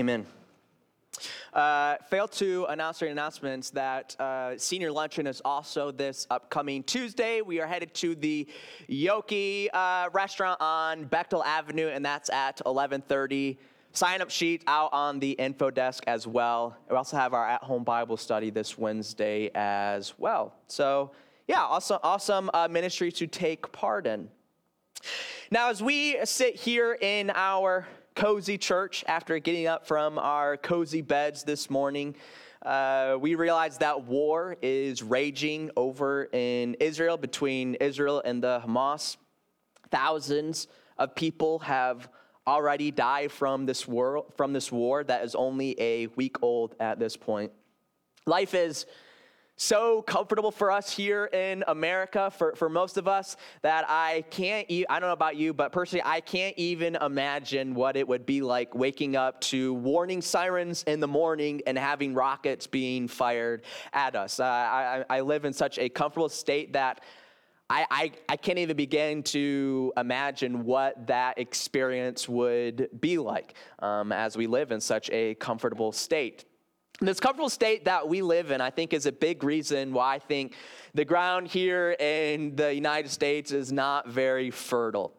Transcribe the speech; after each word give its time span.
Amen. 0.00 0.26
Uh, 1.52 1.96
to 2.32 2.64
announce 2.68 2.98
during 2.98 3.12
announcements 3.12 3.70
that 3.70 4.18
uh, 4.18 4.58
senior 4.58 4.90
luncheon 4.90 5.28
is 5.28 5.40
also 5.44 5.92
this 5.92 6.26
upcoming 6.30 6.82
Tuesday. 6.82 7.42
We 7.42 7.60
are 7.60 7.66
headed 7.68 7.94
to 7.94 8.16
the 8.16 8.48
Yoki 8.90 9.68
uh, 9.72 10.08
restaurant 10.12 10.60
on 10.60 11.04
Bechtel 11.04 11.44
Avenue, 11.44 11.86
and 11.86 12.04
that's 12.04 12.28
at 12.30 12.60
11:30. 12.66 13.56
Sign 13.92 14.20
up 14.20 14.30
sheet 14.30 14.64
out 14.66 14.92
on 14.92 15.20
the 15.20 15.30
info 15.32 15.70
desk 15.70 16.02
as 16.08 16.26
well. 16.26 16.76
We 16.90 16.96
also 16.96 17.16
have 17.16 17.32
our 17.32 17.48
at-home 17.48 17.84
Bible 17.84 18.16
study 18.16 18.50
this 18.50 18.76
Wednesday 18.76 19.52
as 19.54 20.14
well. 20.18 20.56
So 20.66 21.12
yeah, 21.46 21.62
awesome, 21.62 22.00
awesome 22.02 22.50
uh, 22.52 22.66
ministry 22.68 23.12
to 23.12 23.28
take 23.28 23.70
part 23.70 24.08
in. 24.08 24.28
Now, 25.52 25.70
as 25.70 25.80
we 25.80 26.18
sit 26.24 26.56
here 26.56 26.98
in 27.00 27.30
our 27.30 27.86
cozy 28.14 28.56
church 28.56 29.04
after 29.08 29.38
getting 29.38 29.66
up 29.66 29.86
from 29.86 30.18
our 30.18 30.56
cozy 30.56 31.02
beds 31.02 31.42
this 31.42 31.68
morning. 31.68 32.14
Uh, 32.64 33.16
we 33.20 33.34
realize 33.34 33.78
that 33.78 34.04
war 34.04 34.56
is 34.62 35.02
raging 35.02 35.70
over 35.76 36.28
in 36.32 36.74
Israel 36.74 37.16
between 37.16 37.74
Israel 37.74 38.22
and 38.24 38.42
the 38.42 38.62
Hamas. 38.64 39.16
Thousands 39.90 40.68
of 40.96 41.14
people 41.14 41.58
have 41.60 42.08
already 42.46 42.90
died 42.90 43.32
from 43.32 43.66
this 43.66 43.88
war, 43.88 44.26
from 44.36 44.52
this 44.52 44.70
war 44.70 45.02
that 45.04 45.24
is 45.24 45.34
only 45.34 45.74
a 45.80 46.06
week 46.08 46.36
old 46.42 46.76
at 46.78 46.98
this 46.98 47.16
point. 47.16 47.52
Life 48.26 48.54
is 48.54 48.86
so 49.56 50.02
comfortable 50.02 50.50
for 50.50 50.70
us 50.70 50.90
here 50.90 51.26
in 51.26 51.62
America, 51.68 52.30
for, 52.30 52.54
for 52.56 52.68
most 52.68 52.96
of 52.96 53.06
us, 53.06 53.36
that 53.62 53.84
I 53.88 54.24
can't, 54.30 54.68
e- 54.68 54.84
I 54.88 54.98
don't 54.98 55.08
know 55.08 55.14
about 55.14 55.36
you, 55.36 55.54
but 55.54 55.70
personally, 55.70 56.02
I 56.04 56.20
can't 56.20 56.56
even 56.58 56.96
imagine 56.96 57.74
what 57.74 57.96
it 57.96 58.06
would 58.06 58.26
be 58.26 58.42
like 58.42 58.74
waking 58.74 59.16
up 59.16 59.40
to 59.42 59.74
warning 59.74 60.22
sirens 60.22 60.82
in 60.84 61.00
the 61.00 61.08
morning 61.08 61.62
and 61.66 61.78
having 61.78 62.14
rockets 62.14 62.66
being 62.66 63.06
fired 63.06 63.62
at 63.92 64.16
us. 64.16 64.40
Uh, 64.40 64.44
I, 64.44 65.04
I 65.08 65.20
live 65.20 65.44
in 65.44 65.52
such 65.52 65.78
a 65.78 65.88
comfortable 65.88 66.28
state 66.28 66.72
that 66.72 67.02
I, 67.70 67.86
I, 67.90 68.12
I, 68.28 68.36
can't 68.36 68.58
even 68.58 68.76
begin 68.76 69.22
to 69.24 69.92
imagine 69.96 70.66
what 70.66 71.06
that 71.06 71.38
experience 71.38 72.28
would 72.28 72.88
be 73.00 73.16
like 73.16 73.54
um, 73.78 74.12
as 74.12 74.36
we 74.36 74.46
live 74.46 74.70
in 74.70 74.80
such 74.82 75.08
a 75.10 75.34
comfortable 75.36 75.90
state. 75.90 76.44
This 77.00 77.18
comfortable 77.18 77.50
state 77.50 77.86
that 77.86 78.08
we 78.08 78.22
live 78.22 78.52
in, 78.52 78.60
I 78.60 78.70
think, 78.70 78.92
is 78.92 79.06
a 79.06 79.12
big 79.12 79.42
reason 79.42 79.92
why 79.92 80.14
I 80.14 80.18
think 80.20 80.54
the 80.94 81.04
ground 81.04 81.48
here 81.48 81.96
in 81.98 82.54
the 82.54 82.72
United 82.72 83.10
States 83.10 83.50
is 83.50 83.72
not 83.72 84.08
very 84.08 84.50
fertile. 84.50 85.12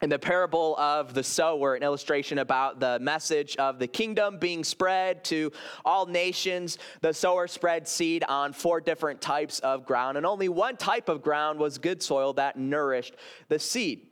In 0.00 0.08
the 0.08 0.18
parable 0.18 0.78
of 0.78 1.12
the 1.12 1.22
sower, 1.22 1.74
an 1.74 1.82
illustration 1.82 2.38
about 2.38 2.80
the 2.80 2.98
message 3.00 3.54
of 3.56 3.78
the 3.78 3.86
kingdom 3.86 4.38
being 4.38 4.64
spread 4.64 5.22
to 5.24 5.52
all 5.84 6.06
nations, 6.06 6.78
the 7.02 7.12
sower 7.12 7.46
spread 7.46 7.86
seed 7.86 8.24
on 8.26 8.54
four 8.54 8.80
different 8.80 9.20
types 9.20 9.58
of 9.58 9.84
ground, 9.84 10.16
and 10.16 10.24
only 10.24 10.48
one 10.48 10.78
type 10.78 11.10
of 11.10 11.20
ground 11.20 11.58
was 11.58 11.76
good 11.76 12.02
soil 12.02 12.32
that 12.32 12.58
nourished 12.58 13.14
the 13.48 13.58
seed. 13.58 14.06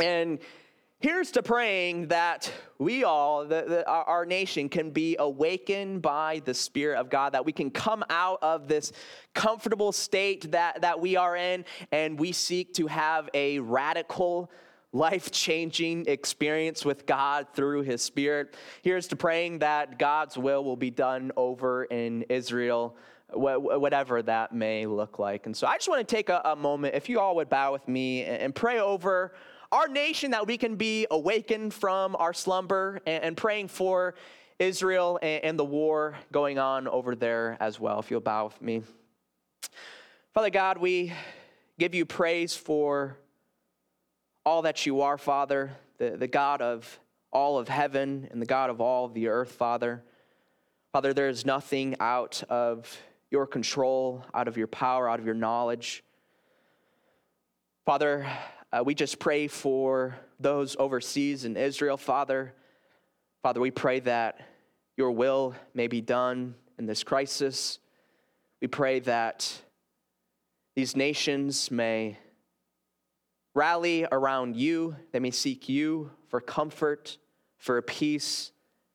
And 0.00 0.38
Here's 1.02 1.30
to 1.30 1.42
praying 1.42 2.08
that 2.08 2.52
we 2.78 3.04
all, 3.04 3.46
the, 3.46 3.64
the, 3.66 3.88
our, 3.88 4.04
our 4.04 4.26
nation, 4.26 4.68
can 4.68 4.90
be 4.90 5.16
awakened 5.18 6.02
by 6.02 6.42
the 6.44 6.52
Spirit 6.52 6.98
of 6.98 7.08
God, 7.08 7.32
that 7.32 7.46
we 7.46 7.52
can 7.52 7.70
come 7.70 8.04
out 8.10 8.38
of 8.42 8.68
this 8.68 8.92
comfortable 9.32 9.92
state 9.92 10.50
that, 10.52 10.82
that 10.82 11.00
we 11.00 11.16
are 11.16 11.36
in, 11.36 11.64
and 11.90 12.20
we 12.20 12.32
seek 12.32 12.74
to 12.74 12.86
have 12.86 13.30
a 13.32 13.60
radical, 13.60 14.50
life 14.92 15.30
changing 15.30 16.04
experience 16.04 16.84
with 16.84 17.06
God 17.06 17.46
through 17.54 17.80
His 17.80 18.02
Spirit. 18.02 18.54
Here's 18.82 19.08
to 19.08 19.16
praying 19.16 19.60
that 19.60 19.98
God's 19.98 20.36
will 20.36 20.62
will 20.62 20.76
be 20.76 20.90
done 20.90 21.32
over 21.34 21.84
in 21.84 22.26
Israel 22.28 22.94
whatever 23.32 24.20
that 24.20 24.52
may 24.52 24.86
look 24.86 25.18
like. 25.18 25.46
And 25.46 25.56
so 25.56 25.66
I 25.66 25.76
just 25.76 25.88
want 25.88 26.06
to 26.06 26.14
take 26.16 26.28
a, 26.28 26.42
a, 26.44 26.56
moment, 26.56 26.94
if 26.94 27.08
you 27.08 27.20
all 27.20 27.36
would 27.36 27.48
bow 27.48 27.72
with 27.72 27.86
me 27.86 28.24
and 28.24 28.52
pray 28.52 28.80
over 28.80 29.32
our 29.72 29.88
nation 29.88 30.32
that 30.32 30.46
we 30.46 30.58
can 30.58 30.76
be 30.76 31.06
awakened 31.10 31.72
from 31.72 32.16
our 32.16 32.32
slumber 32.32 33.00
and, 33.06 33.22
and 33.22 33.36
praying 33.36 33.68
for 33.68 34.14
Israel 34.58 35.18
and, 35.22 35.44
and 35.44 35.58
the 35.58 35.64
war 35.64 36.16
going 36.32 36.58
on 36.58 36.88
over 36.88 37.14
there 37.14 37.56
as 37.60 37.78
well. 37.78 37.98
If 38.00 38.10
you'll 38.10 38.20
bow 38.20 38.46
with 38.46 38.60
me. 38.60 38.82
Father 40.34 40.50
God, 40.50 40.78
we 40.78 41.12
give 41.78 41.94
you 41.94 42.04
praise 42.04 42.54
for 42.54 43.16
all 44.44 44.62
that 44.62 44.86
you 44.86 45.02
are, 45.02 45.18
Father, 45.18 45.70
the, 45.98 46.16
the 46.16 46.26
God 46.26 46.62
of 46.62 46.98
all 47.32 47.58
of 47.58 47.68
heaven 47.68 48.28
and 48.30 48.42
the 48.42 48.46
God 48.46 48.70
of 48.70 48.80
all 48.80 49.08
the 49.08 49.28
earth, 49.28 49.52
Father. 49.52 50.02
Father, 50.92 51.12
there 51.12 51.28
is 51.28 51.46
nothing 51.46 51.94
out 52.00 52.42
of 52.48 53.00
your 53.30 53.46
control, 53.46 54.24
out 54.34 54.48
of 54.48 54.56
your 54.56 54.66
power, 54.66 55.08
out 55.08 55.20
of 55.20 55.26
your 55.26 55.34
knowledge. 55.34 56.02
Father, 57.86 58.26
uh, 58.72 58.82
we 58.84 58.94
just 58.94 59.18
pray 59.18 59.48
for 59.48 60.16
those 60.38 60.76
overseas 60.78 61.44
in 61.44 61.56
Israel, 61.56 61.96
Father. 61.96 62.54
Father, 63.42 63.60
we 63.60 63.70
pray 63.70 64.00
that 64.00 64.40
your 64.96 65.10
will 65.10 65.54
may 65.74 65.88
be 65.88 66.00
done 66.00 66.54
in 66.78 66.86
this 66.86 67.02
crisis. 67.02 67.78
We 68.60 68.68
pray 68.68 69.00
that 69.00 69.52
these 70.76 70.94
nations 70.94 71.70
may 71.70 72.18
rally 73.54 74.06
around 74.12 74.56
you, 74.56 74.94
they 75.12 75.18
may 75.18 75.32
seek 75.32 75.68
you 75.68 76.12
for 76.28 76.40
comfort, 76.40 77.18
for 77.58 77.76
a 77.76 77.82
peace 77.82 78.52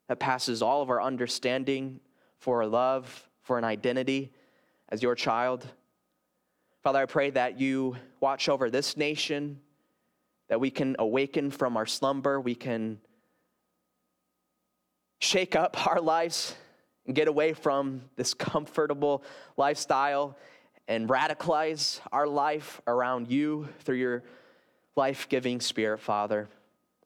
that 0.07 0.19
passes 0.19 0.62
all 0.62 0.81
of 0.81 0.90
our 0.90 1.02
understanding, 1.02 2.00
for 2.38 2.62
a 2.62 2.68
love, 2.68 3.30
for 3.42 3.57
an 3.57 3.63
identity 3.63 4.31
as 4.90 5.03
your 5.03 5.16
child. 5.16 5.68
Father, 6.81 7.00
I 7.00 7.06
pray 7.06 7.31
that 7.31 7.59
you 7.59 7.97
watch 8.22 8.47
over 8.47 8.69
this 8.69 8.96
nation, 8.96 9.59
that 10.47 10.59
we 10.59 10.69
can 10.69 10.95
awaken 11.00 11.51
from 11.51 11.78
our 11.78 11.85
slumber, 11.85 12.39
we 12.39 12.56
can 12.56 13.00
shake 15.19 15.56
up 15.56 15.88
our 15.88 16.01
lives 16.01 16.56
and 17.06 17.16
get 17.16 17.28
away 17.28 17.53
from 17.53 18.01
this 18.16 18.33
comfortable 18.33 19.23
lifestyle 19.57 20.38
and 20.88 21.09
radicalize 21.09 22.00
our 22.11 22.28
life 22.28 22.81
around 22.88 23.29
you 23.29 23.67
through 23.79 23.95
your 23.95 24.23
life 24.95 25.28
giving 25.29 25.59
spirit, 25.59 26.00
Father. 26.00 26.47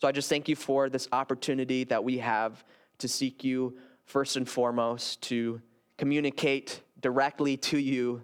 So 0.02 0.08
I 0.08 0.12
just 0.12 0.30
thank 0.30 0.48
you 0.48 0.56
for 0.56 0.90
this 0.90 1.08
opportunity 1.12 1.84
that 1.86 2.04
we 2.04 2.20
have 2.20 2.64
to 3.00 3.08
seek 3.08 3.44
you 3.44 3.78
first 4.06 4.36
and 4.36 4.48
foremost, 4.48 5.22
to 5.22 5.62
communicate 5.98 6.82
directly 7.00 7.58
to 7.58 7.78
you, 7.78 8.22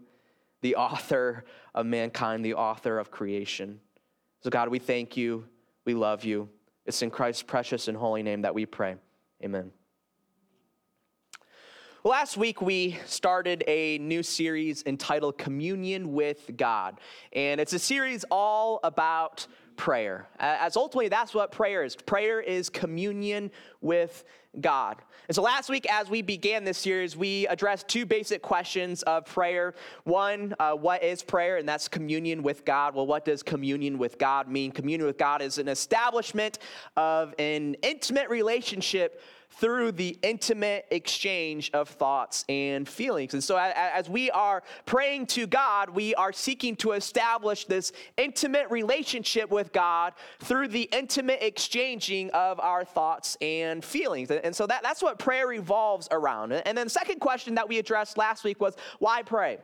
the 0.62 0.76
author 0.76 1.46
of 1.74 1.86
mankind, 1.86 2.44
the 2.44 2.54
author 2.54 2.98
of 2.98 3.12
creation. 3.12 3.80
So, 4.46 4.52
God, 4.52 4.70
we 4.70 4.78
thank 4.78 5.18
you. 5.18 5.46
We 5.86 5.96
love 5.96 6.24
you. 6.24 6.50
It's 6.86 7.02
in 7.02 7.10
Christ's 7.10 7.42
precious 7.42 7.88
and 7.88 7.98
holy 7.98 8.22
name 8.22 8.44
that 8.44 8.54
we 8.54 8.68
pray. 8.68 8.96
Amen. 9.44 9.72
Last 12.06 12.38
week 12.38 12.62
we 12.62 13.00
started 13.08 13.64
a 13.66 13.98
new 13.98 14.22
series 14.22 14.84
entitled 14.86 15.40
Communion 15.40 16.14
with 16.14 16.52
God. 16.56 17.00
And 17.34 17.60
it's 17.60 17.74
a 17.74 17.80
series 17.80 18.24
all 18.30 18.80
about 18.84 19.48
prayer. 19.76 20.28
As 20.40 20.78
ultimately, 20.78 21.10
that's 21.10 21.34
what 21.34 21.52
prayer 21.52 21.84
is. 21.84 21.96
Prayer 21.96 22.40
is 22.40 22.70
communion 22.70 23.50
with 23.82 24.24
God. 24.62 24.98
And 25.28 25.36
so 25.36 25.42
last 25.42 25.68
week, 25.68 25.92
as 25.92 26.08
we 26.08 26.22
began 26.22 26.64
this 26.64 26.78
series, 26.78 27.18
we 27.18 27.48
addressed 27.48 27.88
two 27.88 28.06
basic 28.06 28.44
questions 28.44 29.02
of 29.04 29.26
prayer. 29.26 29.74
One, 30.04 30.54
uh, 30.60 30.74
what 30.74 31.04
is 31.04 31.24
prayer? 31.24 31.58
And 31.58 31.68
that's 31.68 31.88
communion 31.88 32.44
with 32.44 32.66
God. 32.66 32.94
Well, 32.94 33.08
what 33.08 33.26
does 33.26 33.42
communion 33.42 33.98
with 33.98 34.20
God 34.20 34.48
mean? 34.48 34.72
Communion 34.72 35.08
with 35.08 35.18
God 35.18 35.42
is 35.42 35.58
an 35.58 35.68
establishment 35.68 36.60
of 36.96 37.34
an 37.40 37.76
intimate 37.82 38.30
relationship 38.30 39.22
through 39.52 39.94
the 39.94 40.18
intimate 40.22 40.86
exchange 40.92 41.72
of 41.74 41.90
thoughts 41.90 42.46
and 42.50 42.88
feelings. 42.88 43.34
And 43.34 43.44
so, 43.44 43.58
as 43.58 44.10
we 44.10 44.30
are 44.32 44.64
praying 44.86 45.28
to 45.28 45.48
God, 45.48 45.90
we 45.90 46.14
are 46.16 46.34
seeking 46.34 46.76
to 46.78 46.92
establish 46.92 47.66
this 47.66 47.92
intimate 48.18 48.70
relationship 48.70 49.50
with 49.50 49.72
God 49.72 50.14
through 50.40 50.70
the 50.70 50.90
intimate 50.92 51.40
exchanging 51.42 52.30
of 52.32 52.60
our 52.60 52.84
thoughts 52.84 53.38
and 53.42 53.84
feelings. 53.84 54.30
And 54.32 54.56
so, 54.56 54.68
that, 54.68 54.84
that's 54.84 55.02
what 55.02 55.20
prayer 55.20 55.48
revolves 55.48 56.08
around. 56.12 56.52
And 56.52 56.78
then, 56.78 56.88
the 56.88 56.92
second 56.92 57.20
question 57.20 57.56
that 57.56 57.68
we 57.68 57.80
addressed 57.80 58.18
last 58.18 58.44
week 58.44 58.60
was 58.60 58.76
why 59.00 59.22
pray? 59.22 59.60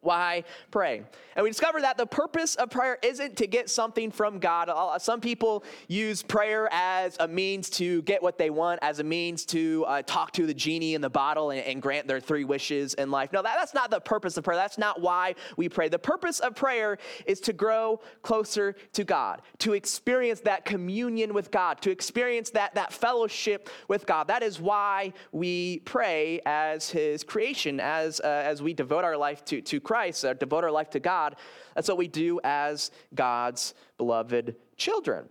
Why 0.00 0.44
pray? 0.70 1.02
And 1.34 1.44
we 1.44 1.50
discover 1.50 1.80
that 1.80 1.96
the 1.96 2.06
purpose 2.06 2.54
of 2.54 2.70
prayer 2.70 2.98
isn't 3.02 3.36
to 3.36 3.46
get 3.46 3.68
something 3.68 4.10
from 4.10 4.38
God. 4.38 4.70
Some 5.00 5.20
people 5.20 5.64
use 5.88 6.22
prayer 6.22 6.68
as 6.72 7.16
a 7.20 7.26
means 7.26 7.68
to 7.70 8.02
get 8.02 8.22
what 8.22 8.38
they 8.38 8.50
want, 8.50 8.78
as 8.82 9.00
a 9.00 9.04
means 9.04 9.44
to 9.46 9.84
uh, 9.86 10.02
talk 10.02 10.32
to 10.32 10.46
the 10.46 10.54
genie 10.54 10.94
in 10.94 11.00
the 11.00 11.10
bottle 11.10 11.50
and, 11.50 11.60
and, 11.60 11.82
grant 11.82 12.08
their 12.08 12.18
three 12.18 12.44
wishes 12.44 12.94
in 12.94 13.10
life. 13.10 13.32
No, 13.32 13.40
that, 13.40 13.56
that's 13.56 13.74
not 13.74 13.90
the 13.90 14.00
purpose 14.00 14.36
of 14.36 14.44
prayer. 14.44 14.56
That's 14.56 14.78
not 14.78 15.00
why 15.00 15.36
we 15.56 15.68
pray. 15.68 15.88
The 15.88 15.98
purpose 15.98 16.40
of 16.40 16.56
prayer 16.56 16.98
is 17.26 17.40
to 17.42 17.52
grow 17.52 18.00
closer 18.22 18.74
to 18.94 19.04
God, 19.04 19.42
to 19.58 19.74
experience 19.74 20.40
that 20.40 20.64
communion 20.64 21.34
with 21.34 21.50
God, 21.50 21.80
to 21.82 21.90
experience 21.90 22.50
that, 22.50 22.74
that 22.74 22.92
fellowship 22.92 23.70
with 23.86 24.06
God. 24.06 24.26
That 24.26 24.42
is 24.42 24.60
why 24.60 25.12
we 25.32 25.80
pray 25.80 26.40
as 26.46 26.90
His 26.90 27.22
creation, 27.22 27.78
as, 27.78 28.20
uh, 28.20 28.26
as 28.26 28.60
we 28.60 28.74
devote 28.74 29.04
our 29.04 29.16
life 29.16 29.44
to, 29.46 29.60
to 29.62 29.80
Christ, 29.88 30.22
uh, 30.22 30.34
devote 30.34 30.64
our 30.64 30.70
life 30.70 30.90
to 30.90 31.00
God. 31.00 31.36
That's 31.74 31.88
what 31.88 31.96
we 31.96 32.08
do 32.08 32.40
as 32.44 32.90
God's 33.14 33.72
beloved 33.96 34.54
children. 34.76 35.30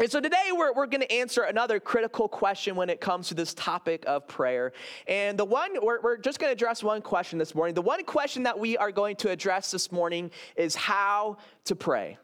And 0.00 0.10
so 0.10 0.20
today 0.20 0.48
we're, 0.50 0.74
we're 0.74 0.86
going 0.86 1.02
to 1.02 1.12
answer 1.12 1.44
another 1.44 1.78
critical 1.78 2.26
question 2.26 2.74
when 2.74 2.90
it 2.90 3.00
comes 3.00 3.28
to 3.28 3.34
this 3.34 3.54
topic 3.54 4.02
of 4.08 4.26
prayer. 4.26 4.72
And 5.06 5.38
the 5.38 5.44
one, 5.44 5.70
we're, 5.80 6.00
we're 6.00 6.16
just 6.16 6.40
going 6.40 6.48
to 6.48 6.52
address 6.52 6.82
one 6.82 7.00
question 7.00 7.38
this 7.38 7.54
morning. 7.54 7.76
The 7.76 7.82
one 7.82 8.02
question 8.04 8.42
that 8.42 8.58
we 8.58 8.76
are 8.76 8.90
going 8.90 9.14
to 9.16 9.30
address 9.30 9.70
this 9.70 9.92
morning 9.92 10.32
is 10.56 10.74
how 10.74 11.36
to 11.66 11.76
pray. 11.76 12.18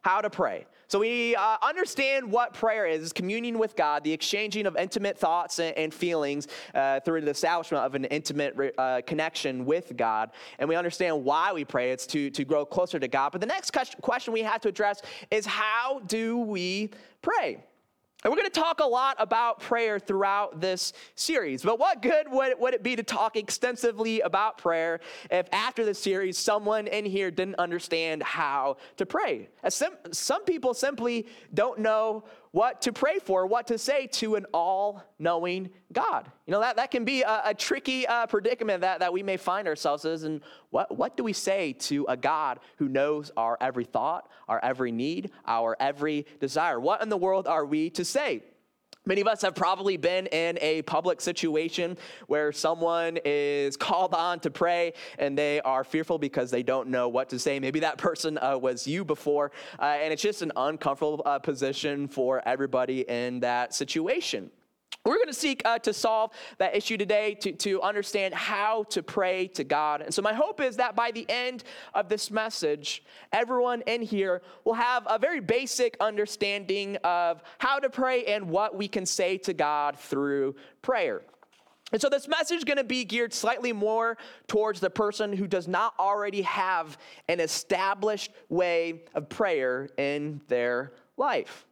How 0.00 0.22
to 0.22 0.30
pray. 0.30 0.64
So 0.92 0.98
we 0.98 1.34
uh, 1.36 1.56
understand 1.62 2.30
what 2.30 2.52
prayer 2.52 2.84
is 2.84 3.14
communion 3.14 3.58
with 3.58 3.76
God, 3.76 4.04
the 4.04 4.12
exchanging 4.12 4.66
of 4.66 4.76
intimate 4.76 5.16
thoughts 5.16 5.58
and, 5.58 5.74
and 5.78 5.94
feelings 5.94 6.48
uh, 6.74 7.00
through 7.00 7.22
the 7.22 7.30
establishment 7.30 7.82
of 7.82 7.94
an 7.94 8.04
intimate 8.04 8.74
uh, 8.76 9.00
connection 9.06 9.64
with 9.64 9.96
God. 9.96 10.32
And 10.58 10.68
we 10.68 10.76
understand 10.76 11.24
why 11.24 11.50
we 11.54 11.64
pray. 11.64 11.92
It's 11.92 12.06
to, 12.08 12.28
to 12.28 12.44
grow 12.44 12.66
closer 12.66 12.98
to 12.98 13.08
God. 13.08 13.32
But 13.32 13.40
the 13.40 13.46
next 13.46 13.70
question 14.02 14.34
we 14.34 14.42
have 14.42 14.60
to 14.60 14.68
address 14.68 15.00
is 15.30 15.46
how 15.46 16.02
do 16.08 16.36
we 16.36 16.90
pray? 17.22 17.64
And 18.22 18.30
we're 18.30 18.36
going 18.36 18.50
to 18.50 18.60
talk 18.60 18.78
a 18.78 18.86
lot 18.86 19.16
about 19.18 19.58
prayer 19.58 19.98
throughout 19.98 20.60
this 20.60 20.92
series. 21.16 21.62
But 21.62 21.80
what 21.80 22.02
good 22.02 22.30
would, 22.30 22.58
would 22.60 22.72
it 22.72 22.84
be 22.84 22.94
to 22.94 23.02
talk 23.02 23.36
extensively 23.36 24.20
about 24.20 24.58
prayer 24.58 25.00
if 25.30 25.48
after 25.52 25.84
the 25.84 25.94
series 25.94 26.38
someone 26.38 26.86
in 26.86 27.04
here 27.04 27.32
didn't 27.32 27.56
understand 27.56 28.22
how 28.22 28.76
to 28.96 29.06
pray? 29.06 29.48
Some, 29.68 29.94
some 30.12 30.44
people 30.44 30.72
simply 30.72 31.26
don't 31.52 31.80
know 31.80 32.22
what 32.52 32.82
to 32.82 32.92
pray 32.92 33.18
for, 33.18 33.46
what 33.46 33.66
to 33.66 33.78
say 33.78 34.06
to 34.06 34.36
an 34.36 34.46
all 34.52 35.02
knowing 35.18 35.70
God. 35.92 36.30
You 36.46 36.52
know, 36.52 36.60
that, 36.60 36.76
that 36.76 36.90
can 36.90 37.04
be 37.04 37.22
a, 37.22 37.42
a 37.46 37.54
tricky 37.54 38.06
uh, 38.06 38.26
predicament 38.26 38.82
that, 38.82 39.00
that 39.00 39.12
we 39.12 39.22
may 39.22 39.38
find 39.38 39.66
ourselves 39.66 40.04
in. 40.04 40.12
And 40.24 40.40
what, 40.70 40.96
what 40.96 41.16
do 41.16 41.24
we 41.24 41.32
say 41.32 41.72
to 41.72 42.04
a 42.08 42.16
God 42.16 42.60
who 42.76 42.88
knows 42.88 43.32
our 43.36 43.56
every 43.60 43.84
thought, 43.84 44.28
our 44.48 44.60
every 44.62 44.92
need, 44.92 45.30
our 45.46 45.76
every 45.80 46.26
desire? 46.40 46.78
What 46.78 47.02
in 47.02 47.08
the 47.08 47.16
world 47.16 47.46
are 47.46 47.64
we 47.64 47.90
to 47.90 48.04
say? 48.04 48.42
Many 49.04 49.20
of 49.20 49.26
us 49.26 49.42
have 49.42 49.56
probably 49.56 49.96
been 49.96 50.26
in 50.28 50.58
a 50.60 50.82
public 50.82 51.20
situation 51.20 51.98
where 52.28 52.52
someone 52.52 53.18
is 53.24 53.76
called 53.88 54.14
on 54.14 54.38
to 54.40 54.50
pray 54.50 54.92
and 55.18 55.36
they 55.36 55.60
are 55.62 55.82
fearful 55.82 56.18
because 56.18 56.52
they 56.52 56.62
don't 56.62 56.88
know 56.88 57.08
what 57.08 57.28
to 57.30 57.38
say. 57.40 57.58
Maybe 57.58 57.80
that 57.80 57.98
person 57.98 58.38
uh, 58.38 58.56
was 58.58 58.86
you 58.86 59.04
before, 59.04 59.50
uh, 59.80 59.96
and 60.00 60.12
it's 60.12 60.22
just 60.22 60.42
an 60.42 60.52
uncomfortable 60.54 61.20
uh, 61.26 61.40
position 61.40 62.06
for 62.06 62.46
everybody 62.46 63.00
in 63.00 63.40
that 63.40 63.74
situation. 63.74 64.52
We're 65.04 65.16
going 65.16 65.26
to 65.26 65.34
seek 65.34 65.62
uh, 65.64 65.80
to 65.80 65.92
solve 65.92 66.30
that 66.58 66.76
issue 66.76 66.96
today, 66.96 67.34
to, 67.40 67.52
to 67.52 67.82
understand 67.82 68.34
how 68.34 68.84
to 68.84 69.02
pray 69.02 69.48
to 69.48 69.64
God. 69.64 70.00
And 70.00 70.14
so, 70.14 70.22
my 70.22 70.32
hope 70.32 70.60
is 70.60 70.76
that 70.76 70.94
by 70.94 71.10
the 71.10 71.26
end 71.28 71.64
of 71.92 72.08
this 72.08 72.30
message, 72.30 73.02
everyone 73.32 73.82
in 73.88 74.02
here 74.02 74.42
will 74.64 74.74
have 74.74 75.04
a 75.08 75.18
very 75.18 75.40
basic 75.40 75.96
understanding 76.00 76.96
of 77.02 77.42
how 77.58 77.80
to 77.80 77.90
pray 77.90 78.24
and 78.26 78.48
what 78.48 78.76
we 78.76 78.86
can 78.86 79.04
say 79.04 79.38
to 79.38 79.52
God 79.52 79.98
through 79.98 80.54
prayer. 80.82 81.22
And 81.90 82.00
so, 82.00 82.08
this 82.08 82.28
message 82.28 82.58
is 82.58 82.64
going 82.64 82.78
to 82.78 82.84
be 82.84 83.04
geared 83.04 83.34
slightly 83.34 83.72
more 83.72 84.16
towards 84.46 84.78
the 84.78 84.88
person 84.88 85.32
who 85.32 85.48
does 85.48 85.66
not 85.66 85.94
already 85.98 86.42
have 86.42 86.96
an 87.28 87.40
established 87.40 88.30
way 88.48 89.02
of 89.16 89.28
prayer 89.28 89.88
in 89.98 90.40
their 90.46 90.92
life. 91.16 91.66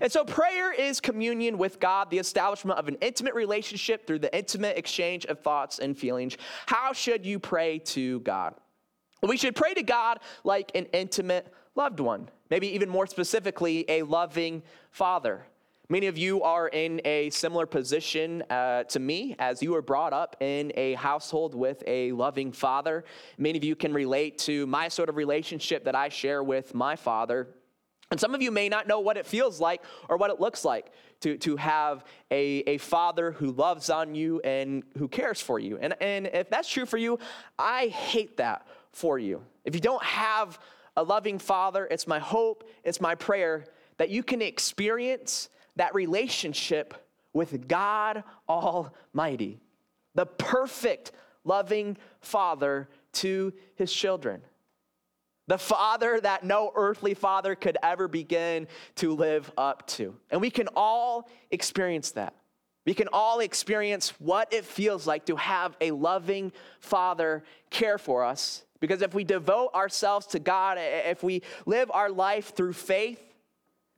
And 0.00 0.12
so, 0.12 0.24
prayer 0.24 0.72
is 0.72 1.00
communion 1.00 1.58
with 1.58 1.80
God, 1.80 2.08
the 2.10 2.18
establishment 2.18 2.78
of 2.78 2.88
an 2.88 2.96
intimate 3.00 3.34
relationship 3.34 4.06
through 4.06 4.20
the 4.20 4.34
intimate 4.36 4.78
exchange 4.78 5.26
of 5.26 5.40
thoughts 5.40 5.80
and 5.80 5.98
feelings. 5.98 6.36
How 6.66 6.92
should 6.92 7.26
you 7.26 7.38
pray 7.38 7.78
to 7.80 8.20
God? 8.20 8.54
We 9.22 9.36
should 9.36 9.56
pray 9.56 9.74
to 9.74 9.82
God 9.82 10.20
like 10.44 10.72
an 10.74 10.86
intimate 10.86 11.52
loved 11.74 12.00
one, 12.00 12.28
maybe 12.50 12.68
even 12.68 12.88
more 12.88 13.06
specifically, 13.06 13.84
a 13.88 14.02
loving 14.02 14.62
father. 14.90 15.46
Many 15.88 16.06
of 16.06 16.16
you 16.16 16.42
are 16.42 16.68
in 16.68 17.00
a 17.04 17.28
similar 17.30 17.66
position 17.66 18.42
uh, 18.48 18.84
to 18.84 18.98
me 18.98 19.36
as 19.38 19.62
you 19.62 19.72
were 19.72 19.82
brought 19.82 20.12
up 20.12 20.36
in 20.40 20.72
a 20.74 20.94
household 20.94 21.54
with 21.54 21.82
a 21.86 22.12
loving 22.12 22.50
father. 22.50 23.04
Many 23.36 23.58
of 23.58 23.64
you 23.64 23.76
can 23.76 23.92
relate 23.92 24.38
to 24.38 24.66
my 24.66 24.88
sort 24.88 25.08
of 25.08 25.16
relationship 25.16 25.84
that 25.84 25.94
I 25.94 26.08
share 26.08 26.42
with 26.42 26.74
my 26.74 26.96
father. 26.96 27.48
And 28.12 28.20
some 28.20 28.34
of 28.34 28.42
you 28.42 28.50
may 28.50 28.68
not 28.68 28.86
know 28.86 29.00
what 29.00 29.16
it 29.16 29.24
feels 29.24 29.58
like 29.58 29.82
or 30.10 30.18
what 30.18 30.28
it 30.28 30.38
looks 30.38 30.66
like 30.66 30.92
to, 31.20 31.38
to 31.38 31.56
have 31.56 32.04
a, 32.30 32.58
a 32.66 32.76
father 32.76 33.32
who 33.32 33.52
loves 33.52 33.88
on 33.88 34.14
you 34.14 34.38
and 34.40 34.82
who 34.98 35.08
cares 35.08 35.40
for 35.40 35.58
you. 35.58 35.78
And, 35.78 35.94
and 35.98 36.26
if 36.26 36.50
that's 36.50 36.68
true 36.68 36.84
for 36.84 36.98
you, 36.98 37.18
I 37.58 37.86
hate 37.86 38.36
that 38.36 38.66
for 38.92 39.18
you. 39.18 39.42
If 39.64 39.74
you 39.74 39.80
don't 39.80 40.02
have 40.04 40.58
a 40.94 41.02
loving 41.02 41.38
father, 41.38 41.88
it's 41.90 42.06
my 42.06 42.18
hope, 42.18 42.68
it's 42.84 43.00
my 43.00 43.14
prayer 43.14 43.64
that 43.96 44.10
you 44.10 44.22
can 44.22 44.42
experience 44.42 45.48
that 45.76 45.94
relationship 45.94 46.92
with 47.32 47.66
God 47.66 48.24
Almighty, 48.46 49.58
the 50.14 50.26
perfect, 50.26 51.12
loving 51.44 51.96
father 52.20 52.90
to 53.14 53.54
his 53.74 53.90
children. 53.90 54.42
The 55.48 55.58
father 55.58 56.20
that 56.20 56.44
no 56.44 56.72
earthly 56.74 57.14
father 57.14 57.54
could 57.54 57.76
ever 57.82 58.08
begin 58.08 58.68
to 58.96 59.14
live 59.14 59.50
up 59.58 59.86
to. 59.88 60.14
And 60.30 60.40
we 60.40 60.50
can 60.50 60.68
all 60.76 61.28
experience 61.50 62.12
that. 62.12 62.34
We 62.84 62.94
can 62.94 63.08
all 63.12 63.40
experience 63.40 64.10
what 64.18 64.52
it 64.52 64.64
feels 64.64 65.06
like 65.06 65.26
to 65.26 65.36
have 65.36 65.76
a 65.80 65.92
loving 65.92 66.52
father 66.80 67.44
care 67.70 67.98
for 67.98 68.24
us. 68.24 68.64
Because 68.80 69.02
if 69.02 69.14
we 69.14 69.22
devote 69.22 69.72
ourselves 69.74 70.26
to 70.28 70.40
God, 70.40 70.78
if 70.80 71.22
we 71.22 71.42
live 71.66 71.90
our 71.92 72.10
life 72.10 72.54
through 72.56 72.72
faith, 72.72 73.22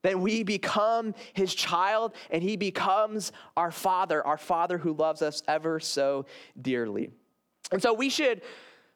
then 0.02 0.20
we 0.20 0.42
become 0.42 1.14
his 1.32 1.54
child 1.54 2.14
and 2.30 2.42
he 2.42 2.56
becomes 2.56 3.32
our 3.56 3.70
father, 3.70 4.24
our 4.26 4.36
father 4.36 4.76
who 4.76 4.92
loves 4.92 5.22
us 5.22 5.42
ever 5.48 5.80
so 5.80 6.26
dearly. 6.60 7.10
And 7.72 7.80
so 7.80 7.94
we 7.94 8.10
should 8.10 8.42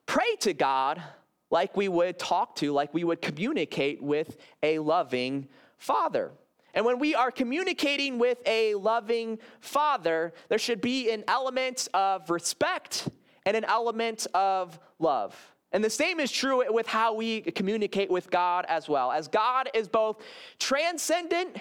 pray 0.05 0.37
to 0.41 0.53
God 0.53 1.03
like 1.51 1.77
we 1.77 1.89
would 1.89 2.19
talk 2.19 2.57
to, 2.57 2.73
like 2.73 2.93
we 2.93 3.05
would 3.05 3.23
communicate 3.23 4.03
with 4.03 4.37
a 4.63 4.79
loving 4.79 5.49
father. 5.79 6.33
And 6.75 6.85
when 6.85 6.99
we 6.99 7.15
are 7.15 7.31
communicating 7.31 8.19
with 8.19 8.39
a 8.47 8.75
loving 8.75 9.39
father, 9.61 10.33
there 10.49 10.59
should 10.59 10.81
be 10.81 11.11
an 11.11 11.25
element 11.27 11.89
of 11.95 12.31
respect 12.31 13.09
and 13.47 13.57
an 13.57 13.65
element 13.65 14.27
of 14.35 14.79
love. 14.99 15.35
And 15.73 15.83
the 15.83 15.91
same 15.91 16.21
is 16.21 16.31
true 16.31 16.73
with 16.73 16.87
how 16.87 17.15
we 17.15 17.41
communicate 17.41 18.11
with 18.11 18.31
God 18.31 18.65
as 18.69 18.89
well, 18.89 19.11
as 19.11 19.29
God 19.29 19.71
is 19.75 19.89
both 19.89 20.23
transcendent 20.59 21.57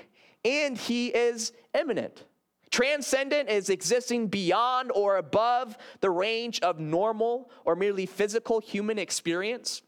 and 0.46 0.77
he 0.77 1.08
is 1.08 1.51
immanent. 1.77 2.24
Transcendent 2.69 3.50
is 3.50 3.69
existing 3.69 4.27
beyond 4.27 4.91
or 4.93 5.17
above 5.17 5.77
the 6.01 6.09
range 6.09 6.59
of 6.62 6.79
normal 6.79 7.50
or 7.65 7.75
merely 7.75 8.05
physical 8.05 8.59
human 8.59 9.00
experience. 9.00 9.81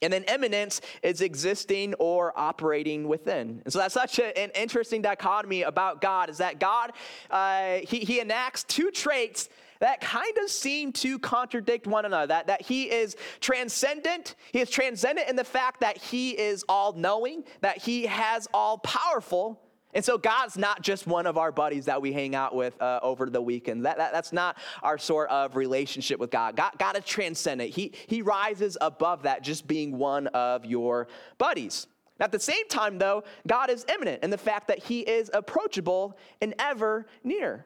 And 0.00 0.12
then 0.12 0.22
immanence 0.24 0.80
is 1.02 1.20
existing 1.20 1.94
or 1.94 2.32
operating 2.38 3.08
within. 3.08 3.62
And 3.64 3.72
so 3.72 3.80
that's 3.80 3.94
such 3.94 4.20
a, 4.20 4.38
an 4.38 4.50
interesting 4.54 5.02
dichotomy 5.02 5.62
about 5.62 6.00
God 6.00 6.30
is 6.30 6.38
that 6.38 6.60
God, 6.60 6.92
uh, 7.30 7.78
he, 7.82 8.00
he 8.00 8.20
enacts 8.20 8.62
two 8.62 8.92
traits 8.92 9.48
that 9.80 10.00
kind 10.00 10.38
of 10.38 10.50
seem 10.50 10.92
to 10.92 11.18
contradict 11.18 11.86
one 11.86 12.04
another. 12.04 12.28
That, 12.28 12.46
that 12.46 12.62
he 12.62 12.90
is 12.90 13.16
transcendent. 13.40 14.36
He 14.52 14.60
is 14.60 14.70
transcendent 14.70 15.28
in 15.28 15.36
the 15.36 15.44
fact 15.44 15.80
that 15.80 15.96
he 15.96 16.30
is 16.30 16.64
all 16.68 16.92
knowing, 16.92 17.44
that 17.60 17.78
he 17.78 18.06
has 18.06 18.46
all 18.54 18.78
powerful, 18.78 19.60
and 19.94 20.04
so 20.04 20.18
God's 20.18 20.58
not 20.58 20.82
just 20.82 21.06
one 21.06 21.26
of 21.26 21.38
our 21.38 21.50
buddies 21.50 21.86
that 21.86 22.02
we 22.02 22.12
hang 22.12 22.34
out 22.34 22.54
with 22.54 22.80
uh, 22.80 23.00
over 23.02 23.30
the 23.30 23.40
weekend. 23.40 23.86
That, 23.86 23.96
that, 23.96 24.12
that's 24.12 24.32
not 24.32 24.58
our 24.82 24.98
sort 24.98 25.30
of 25.30 25.56
relationship 25.56 26.20
with 26.20 26.30
God. 26.30 26.56
God. 26.56 26.72
God 26.78 26.96
is 26.98 27.04
transcendent. 27.04 27.70
He, 27.70 27.92
he 28.06 28.20
rises 28.20 28.76
above 28.80 29.22
that, 29.22 29.42
just 29.42 29.66
being 29.66 29.96
one 29.96 30.26
of 30.28 30.66
your 30.66 31.08
buddies. 31.38 31.86
At 32.20 32.32
the 32.32 32.40
same 32.40 32.68
time, 32.68 32.98
though, 32.98 33.24
God 33.46 33.70
is 33.70 33.86
immanent 33.88 34.22
in 34.22 34.30
the 34.30 34.38
fact 34.38 34.68
that 34.68 34.78
he 34.78 35.00
is 35.00 35.30
approachable 35.32 36.18
and 36.42 36.54
ever 36.58 37.06
near. 37.24 37.64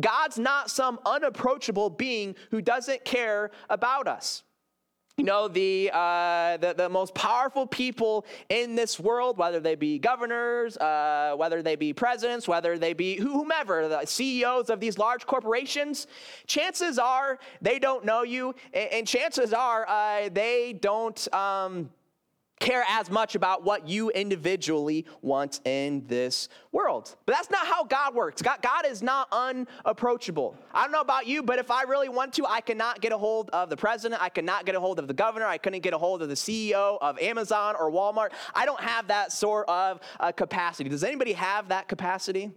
God's 0.00 0.38
not 0.38 0.70
some 0.70 1.00
unapproachable 1.04 1.90
being 1.90 2.36
who 2.50 2.62
doesn't 2.62 3.04
care 3.04 3.50
about 3.68 4.06
us. 4.06 4.44
You 5.18 5.24
know, 5.24 5.48
the, 5.48 5.90
uh, 5.92 6.56
the, 6.58 6.74
the, 6.74 6.88
most 6.88 7.12
powerful 7.12 7.66
people 7.66 8.24
in 8.48 8.76
this 8.76 9.00
world, 9.00 9.36
whether 9.36 9.58
they 9.58 9.74
be 9.74 9.98
governors, 9.98 10.76
uh, 10.76 11.34
whether 11.36 11.60
they 11.60 11.74
be 11.74 11.92
presidents, 11.92 12.46
whether 12.46 12.78
they 12.78 12.92
be 12.92 13.16
whomever, 13.16 13.88
the 13.88 14.06
CEOs 14.06 14.70
of 14.70 14.78
these 14.78 14.96
large 14.96 15.26
corporations, 15.26 16.06
chances 16.46 17.00
are 17.00 17.40
they 17.60 17.80
don't 17.80 18.04
know 18.04 18.22
you, 18.22 18.54
and, 18.72 18.92
and 18.92 19.06
chances 19.08 19.52
are 19.52 19.86
uh, 19.88 20.28
they 20.32 20.72
don't. 20.72 21.34
Um, 21.34 21.90
care 22.58 22.84
as 22.88 23.10
much 23.10 23.34
about 23.34 23.64
what 23.64 23.88
you 23.88 24.10
individually 24.10 25.06
want 25.22 25.60
in 25.64 26.06
this 26.06 26.48
world. 26.72 27.16
But 27.26 27.34
that's 27.34 27.50
not 27.50 27.66
how 27.66 27.84
God 27.84 28.14
works. 28.14 28.42
God, 28.42 28.60
God, 28.62 28.86
is 28.86 29.02
not 29.02 29.28
unapproachable. 29.32 30.56
I 30.72 30.82
don't 30.82 30.92
know 30.92 31.00
about 31.00 31.26
you, 31.26 31.42
but 31.42 31.58
if 31.58 31.70
I 31.70 31.82
really 31.82 32.08
want 32.08 32.34
to, 32.34 32.46
I 32.46 32.60
cannot 32.60 33.00
get 33.00 33.12
a 33.12 33.18
hold 33.18 33.50
of 33.50 33.70
the 33.70 33.76
president. 33.76 34.20
I 34.22 34.28
cannot 34.28 34.66
get 34.66 34.74
a 34.74 34.80
hold 34.80 34.98
of 34.98 35.08
the 35.08 35.14
governor. 35.14 35.46
I 35.46 35.58
couldn't 35.58 35.80
get 35.80 35.94
a 35.94 35.98
hold 35.98 36.22
of 36.22 36.28
the 36.28 36.34
CEO 36.34 36.98
of 37.00 37.18
Amazon 37.18 37.76
or 37.78 37.90
Walmart. 37.90 38.30
I 38.54 38.64
don't 38.64 38.80
have 38.80 39.08
that 39.08 39.32
sort 39.32 39.68
of 39.68 40.00
uh, 40.20 40.32
capacity. 40.32 40.88
Does 40.90 41.04
anybody 41.04 41.32
have 41.32 41.68
that 41.68 41.88
capacity? 41.88 42.50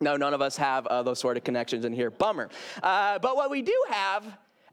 No, 0.00 0.16
none 0.16 0.34
of 0.34 0.42
us 0.42 0.56
have 0.58 0.86
uh, 0.86 1.02
those 1.02 1.18
sort 1.18 1.36
of 1.36 1.44
connections 1.44 1.84
in 1.84 1.92
here. 1.92 2.10
Bummer. 2.10 2.50
Uh, 2.82 3.18
but 3.18 3.34
what 3.36 3.50
we 3.50 3.62
do 3.62 3.84
have 3.88 4.24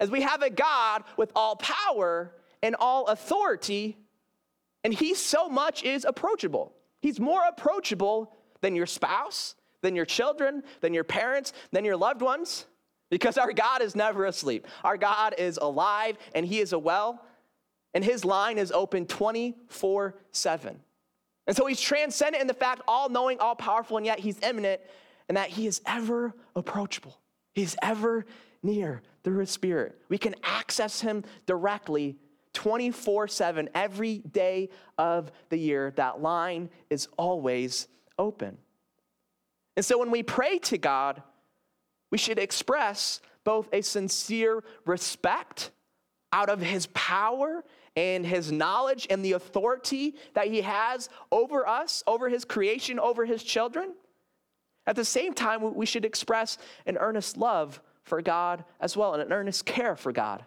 is 0.01 0.11
we 0.11 0.21
have 0.21 0.41
a 0.41 0.49
God 0.49 1.03
with 1.15 1.31
all 1.35 1.55
power 1.55 2.33
and 2.61 2.75
all 2.77 3.07
authority 3.07 3.97
and 4.83 4.93
he 4.93 5.13
so 5.13 5.49
much 5.49 5.83
is 5.83 6.05
approachable. 6.05 6.73
He's 7.01 7.19
more 7.19 7.41
approachable 7.47 8.35
than 8.61 8.75
your 8.75 8.85
spouse, 8.85 9.55
than 9.81 9.95
your 9.95 10.05
children, 10.05 10.63
than 10.81 10.93
your 10.93 11.03
parents, 11.03 11.53
than 11.71 11.85
your 11.85 11.97
loved 11.97 12.21
ones, 12.21 12.65
because 13.09 13.37
our 13.37 13.53
God 13.53 13.81
is 13.81 13.95
never 13.95 14.25
asleep. 14.25 14.67
Our 14.83 14.97
God 14.97 15.35
is 15.37 15.57
alive 15.57 16.17
and 16.33 16.45
he 16.45 16.59
is 16.59 16.73
a 16.73 16.79
well, 16.79 17.23
and 17.93 18.03
his 18.03 18.25
line 18.25 18.57
is 18.57 18.71
open 18.71 19.05
24 19.05 20.15
7. 20.31 20.79
And 21.45 21.55
so 21.55 21.65
he's 21.65 21.81
transcendent 21.81 22.41
in 22.41 22.47
the 22.47 22.53
fact, 22.53 22.81
all 22.87 23.09
knowing, 23.09 23.39
all 23.39 23.55
powerful, 23.55 23.97
and 23.97 24.05
yet 24.05 24.19
he's 24.19 24.39
immanent, 24.41 24.81
and 25.27 25.37
that 25.37 25.49
he 25.49 25.67
is 25.67 25.81
ever 25.85 26.33
approachable. 26.55 27.19
He's 27.53 27.75
ever 27.81 28.25
near 28.63 29.01
through 29.23 29.39
his 29.39 29.51
spirit. 29.51 29.99
We 30.09 30.17
can 30.17 30.35
access 30.43 31.01
him 31.01 31.23
directly 31.45 32.17
24 32.53 33.27
7 33.27 33.69
every 33.73 34.19
day 34.19 34.69
of 34.97 35.31
the 35.49 35.57
year. 35.57 35.91
That 35.95 36.21
line 36.21 36.69
is 36.89 37.07
always 37.17 37.87
open. 38.17 38.57
And 39.75 39.85
so 39.85 39.97
when 39.97 40.11
we 40.11 40.23
pray 40.23 40.59
to 40.59 40.77
God, 40.77 41.21
we 42.11 42.17
should 42.17 42.39
express 42.39 43.21
both 43.43 43.67
a 43.73 43.81
sincere 43.81 44.63
respect 44.85 45.71
out 46.31 46.49
of 46.49 46.61
his 46.61 46.87
power 46.93 47.63
and 47.95 48.25
his 48.25 48.51
knowledge 48.51 49.07
and 49.09 49.23
the 49.23 49.33
authority 49.33 50.15
that 50.33 50.47
he 50.47 50.61
has 50.61 51.09
over 51.31 51.67
us, 51.67 52.03
over 52.07 52.29
his 52.29 52.45
creation, 52.45 52.99
over 52.99 53.25
his 53.25 53.43
children. 53.43 53.93
At 54.85 54.95
the 54.95 55.05
same 55.05 55.33
time, 55.33 55.75
we 55.75 55.85
should 55.85 56.05
express 56.05 56.57
an 56.85 56.97
earnest 56.97 57.37
love 57.37 57.81
for 58.03 58.21
God 58.21 58.63
as 58.79 58.97
well 58.97 59.13
and 59.13 59.21
an 59.21 59.31
earnest 59.31 59.65
care 59.65 59.95
for 59.95 60.11
God 60.11 60.43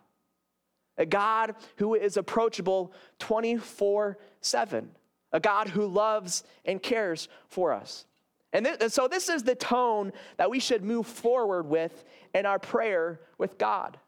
a 0.98 1.06
God 1.06 1.54
who 1.76 1.94
is 1.94 2.16
approachable 2.16 2.92
24 3.18 4.18
7, 4.40 4.90
a 5.32 5.40
God 5.40 5.68
who 5.68 5.86
loves 5.86 6.44
and 6.64 6.82
cares 6.82 7.28
for 7.48 7.72
us. 7.72 8.06
And, 8.52 8.64
th- 8.64 8.78
and, 8.80 8.92
so, 8.92 9.08
this 9.08 9.28
is 9.28 9.42
the 9.42 9.54
tone 9.54 10.12
that 10.36 10.48
we 10.48 10.60
should 10.60 10.84
move 10.84 11.06
forward 11.06 11.66
with 11.66 12.04
in 12.34 12.46
our 12.46 12.58
prayer 12.58 13.20
with 13.38 13.58
God. 13.58 13.98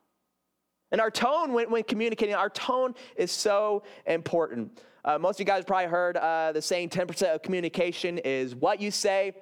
And 0.90 1.00
our 1.00 1.10
tone 1.10 1.52
when, 1.52 1.70
when 1.70 1.82
communicating, 1.82 2.34
our 2.34 2.48
tone 2.48 2.94
is 3.16 3.30
so 3.30 3.82
important. 4.06 4.80
Uh, 5.04 5.18
most 5.18 5.36
of 5.36 5.40
you 5.40 5.46
guys 5.46 5.64
probably 5.64 5.88
heard 5.88 6.16
uh, 6.16 6.52
the 6.52 6.62
saying 6.62 6.88
10% 6.88 7.34
of 7.34 7.42
communication 7.42 8.18
is 8.18 8.54
what 8.54 8.80
you 8.80 8.90
say, 8.90 9.32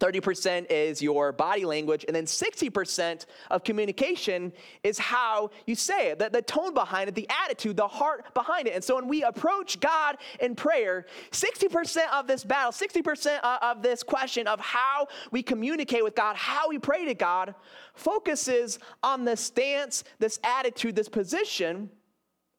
30% 0.00 0.66
is 0.70 1.00
your 1.00 1.30
body 1.30 1.64
language, 1.64 2.04
and 2.06 2.16
then 2.16 2.24
60% 2.24 3.26
of 3.50 3.62
communication 3.62 4.52
is 4.82 4.98
how 4.98 5.50
you 5.66 5.76
say 5.76 6.10
it, 6.10 6.18
the, 6.18 6.28
the, 6.28 6.42
tone 6.42 6.74
behind 6.74 7.08
it, 7.08 7.14
the 7.14 7.28
attitude, 7.44 7.76
the 7.76 7.86
heart 7.86 8.34
behind 8.34 8.66
it. 8.66 8.74
And 8.74 8.82
so 8.82 8.96
when 8.96 9.06
we 9.06 9.22
approach 9.22 9.78
God 9.78 10.18
in 10.40 10.56
prayer, 10.56 11.06
60% 11.30 12.10
of 12.12 12.26
this 12.26 12.42
battle, 12.42 12.72
60% 12.72 13.38
of 13.40 13.82
this 13.82 14.02
question 14.02 14.48
of 14.48 14.58
how 14.58 15.06
we 15.30 15.44
communicate 15.44 16.02
with 16.02 16.16
God, 16.16 16.34
how 16.34 16.68
we 16.68 16.78
pray 16.78 17.04
to 17.04 17.14
God, 17.14 17.54
focuses 17.94 18.80
on 19.04 19.24
this 19.24 19.40
stance, 19.40 20.02
this 20.18 20.40
attitude, 20.42 20.96
this 20.96 21.08
position 21.08 21.88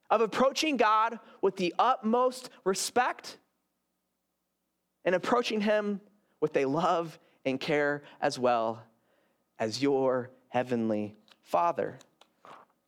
of 0.08 0.22
approaching 0.22 0.78
God 0.78 1.18
with 1.42 1.56
the 1.56 1.74
utmost 1.78 2.48
respect 2.64 3.36
and 5.04 5.14
approaching 5.14 5.60
Him 5.60 6.00
with 6.40 6.56
a 6.56 6.64
love 6.64 7.18
and 7.46 7.58
care 7.58 8.02
as 8.20 8.38
well 8.38 8.82
as 9.58 9.80
your 9.80 10.30
heavenly 10.48 11.16
Father. 11.42 11.98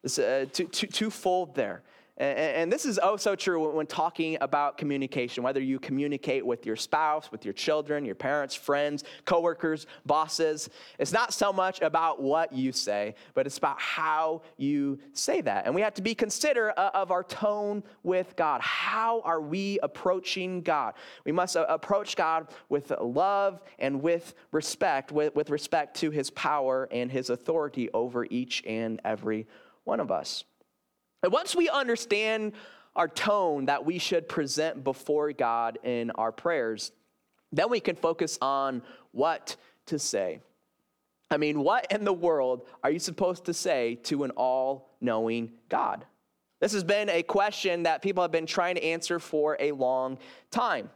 It's 0.05 0.19
uh, 0.19 0.47
two, 0.53 0.67
two, 0.67 0.87
twofold 0.89 1.55
there. 1.55 1.83
And 2.19 2.73
this 2.73 2.85
is 2.85 2.99
oh 3.01 3.17
so 3.17 3.37
true 3.37 3.71
when 3.71 3.87
talking 3.87 4.39
about 4.41 4.77
communication, 4.77 5.45
whether 5.45 5.61
you 5.61 5.79
communicate 5.79 6.45
with 6.45 6.67
your 6.67 6.75
spouse, 6.75 7.31
with 7.31 7.45
your 7.45 7.55
children, 7.55 8.05
your 8.05 8.17
parents, 8.17 8.57
friends, 8.57 9.05
coworkers, 9.25 9.87
bosses. 10.05 10.69
It's 10.99 11.13
not 11.13 11.33
so 11.33 11.53
much 11.53 11.81
about 11.81 12.21
what 12.21 12.53
you 12.53 12.73
say, 12.73 13.15
but 13.35 13.47
it's 13.47 13.59
about 13.59 13.81
how 13.81 14.43
you 14.57 14.99
say 15.13 15.41
that. 15.43 15.67
And 15.67 15.75
we 15.77 15.81
have 15.83 15.95
to 15.95 16.03
be 16.03 16.13
considerate 16.13 16.77
of 16.77 17.13
our 17.13 17.23
tone 17.23 17.85
with 18.03 18.35
God. 18.35 18.63
How 18.63 19.21
are 19.21 19.41
we 19.41 19.79
approaching 19.85 20.63
God? 20.63 20.95
We 21.25 21.31
must 21.31 21.57
uh, 21.57 21.67
approach 21.69 22.17
God 22.17 22.49
with 22.69 22.93
love 23.01 23.63
and 23.79 24.03
with 24.03 24.35
respect, 24.51 25.13
with, 25.13 25.37
with 25.37 25.51
respect 25.51 25.99
to 26.01 26.11
his 26.11 26.31
power 26.31 26.89
and 26.91 27.13
his 27.13 27.31
authority 27.31 27.91
over 27.95 28.27
each 28.29 28.65
and 28.67 29.01
every 29.05 29.47
one 29.85 30.01
of 30.01 30.11
us. 30.11 30.43
And 31.23 31.33
once 31.33 31.57
we 31.57 31.69
understand 31.69 32.53
our 32.95 33.09
tone 33.09 33.67
that 33.67 33.85
we 33.85 33.99
should 33.99 34.29
present 34.29 34.85
before 34.85 35.33
God 35.33 35.79
in 35.85 36.11
our 36.13 36.33
prayers, 36.33 36.93
then 37.53 37.71
we 37.71 37.81
can 37.81 37.97
focus 37.97 38.39
on 38.41 38.83
what 39.13 39.57
to 39.87 39.99
say. 39.99 40.41
I 41.31 41.37
mean, 41.37 41.61
what 41.61 41.91
in 41.93 42.05
the 42.05 42.13
world 42.13 42.67
are 42.83 42.91
you 42.91 42.99
supposed 42.99 43.45
to 43.47 43.55
say 43.55 43.97
to 44.05 44.25
an 44.25 44.31
all 44.33 44.95
knowing 45.01 45.53
God? 45.69 46.05
This 46.61 46.73
has 46.73 46.85
been 46.85 47.09
a 47.09 47.23
question 47.23 47.85
that 47.85 48.03
people 48.03 48.23
have 48.23 48.33
been 48.33 48.47
trying 48.47 48.75
to 48.77 48.85
answer 48.85 49.19
for 49.19 49.57
a 49.61 49.73
long 49.73 50.19
time. 50.51 50.91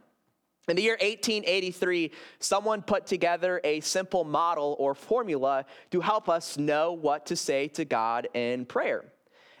In 0.67 0.75
the 0.75 0.81
year 0.81 0.93
1883, 0.93 2.11
someone 2.39 2.81
put 2.81 3.05
together 3.05 3.61
a 3.63 3.81
simple 3.81 4.23
model 4.23 4.75
or 4.79 4.95
formula 4.95 5.65
to 5.91 6.01
help 6.01 6.29
us 6.29 6.57
know 6.57 6.93
what 6.93 7.25
to 7.27 7.35
say 7.35 7.67
to 7.69 7.85
God 7.85 8.27
in 8.33 8.65
prayer. 8.65 9.05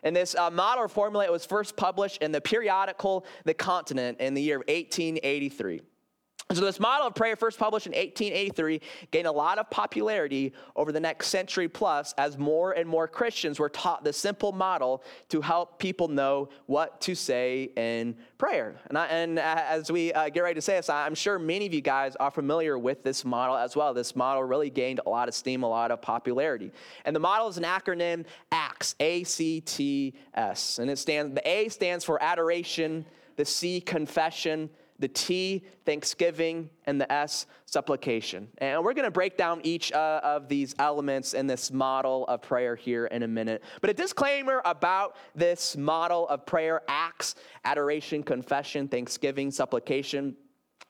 And 0.03 0.15
this 0.15 0.35
uh, 0.35 0.49
model 0.49 0.83
or 0.83 0.87
formula 0.87 1.31
was 1.31 1.45
first 1.45 1.75
published 1.75 2.21
in 2.21 2.31
the 2.31 2.41
periodical 2.41 3.25
The 3.45 3.53
Continent 3.53 4.19
in 4.19 4.33
the 4.33 4.41
year 4.41 4.57
of 4.57 4.63
1883. 4.67 5.81
So, 6.51 6.61
this 6.61 6.79
model 6.79 7.07
of 7.07 7.15
prayer, 7.15 7.35
first 7.35 7.57
published 7.57 7.87
in 7.87 7.93
1883, 7.93 8.81
gained 9.11 9.27
a 9.27 9.31
lot 9.31 9.57
of 9.57 9.69
popularity 9.69 10.53
over 10.75 10.91
the 10.91 10.99
next 10.99 11.27
century 11.27 11.67
plus 11.67 12.13
as 12.17 12.37
more 12.37 12.73
and 12.73 12.87
more 12.87 13.07
Christians 13.07 13.59
were 13.59 13.69
taught 13.69 14.03
this 14.03 14.17
simple 14.17 14.51
model 14.51 15.03
to 15.29 15.41
help 15.41 15.79
people 15.79 16.07
know 16.09 16.49
what 16.65 16.99
to 17.01 17.15
say 17.15 17.71
in 17.75 18.15
prayer. 18.37 18.75
And, 18.87 18.97
I, 18.97 19.05
and 19.07 19.39
as 19.39 19.91
we 19.91 20.11
uh, 20.13 20.29
get 20.29 20.41
ready 20.41 20.55
to 20.55 20.61
say 20.61 20.75
this, 20.75 20.89
I'm 20.89 21.15
sure 21.15 21.39
many 21.39 21.65
of 21.65 21.73
you 21.73 21.81
guys 21.81 22.15
are 22.17 22.29
familiar 22.29 22.77
with 22.77 23.03
this 23.03 23.23
model 23.23 23.55
as 23.55 23.75
well. 23.75 23.93
This 23.93 24.15
model 24.15 24.43
really 24.43 24.69
gained 24.69 24.99
a 25.05 25.09
lot 25.09 25.29
of 25.29 25.33
steam, 25.33 25.63
a 25.63 25.69
lot 25.69 25.91
of 25.91 26.01
popularity. 26.01 26.71
And 27.05 27.15
the 27.15 27.21
model 27.21 27.47
is 27.47 27.57
an 27.57 27.63
acronym 27.63 28.25
ACTS, 28.51 28.95
A 28.99 29.23
C 29.23 29.61
T 29.61 30.13
S. 30.33 30.77
And 30.77 30.91
it 30.91 30.99
stands, 30.99 31.33
the 31.33 31.49
A 31.49 31.69
stands 31.69 32.03
for 32.03 32.21
adoration, 32.21 33.05
the 33.37 33.45
C, 33.45 33.81
confession 33.81 34.69
the 34.99 35.07
T, 35.07 35.63
thanksgiving, 35.85 36.69
and 36.85 36.99
the 36.99 37.11
S, 37.11 37.45
supplication. 37.65 38.47
And 38.59 38.83
we're 38.83 38.93
going 38.93 39.05
to 39.05 39.11
break 39.11 39.37
down 39.37 39.61
each 39.63 39.91
uh, 39.91 40.21
of 40.23 40.47
these 40.47 40.75
elements 40.79 41.33
in 41.33 41.47
this 41.47 41.71
model 41.71 42.25
of 42.27 42.41
prayer 42.41 42.75
here 42.75 43.07
in 43.07 43.23
a 43.23 43.27
minute. 43.27 43.63
But 43.81 43.89
a 43.89 43.93
disclaimer 43.93 44.61
about 44.65 45.15
this 45.35 45.75
model 45.75 46.27
of 46.29 46.45
prayer 46.45 46.81
acts, 46.87 47.35
adoration, 47.65 48.23
confession, 48.23 48.87
thanksgiving, 48.87 49.51
supplication 49.51 50.35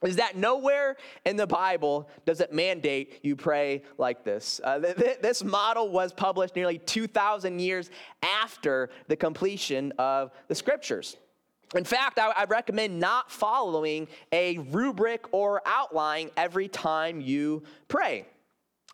is 0.04 0.18
that 0.18 0.36
nowhere 0.36 0.98
in 1.26 1.38
the 1.38 1.48
Bible 1.48 2.10
does 2.26 2.42
it 2.42 2.52
mandate 2.52 3.20
you 3.24 3.36
pray 3.36 3.84
like 3.98 4.24
this. 4.24 4.60
Uh, 4.64 4.80
th- 4.80 4.98
th- 4.98 5.20
this 5.22 5.44
model 5.44 5.90
was 5.90 6.12
published 6.12 6.56
nearly 6.56 6.78
2,000 6.78 7.60
years 7.60 7.90
after 8.22 8.90
the 9.08 9.16
completion 9.16 9.94
of 9.98 10.32
the 10.48 10.56
scriptures. 10.56 11.18
In 11.76 11.84
fact, 11.84 12.20
I, 12.20 12.32
I, 12.32 12.46
recommend 12.46 13.00
not 13.00 13.32
following 13.32 14.08
a 14.32 14.58
rubric 14.58 15.26
or 15.32 15.62
outline 15.66 16.30
every 16.38 16.68
time 16.68 17.20
you 17.22 17.64
pray. 17.88 18.26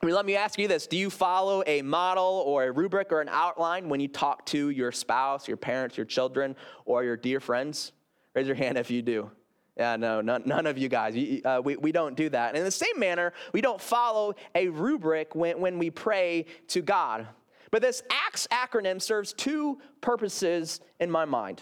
I 0.01 0.05
mean, 0.05 0.15
let 0.15 0.25
me 0.25 0.35
ask 0.35 0.57
you 0.57 0.67
this 0.67 0.87
Do 0.87 0.97
you 0.97 1.09
follow 1.09 1.63
a 1.67 1.81
model 1.81 2.43
or 2.45 2.63
a 2.63 2.71
rubric 2.71 3.11
or 3.11 3.21
an 3.21 3.29
outline 3.29 3.89
when 3.89 3.99
you 3.99 4.07
talk 4.07 4.45
to 4.47 4.69
your 4.69 4.91
spouse, 4.91 5.47
your 5.47 5.57
parents, 5.57 5.97
your 5.97 6.05
children, 6.05 6.55
or 6.85 7.03
your 7.03 7.17
dear 7.17 7.39
friends? 7.39 7.91
Raise 8.33 8.47
your 8.47 8.55
hand 8.55 8.77
if 8.77 8.89
you 8.89 9.01
do. 9.01 9.29
Yeah, 9.75 9.95
no, 9.95 10.19
none, 10.19 10.43
none 10.45 10.65
of 10.67 10.77
you 10.77 10.89
guys. 10.89 11.15
Uh, 11.45 11.61
we, 11.63 11.77
we 11.77 11.93
don't 11.93 12.15
do 12.15 12.29
that. 12.29 12.49
And 12.49 12.57
in 12.57 12.65
the 12.65 12.71
same 12.71 12.97
manner, 12.97 13.33
we 13.53 13.61
don't 13.61 13.79
follow 13.79 14.35
a 14.53 14.67
rubric 14.67 15.35
when, 15.35 15.59
when 15.61 15.79
we 15.79 15.89
pray 15.89 16.45
to 16.67 16.81
God. 16.81 17.27
But 17.71 17.81
this 17.81 18.03
ACTS 18.09 18.47
acronym 18.51 19.01
serves 19.01 19.31
two 19.31 19.79
purposes 20.01 20.81
in 20.99 21.09
my 21.09 21.23
mind. 21.23 21.61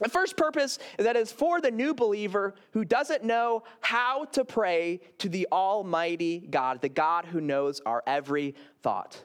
The 0.00 0.08
first 0.08 0.36
purpose 0.36 0.78
is 0.98 1.04
that 1.04 1.16
it's 1.16 1.32
for 1.32 1.60
the 1.60 1.70
new 1.70 1.92
believer 1.92 2.54
who 2.72 2.84
doesn't 2.84 3.24
know 3.24 3.62
how 3.80 4.24
to 4.26 4.44
pray 4.44 5.00
to 5.18 5.28
the 5.28 5.46
Almighty 5.52 6.46
God, 6.50 6.80
the 6.80 6.88
God 6.88 7.26
who 7.26 7.40
knows 7.40 7.80
our 7.84 8.02
every 8.06 8.54
thought. 8.82 9.22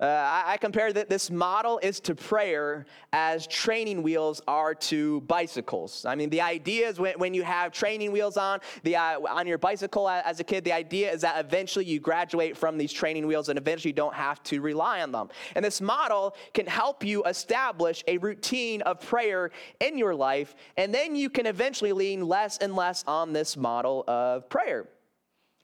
Uh, 0.00 0.06
I, 0.06 0.54
I, 0.54 0.56
compare 0.56 0.92
that 0.92 1.08
this 1.08 1.30
model 1.30 1.78
is 1.78 2.00
to 2.00 2.16
prayer 2.16 2.84
as 3.12 3.46
training 3.46 4.02
wheels 4.02 4.42
are 4.48 4.74
to 4.74 5.20
bicycles. 5.20 6.04
I 6.04 6.16
mean, 6.16 6.30
the 6.30 6.40
idea 6.40 6.88
is 6.88 6.98
when, 6.98 7.16
when 7.16 7.32
you 7.32 7.44
have 7.44 7.70
training 7.70 8.10
wheels 8.10 8.36
on 8.36 8.58
the 8.82 8.96
uh, 8.96 9.20
on 9.20 9.46
your 9.46 9.56
bicycle 9.56 10.08
as 10.08 10.40
a 10.40 10.44
kid, 10.44 10.64
the 10.64 10.72
idea 10.72 11.12
is 11.12 11.20
that 11.20 11.38
eventually 11.38 11.84
you 11.84 12.00
graduate 12.00 12.56
from 12.56 12.76
these 12.76 12.92
training 12.92 13.24
wheels 13.28 13.48
and 13.50 13.56
eventually 13.56 13.90
you 13.90 13.94
don't 13.94 14.14
have 14.14 14.42
to 14.42 14.60
rely 14.60 15.00
on 15.00 15.12
them. 15.12 15.28
And 15.54 15.64
this 15.64 15.80
model 15.80 16.34
can 16.54 16.66
help 16.66 17.04
you 17.04 17.22
establish 17.22 18.02
a 18.08 18.18
routine 18.18 18.82
of 18.82 19.00
prayer 19.00 19.52
in 19.78 19.96
your 19.96 20.16
life, 20.16 20.56
and 20.76 20.92
then 20.92 21.14
you 21.14 21.30
can 21.30 21.46
eventually 21.46 21.92
lean 21.92 22.26
less 22.26 22.58
and 22.58 22.74
less 22.74 23.04
on 23.06 23.32
this 23.32 23.56
model 23.56 24.02
of 24.08 24.48
prayer. 24.48 24.88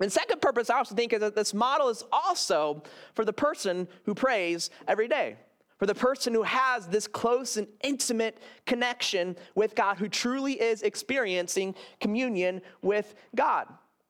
And 0.00 0.12
second 0.12 0.40
purpose, 0.40 0.70
I 0.70 0.78
also 0.78 0.94
think, 0.94 1.12
is 1.12 1.20
that 1.20 1.36
this 1.36 1.52
model 1.52 1.88
is 1.88 2.04
also 2.10 2.82
for 3.14 3.24
the 3.24 3.32
person 3.32 3.86
who 4.04 4.14
prays 4.14 4.70
every 4.88 5.08
day, 5.08 5.36
for 5.78 5.86
the 5.86 5.94
person 5.94 6.32
who 6.32 6.42
has 6.42 6.86
this 6.86 7.06
close 7.06 7.56
and 7.56 7.68
intimate 7.82 8.38
connection 8.66 9.36
with 9.54 9.74
God, 9.74 9.98
who 9.98 10.08
truly 10.08 10.54
is 10.60 10.82
experiencing 10.82 11.74
communion 12.00 12.62
with 12.82 13.14
God. 13.34 13.66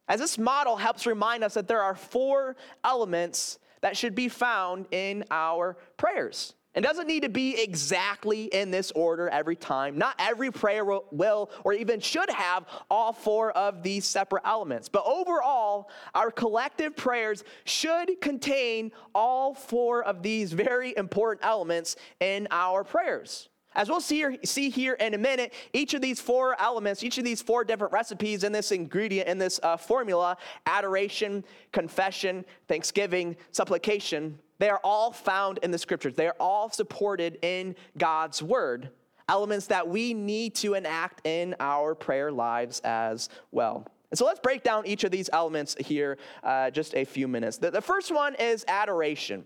As 0.08 0.20
this 0.20 0.38
model 0.38 0.76
helps 0.76 1.06
remind 1.06 1.44
us 1.44 1.54
that 1.54 1.68
there 1.68 1.82
are 1.82 1.94
four 1.94 2.56
elements 2.84 3.58
that 3.80 3.96
should 3.96 4.14
be 4.14 4.28
found 4.28 4.86
in 4.90 5.24
our 5.30 5.76
prayers. 5.96 6.54
It 6.72 6.82
doesn't 6.82 7.08
need 7.08 7.24
to 7.24 7.28
be 7.28 7.60
exactly 7.60 8.44
in 8.44 8.70
this 8.70 8.92
order 8.92 9.28
every 9.28 9.56
time. 9.56 9.98
Not 9.98 10.14
every 10.20 10.52
prayer 10.52 10.84
will, 10.84 11.50
or 11.64 11.72
even 11.72 11.98
should 11.98 12.30
have 12.30 12.64
all 12.88 13.12
four 13.12 13.50
of 13.52 13.82
these 13.82 14.04
separate 14.04 14.42
elements. 14.46 14.88
But 14.88 15.04
overall, 15.04 15.90
our 16.14 16.30
collective 16.30 16.94
prayers 16.94 17.42
should 17.64 18.20
contain 18.20 18.92
all 19.16 19.52
four 19.52 20.04
of 20.04 20.22
these 20.22 20.52
very 20.52 20.96
important 20.96 21.44
elements 21.44 21.96
in 22.20 22.46
our 22.52 22.84
prayers. 22.84 23.48
As 23.74 23.88
we'll 23.88 24.00
see 24.00 24.16
here, 24.16 24.36
see 24.44 24.70
here 24.70 24.94
in 24.94 25.14
a 25.14 25.18
minute, 25.18 25.52
each 25.72 25.94
of 25.94 26.00
these 26.00 26.20
four 26.20 26.60
elements, 26.60 27.02
each 27.02 27.18
of 27.18 27.24
these 27.24 27.42
four 27.42 27.64
different 27.64 27.92
recipes 27.92 28.44
in 28.44 28.52
this 28.52 28.70
ingredient, 28.70 29.28
in 29.28 29.38
this 29.38 29.58
uh, 29.64 29.76
formula 29.76 30.36
adoration, 30.66 31.44
confession, 31.72 32.44
thanksgiving, 32.68 33.36
supplication 33.50 34.38
they 34.60 34.68
are 34.68 34.80
all 34.84 35.10
found 35.10 35.58
in 35.62 35.70
the 35.70 35.78
scriptures, 35.78 36.14
they 36.14 36.28
are 36.28 36.36
all 36.38 36.70
supported 36.70 37.38
in 37.42 37.74
God's 37.96 38.42
word, 38.42 38.90
elements 39.26 39.66
that 39.68 39.88
we 39.88 40.12
need 40.12 40.54
to 40.56 40.74
enact 40.74 41.26
in 41.26 41.56
our 41.58 41.94
prayer 41.94 42.30
lives 42.30 42.80
as 42.80 43.30
well. 43.50 43.86
And 44.10 44.18
so 44.18 44.26
let's 44.26 44.40
break 44.40 44.62
down 44.62 44.86
each 44.86 45.02
of 45.04 45.10
these 45.10 45.30
elements 45.32 45.76
here 45.80 46.18
uh, 46.42 46.70
just 46.70 46.94
a 46.94 47.06
few 47.06 47.26
minutes. 47.26 47.56
The, 47.56 47.70
the 47.70 47.80
first 47.80 48.14
one 48.14 48.34
is 48.34 48.66
adoration. 48.68 49.44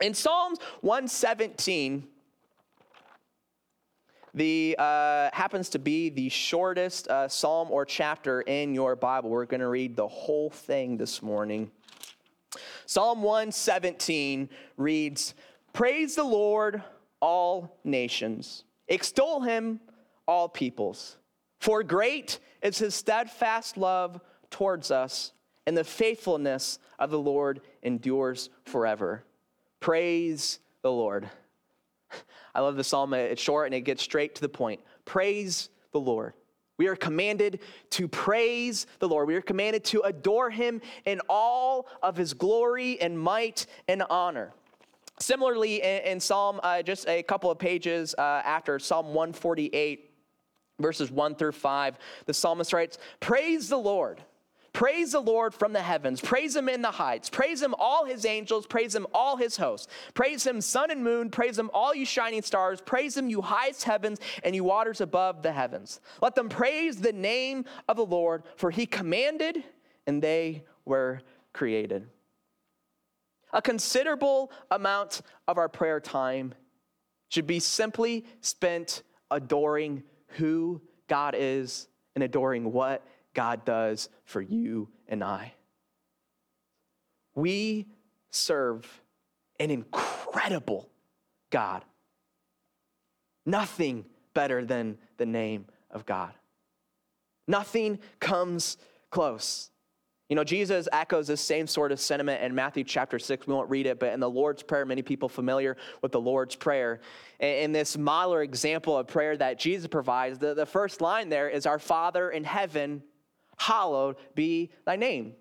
In 0.00 0.14
Psalms 0.14 0.60
117, 0.82 2.06
the 4.32 4.76
uh, 4.78 5.30
happens 5.32 5.70
to 5.70 5.80
be 5.80 6.10
the 6.10 6.28
shortest 6.28 7.08
uh, 7.08 7.26
psalm 7.26 7.68
or 7.72 7.84
chapter 7.84 8.42
in 8.42 8.74
your 8.74 8.94
Bible. 8.94 9.30
We're 9.30 9.46
going 9.46 9.60
to 9.60 9.68
read 9.68 9.96
the 9.96 10.06
whole 10.06 10.50
thing 10.50 10.98
this 10.98 11.20
morning. 11.20 11.72
Psalm 12.86 13.22
117 13.22 14.48
reads 14.76 15.34
Praise 15.72 16.14
the 16.14 16.24
Lord, 16.24 16.82
all 17.20 17.78
nations, 17.84 18.64
extol 18.88 19.40
him, 19.40 19.80
all 20.26 20.48
peoples. 20.48 21.18
For 21.60 21.82
great 21.82 22.38
is 22.62 22.78
his 22.78 22.94
steadfast 22.94 23.76
love 23.76 24.20
towards 24.50 24.90
us, 24.90 25.32
and 25.66 25.76
the 25.76 25.84
faithfulness 25.84 26.78
of 26.98 27.10
the 27.10 27.18
Lord 27.18 27.60
endures 27.82 28.50
forever. 28.64 29.24
Praise 29.80 30.60
the 30.82 30.92
Lord. 30.92 31.28
I 32.54 32.60
love 32.60 32.76
the 32.76 32.84
psalm. 32.84 33.12
It's 33.14 33.42
short 33.42 33.66
and 33.66 33.74
it 33.74 33.82
gets 33.82 34.02
straight 34.02 34.34
to 34.36 34.40
the 34.40 34.48
point. 34.48 34.80
Praise 35.04 35.68
the 35.92 36.00
Lord. 36.00 36.34
We 36.78 36.88
are 36.88 36.96
commanded 36.96 37.60
to 37.90 38.06
praise 38.06 38.86
the 38.98 39.08
Lord. 39.08 39.28
We 39.28 39.34
are 39.34 39.42
commanded 39.42 39.84
to 39.84 40.02
adore 40.02 40.50
him 40.50 40.80
in 41.04 41.20
all 41.28 41.86
of 42.02 42.16
his 42.16 42.34
glory 42.34 43.00
and 43.00 43.18
might 43.18 43.66
and 43.88 44.02
honor. 44.10 44.52
Similarly, 45.18 45.82
in, 45.82 46.02
in 46.02 46.20
Psalm, 46.20 46.60
uh, 46.62 46.82
just 46.82 47.08
a 47.08 47.22
couple 47.22 47.50
of 47.50 47.58
pages 47.58 48.14
uh, 48.18 48.42
after 48.44 48.78
Psalm 48.78 49.06
148, 49.06 50.10
verses 50.78 51.10
1 51.10 51.34
through 51.36 51.52
5, 51.52 51.98
the 52.26 52.34
psalmist 52.34 52.72
writes, 52.72 52.98
Praise 53.20 53.68
the 53.68 53.78
Lord. 53.78 54.22
Praise 54.76 55.12
the 55.12 55.20
Lord 55.20 55.54
from 55.54 55.72
the 55.72 55.80
heavens. 55.80 56.20
Praise 56.20 56.54
him 56.54 56.68
in 56.68 56.82
the 56.82 56.90
heights. 56.90 57.30
Praise 57.30 57.62
him, 57.62 57.74
all 57.78 58.04
his 58.04 58.26
angels. 58.26 58.66
Praise 58.66 58.94
him, 58.94 59.06
all 59.14 59.38
his 59.38 59.56
hosts. 59.56 59.88
Praise 60.12 60.46
him, 60.46 60.60
sun 60.60 60.90
and 60.90 61.02
moon. 61.02 61.30
Praise 61.30 61.58
him, 61.58 61.70
all 61.72 61.94
you 61.94 62.04
shining 62.04 62.42
stars. 62.42 62.82
Praise 62.82 63.16
him, 63.16 63.30
you 63.30 63.40
highest 63.40 63.84
heavens 63.84 64.20
and 64.44 64.54
you 64.54 64.64
waters 64.64 65.00
above 65.00 65.40
the 65.40 65.50
heavens. 65.50 66.02
Let 66.20 66.34
them 66.34 66.50
praise 66.50 66.98
the 66.98 67.14
name 67.14 67.64
of 67.88 67.96
the 67.96 68.04
Lord, 68.04 68.42
for 68.56 68.70
he 68.70 68.84
commanded 68.84 69.64
and 70.06 70.20
they 70.20 70.62
were 70.84 71.22
created. 71.54 72.08
A 73.54 73.62
considerable 73.62 74.52
amount 74.70 75.22
of 75.48 75.56
our 75.56 75.70
prayer 75.70 76.00
time 76.00 76.52
should 77.30 77.46
be 77.46 77.60
simply 77.60 78.26
spent 78.42 79.04
adoring 79.30 80.02
who 80.32 80.82
God 81.08 81.34
is 81.34 81.88
and 82.14 82.22
adoring 82.22 82.72
what 82.72 83.02
God 83.36 83.66
does 83.66 84.08
for 84.24 84.40
you 84.40 84.88
and 85.06 85.22
I. 85.22 85.52
We 87.34 87.86
serve 88.30 89.02
an 89.60 89.70
incredible 89.70 90.88
God. 91.50 91.84
Nothing 93.44 94.06
better 94.32 94.64
than 94.64 94.96
the 95.18 95.26
name 95.26 95.66
of 95.90 96.06
God. 96.06 96.32
Nothing 97.46 97.98
comes 98.20 98.78
close. 99.10 99.70
You 100.30 100.34
know, 100.34 100.42
Jesus 100.42 100.88
echoes 100.90 101.26
this 101.26 101.42
same 101.42 101.66
sort 101.66 101.92
of 101.92 102.00
sentiment 102.00 102.42
in 102.42 102.54
Matthew 102.54 102.84
chapter 102.84 103.18
6. 103.18 103.46
We 103.46 103.52
won't 103.52 103.68
read 103.68 103.86
it, 103.86 104.00
but 104.00 104.14
in 104.14 104.18
the 104.18 104.30
Lord's 104.30 104.62
Prayer, 104.62 104.86
many 104.86 105.02
people 105.02 105.28
familiar 105.28 105.76
with 106.00 106.10
the 106.10 106.20
Lord's 106.20 106.56
Prayer. 106.56 107.00
In 107.38 107.72
this 107.72 107.98
model 107.98 108.32
or 108.32 108.42
example 108.42 108.96
of 108.96 109.06
prayer 109.06 109.36
that 109.36 109.58
Jesus 109.58 109.86
provides, 109.86 110.38
the, 110.38 110.54
the 110.54 110.66
first 110.66 111.02
line 111.02 111.28
there 111.28 111.50
is 111.50 111.66
Our 111.66 111.78
Father 111.78 112.30
in 112.30 112.44
heaven, 112.44 113.02
hallowed 113.56 114.16
be 114.34 114.70
thy 114.84 114.96
name. 114.96 115.34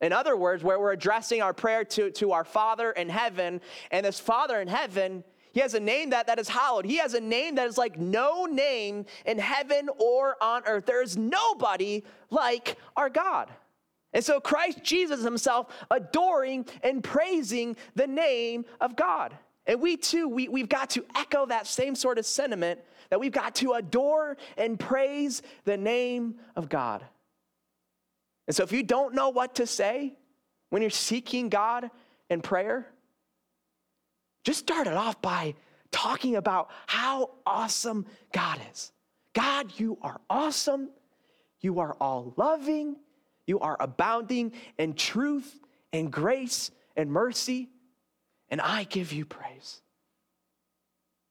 In 0.00 0.12
other 0.12 0.36
words, 0.36 0.64
where 0.64 0.80
we're 0.80 0.92
addressing 0.92 1.42
our 1.42 1.54
prayer 1.54 1.84
to, 1.84 2.10
to 2.12 2.32
our 2.32 2.44
Father 2.44 2.90
in 2.90 3.08
heaven, 3.08 3.60
and 3.90 4.04
this 4.04 4.18
Father 4.18 4.60
in 4.60 4.66
heaven, 4.66 5.22
he 5.52 5.60
has 5.60 5.74
a 5.74 5.80
name 5.80 6.10
that, 6.10 6.26
that 6.26 6.38
is 6.38 6.48
hallowed. 6.48 6.84
He 6.84 6.96
has 6.96 7.14
a 7.14 7.20
name 7.20 7.54
that 7.54 7.68
is 7.68 7.78
like 7.78 7.98
no 7.98 8.46
name 8.46 9.06
in 9.24 9.38
heaven 9.38 9.88
or 9.98 10.36
on 10.42 10.62
earth. 10.66 10.86
There 10.86 11.02
is 11.02 11.16
nobody 11.16 12.02
like 12.30 12.76
our 12.96 13.10
God. 13.10 13.50
And 14.12 14.24
so 14.24 14.40
Christ 14.40 14.82
Jesus 14.82 15.22
himself 15.22 15.68
adoring 15.90 16.66
and 16.82 17.02
praising 17.04 17.76
the 17.94 18.06
name 18.06 18.64
of 18.80 18.96
God. 18.96 19.36
And 19.66 19.80
we 19.80 19.96
too, 19.96 20.28
we, 20.28 20.48
we've 20.48 20.68
got 20.68 20.90
to 20.90 21.04
echo 21.14 21.46
that 21.46 21.66
same 21.66 21.94
sort 21.94 22.18
of 22.18 22.26
sentiment 22.26 22.80
that 23.10 23.20
we've 23.20 23.32
got 23.32 23.54
to 23.56 23.72
adore 23.72 24.36
and 24.56 24.80
praise 24.80 25.42
the 25.64 25.76
name 25.76 26.36
of 26.56 26.68
God. 26.68 27.04
And 28.46 28.56
so 28.56 28.62
if 28.62 28.72
you 28.72 28.82
don't 28.82 29.14
know 29.14 29.30
what 29.30 29.56
to 29.56 29.66
say 29.66 30.14
when 30.70 30.82
you're 30.82 30.90
seeking 30.90 31.48
God 31.48 31.90
in 32.28 32.40
prayer, 32.40 32.86
just 34.44 34.58
start 34.58 34.86
it 34.86 34.94
off 34.94 35.22
by 35.22 35.54
talking 35.90 36.36
about 36.36 36.70
how 36.86 37.30
awesome 37.46 38.06
God 38.32 38.58
is. 38.72 38.92
God, 39.34 39.72
you 39.78 39.98
are 40.02 40.20
awesome. 40.28 40.90
You 41.60 41.80
are 41.80 41.94
all 42.00 42.34
loving. 42.36 42.96
You 43.46 43.60
are 43.60 43.76
abounding 43.78 44.52
in 44.78 44.94
truth 44.94 45.60
and 45.92 46.10
grace 46.12 46.70
and 46.96 47.10
mercy. 47.10 47.68
And 48.48 48.60
I 48.60 48.84
give 48.84 49.12
you 49.12 49.24
praise. 49.24 49.80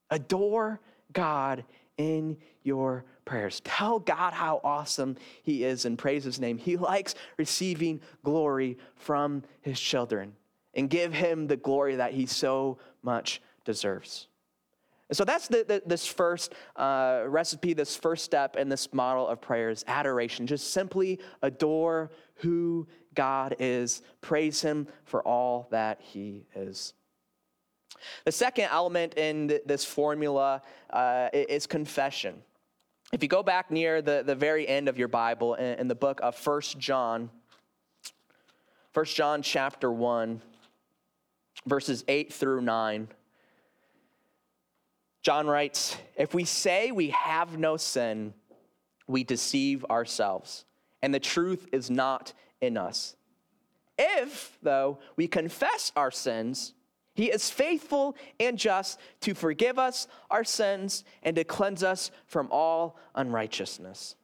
Adore 0.10 0.80
God 1.12 1.64
in 2.02 2.38
your 2.64 3.06
prayers. 3.26 3.62
Tell 3.64 4.00
God 4.00 4.34
how 4.34 4.60
awesome 4.64 5.16
He 5.44 5.64
is 5.64 5.86
and 5.86 5.98
praise 5.98 6.24
His 6.24 6.40
name. 6.40 6.58
He 6.58 6.76
likes 6.78 7.16
receiving 7.38 8.02
glory 8.24 8.78
from 8.96 9.44
His 9.62 9.80
children. 9.80 10.34
and 10.74 10.90
give 10.90 11.14
him 11.14 11.48
the 11.48 11.58
glory 11.58 11.96
that 11.96 12.14
he 12.14 12.26
so 12.26 12.78
much 13.04 13.42
deserves. 13.66 14.28
And 15.10 15.18
so 15.18 15.26
that's 15.26 15.48
the, 15.50 15.66
the, 15.68 15.84
this 15.86 16.08
first 16.08 16.54
uh, 16.78 17.24
recipe, 17.28 17.74
this 17.74 17.98
first 17.98 18.24
step 18.24 18.56
in 18.56 18.70
this 18.70 18.94
model 18.94 19.28
of 19.28 19.42
prayer 19.42 19.70
is 19.70 19.84
adoration. 19.88 20.48
Just 20.48 20.72
simply 20.72 21.20
adore 21.42 22.12
who 22.36 22.88
God 23.14 23.58
is, 23.60 24.02
praise 24.22 24.62
him 24.62 24.88
for 25.04 25.22
all 25.28 25.68
that 25.72 26.00
he 26.02 26.46
is. 26.56 26.94
The 28.26 28.32
second 28.32 28.70
element 28.72 29.16
in 29.16 29.48
th- 29.48 29.62
this 29.66 29.86
formula 29.86 30.62
uh, 30.92 31.30
is 31.34 31.68
confession. 31.68 32.42
If 33.12 33.22
you 33.22 33.30
go 33.30 33.44
back 33.44 33.72
near 33.72 34.02
the, 34.02 34.24
the 34.26 34.36
very 34.36 34.68
end 34.68 34.88
of 34.88 34.98
your 34.98 35.08
Bible 35.08 35.56
in, 35.56 35.80
in 35.80 35.88
the 35.88 35.96
book 35.96 36.20
of 36.24 36.36
First 36.36 36.80
John, 36.80 37.30
First 38.94 39.16
John 39.16 39.42
chapter 39.42 39.92
1, 39.92 40.42
verses 41.66 42.04
8 42.08 42.34
through 42.34 42.62
9. 42.62 43.08
John 45.22 45.48
writes, 45.48 45.96
If 46.18 46.34
we 46.34 46.46
say 46.46 46.92
we 46.92 47.10
have 47.10 47.58
no 47.58 47.78
sin, 47.78 48.34
we 49.08 49.24
deceive 49.24 49.86
ourselves, 49.86 50.66
and 51.02 51.14
the 51.14 51.20
truth 51.20 51.68
is 51.72 51.90
not 51.90 52.34
in 52.60 52.78
us. 52.78 53.16
If, 53.98 54.58
though, 54.64 55.00
we 55.16 55.28
confess 55.28 55.92
our 55.96 56.12
sins, 56.12 56.74
he 57.14 57.26
is 57.26 57.50
faithful 57.50 58.16
and 58.40 58.58
just 58.58 59.00
to 59.22 59.34
forgive 59.34 59.78
us 59.78 60.08
our 60.30 60.44
sins 60.44 61.04
and 61.24 61.36
to 61.36 61.44
cleanse 61.44 61.84
us 61.84 62.12
from 62.26 62.48
all 62.52 62.98
unrighteousness. 63.16 64.16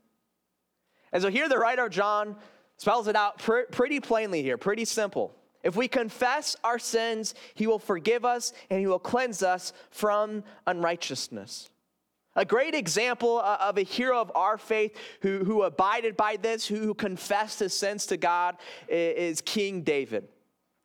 And 1.11 1.21
so 1.21 1.29
here 1.29 1.49
the 1.49 1.57
writer 1.57 1.89
John 1.89 2.37
spells 2.77 3.07
it 3.07 3.15
out 3.15 3.39
pr- 3.39 3.67
pretty 3.71 3.99
plainly 3.99 4.41
here, 4.41 4.57
pretty 4.57 4.85
simple. 4.85 5.35
If 5.63 5.75
we 5.75 5.87
confess 5.87 6.55
our 6.63 6.79
sins, 6.79 7.33
he 7.55 7.67
will 7.67 7.79
forgive 7.79 8.23
us 8.23 8.53
and 8.69 8.79
he 8.79 8.87
will 8.87 8.99
cleanse 8.99 9.43
us 9.43 9.73
from 9.89 10.43
unrighteousness. 10.65 11.69
A 12.37 12.45
great 12.45 12.75
example 12.75 13.39
uh, 13.39 13.57
of 13.59 13.77
a 13.77 13.81
hero 13.81 14.21
of 14.21 14.31
our 14.35 14.57
faith 14.57 14.95
who, 15.21 15.43
who 15.43 15.63
abided 15.63 16.15
by 16.15 16.37
this, 16.37 16.67
who 16.67 16.93
confessed 16.93 17.59
his 17.59 17.73
sins 17.73 18.05
to 18.05 18.17
God, 18.17 18.57
is 18.87 19.41
King 19.41 19.81
David. 19.81 20.27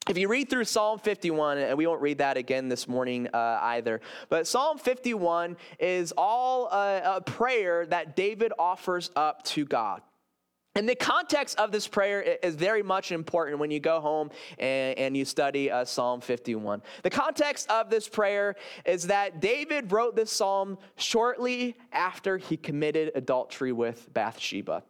If 0.09 0.19
you 0.19 0.27
read 0.27 0.51
through 0.51 0.65
Psalm 0.65 0.99
51, 0.99 1.59
and 1.59 1.79
we 1.79 1.87
won't 1.87 2.03
read 2.03 2.19
that 2.19 2.37
again 2.37 2.69
this 2.69 2.89
morning 2.89 3.29
uh, 3.33 3.59
either, 3.63 4.01
but 4.29 4.49
Psalm 4.49 4.77
51 4.77 5.57
is 5.79 6.13
all 6.17 6.67
a, 6.67 7.19
a 7.19 7.21
prayer 7.21 7.87
that 7.87 8.17
David 8.17 8.53
offers 8.59 9.13
up 9.15 9.45
to 9.45 9.65
God. 9.65 10.03
And 10.75 10.89
the 10.89 10.97
context 10.97 11.57
of 11.59 11.71
this 11.71 11.87
prayer 11.87 12.21
is 12.43 12.57
very 12.57 12.83
much 12.83 13.13
important 13.13 13.59
when 13.61 13.71
you 13.71 13.79
go 13.79 14.01
home 14.01 14.31
and, 14.59 14.99
and 14.99 15.17
you 15.17 15.25
study 15.25 15.71
uh, 15.71 15.85
Psalm 15.85 16.21
51. 16.21 16.83
The 17.05 17.11
context 17.11 17.71
of 17.71 17.89
this 17.89 18.09
prayer 18.09 18.57
is 18.85 19.07
that 19.07 19.41
David 19.41 19.93
wrote 19.93 20.17
this 20.17 20.33
psalm 20.33 20.79
shortly 20.97 21.77
after 21.93 22.39
he 22.39 22.57
committed 22.57 23.13
adultery 23.15 23.71
with 23.71 24.13
Bathsheba. 24.13 24.83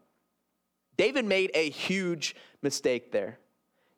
David 0.97 1.27
made 1.27 1.51
a 1.53 1.69
huge 1.69 2.35
mistake 2.63 3.13
there. 3.13 3.39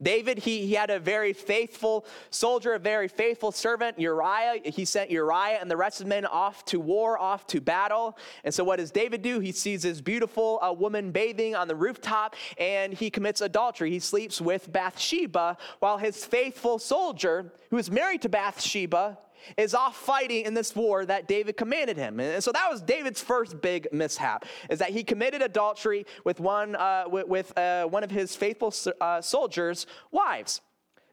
David, 0.04 0.38
he, 0.38 0.66
he 0.66 0.74
had 0.74 0.90
a 0.90 1.00
very 1.00 1.32
faithful 1.32 2.06
soldier, 2.30 2.74
a 2.74 2.78
very 2.78 3.08
faithful 3.08 3.50
servant, 3.50 3.98
Uriah. 3.98 4.60
He 4.64 4.84
sent 4.84 5.10
Uriah 5.10 5.58
and 5.60 5.70
the 5.70 5.76
rest 5.76 6.00
of 6.00 6.06
the 6.06 6.10
men 6.10 6.26
off 6.26 6.64
to 6.66 6.78
war, 6.78 7.18
off 7.18 7.46
to 7.48 7.60
battle. 7.60 8.16
And 8.44 8.54
so, 8.54 8.62
what 8.62 8.76
does 8.76 8.90
David 8.90 9.22
do? 9.22 9.40
He 9.40 9.50
sees 9.50 9.82
this 9.82 10.00
beautiful 10.00 10.60
uh, 10.62 10.72
woman 10.72 11.10
bathing 11.10 11.56
on 11.56 11.66
the 11.66 11.74
rooftop 11.74 12.36
and 12.58 12.92
he 12.92 13.10
commits 13.10 13.40
adultery. 13.40 13.90
He 13.90 13.98
sleeps 13.98 14.40
with 14.40 14.70
Bathsheba 14.70 15.56
while 15.80 15.98
his 15.98 16.24
faithful 16.24 16.78
soldier, 16.78 17.52
who 17.70 17.78
is 17.78 17.90
married 17.90 18.22
to 18.22 18.28
Bathsheba, 18.28 19.18
is 19.56 19.74
off 19.74 19.96
fighting 19.96 20.44
in 20.44 20.54
this 20.54 20.74
war 20.74 21.04
that 21.06 21.28
David 21.28 21.56
commanded 21.56 21.96
him. 21.96 22.20
And 22.20 22.42
so 22.42 22.52
that 22.52 22.70
was 22.70 22.80
David's 22.82 23.22
first 23.22 23.60
big 23.60 23.88
mishap, 23.92 24.44
is 24.70 24.78
that 24.78 24.90
he 24.90 25.04
committed 25.04 25.42
adultery 25.42 26.06
with 26.24 26.40
one, 26.40 26.76
uh, 26.76 27.04
with, 27.06 27.56
uh, 27.58 27.84
one 27.86 28.04
of 28.04 28.10
his 28.10 28.36
faithful 28.36 28.72
uh, 29.00 29.20
soldiers' 29.20 29.86
wives. 30.10 30.60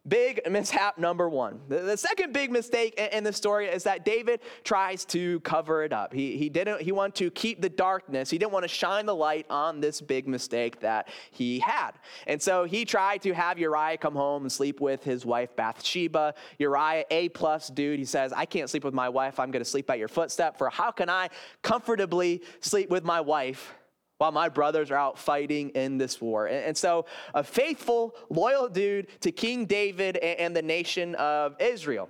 Big 0.07 0.41
mishap 0.49 0.97
number 0.97 1.29
one. 1.29 1.59
The, 1.67 1.95
second 1.95 2.33
big 2.33 2.51
mistake 2.51 2.95
in, 2.95 3.23
the 3.23 3.31
story 3.31 3.67
is 3.67 3.83
that 3.83 4.03
David 4.03 4.39
tries 4.63 5.05
to 5.05 5.39
cover 5.41 5.83
it 5.83 5.93
up. 5.93 6.11
He, 6.11 6.37
he 6.37 6.49
didn't, 6.49 6.81
he 6.81 6.91
wanted 6.91 7.13
to 7.15 7.29
keep 7.29 7.61
the 7.61 7.69
darkness. 7.69 8.27
He 8.31 8.39
didn't 8.39 8.51
want 8.51 8.63
to 8.63 8.67
shine 8.67 9.05
the 9.05 9.13
light 9.13 9.45
on 9.51 9.79
this 9.79 10.01
big 10.01 10.27
mistake 10.27 10.79
that 10.79 11.09
he 11.29 11.59
had. 11.59 11.91
And 12.25 12.41
so 12.41 12.63
he 12.63 12.83
tried 12.83 13.21
to 13.21 13.33
have 13.35 13.59
Uriah 13.59 13.97
come 13.97 14.15
home 14.15 14.41
and 14.41 14.51
sleep 14.51 14.81
with 14.81 15.03
his 15.03 15.23
wife 15.23 15.55
Bathsheba. 15.55 16.33
Uriah, 16.57 17.05
A 17.11 17.29
plus 17.29 17.67
dude, 17.67 17.99
he 17.99 18.05
says, 18.05 18.33
I 18.33 18.45
can't 18.45 18.71
sleep 18.71 18.83
with 18.83 18.95
my 18.95 19.07
wife. 19.07 19.39
I'm 19.39 19.51
going 19.51 19.63
to 19.63 19.69
sleep 19.69 19.87
at 19.91 19.99
your 19.99 20.07
footstep. 20.07 20.57
For 20.57 20.71
how 20.71 20.89
can 20.89 21.11
I 21.11 21.29
comfortably 21.61 22.41
sleep 22.59 22.89
with 22.89 23.03
my 23.03 23.21
wife? 23.21 23.75
While 24.21 24.31
my 24.31 24.47
brothers 24.47 24.91
are 24.91 24.97
out 24.97 25.17
fighting 25.17 25.69
in 25.69 25.97
this 25.97 26.21
war. 26.21 26.45
And, 26.45 26.63
and 26.63 26.77
so, 26.77 27.07
a 27.33 27.43
faithful, 27.43 28.15
loyal 28.29 28.69
dude 28.69 29.07
to 29.21 29.31
King 29.31 29.65
David 29.65 30.15
and, 30.17 30.39
and 30.39 30.55
the 30.55 30.61
nation 30.61 31.15
of 31.15 31.55
Israel. 31.59 32.07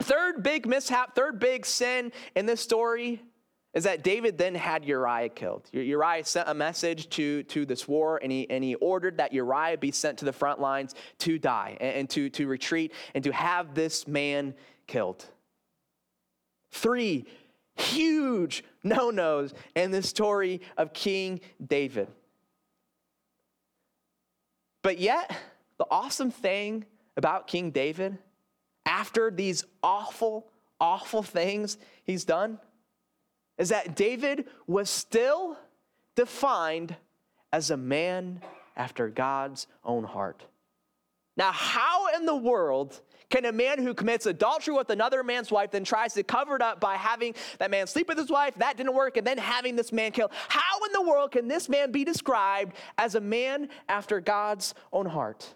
Third 0.00 0.42
big 0.42 0.66
mishap, 0.66 1.14
third 1.14 1.38
big 1.38 1.64
sin 1.64 2.12
in 2.36 2.44
this 2.44 2.60
story 2.60 3.22
is 3.72 3.84
that 3.84 4.04
David 4.04 4.36
then 4.36 4.54
had 4.54 4.84
Uriah 4.84 5.30
killed. 5.30 5.66
Uriah 5.72 6.26
sent 6.26 6.46
a 6.46 6.52
message 6.52 7.08
to, 7.10 7.42
to 7.44 7.64
this 7.64 7.88
war, 7.88 8.20
and 8.22 8.30
he, 8.30 8.50
and 8.50 8.62
he 8.62 8.74
ordered 8.74 9.16
that 9.16 9.32
Uriah 9.32 9.78
be 9.78 9.92
sent 9.92 10.18
to 10.18 10.26
the 10.26 10.34
front 10.34 10.60
lines 10.60 10.94
to 11.20 11.38
die 11.38 11.78
and, 11.80 11.96
and 11.96 12.10
to, 12.10 12.28
to 12.30 12.48
retreat 12.48 12.92
and 13.14 13.24
to 13.24 13.32
have 13.32 13.74
this 13.74 14.06
man 14.06 14.52
killed. 14.86 15.24
Three 16.70 17.24
huge 17.76 18.62
no 18.82 19.10
nos 19.10 19.52
in 19.74 19.90
the 19.90 20.02
story 20.02 20.60
of 20.76 20.92
King 20.92 21.40
David. 21.64 22.08
But 24.82 24.98
yet, 24.98 25.34
the 25.78 25.86
awesome 25.90 26.30
thing 26.30 26.84
about 27.16 27.46
King 27.46 27.70
David, 27.70 28.18
after 28.86 29.30
these 29.30 29.64
awful, 29.82 30.46
awful 30.80 31.22
things 31.22 31.76
he's 32.04 32.24
done, 32.24 32.58
is 33.58 33.68
that 33.68 33.94
David 33.94 34.46
was 34.66 34.88
still 34.88 35.58
defined 36.16 36.96
as 37.52 37.70
a 37.70 37.76
man 37.76 38.40
after 38.76 39.08
God's 39.08 39.66
own 39.84 40.04
heart. 40.04 40.44
Now, 41.36 41.52
how 41.52 42.14
in 42.16 42.24
the 42.24 42.36
world 42.36 43.00
can 43.30 43.44
a 43.44 43.52
man 43.52 43.78
who 43.78 43.94
commits 43.94 44.26
adultery 44.26 44.74
with 44.74 44.90
another 44.90 45.22
man's 45.22 45.50
wife 45.50 45.70
then 45.70 45.84
tries 45.84 46.14
to 46.14 46.22
cover 46.22 46.56
it 46.56 46.62
up 46.62 46.80
by 46.80 46.96
having 46.96 47.34
that 47.58 47.70
man 47.70 47.86
sleep 47.86 48.08
with 48.08 48.18
his 48.18 48.30
wife, 48.30 48.54
that 48.56 48.76
didn't 48.76 48.94
work, 48.94 49.16
and 49.16 49.26
then 49.26 49.38
having 49.38 49.76
this 49.76 49.92
man 49.92 50.12
killed? 50.12 50.32
How 50.48 50.84
in 50.86 50.92
the 50.92 51.08
world 51.08 51.32
can 51.32 51.48
this 51.48 51.68
man 51.68 51.92
be 51.92 52.04
described 52.04 52.74
as 52.98 53.14
a 53.14 53.20
man 53.20 53.68
after 53.88 54.20
God's 54.20 54.74
own 54.92 55.06
heart? 55.06 55.54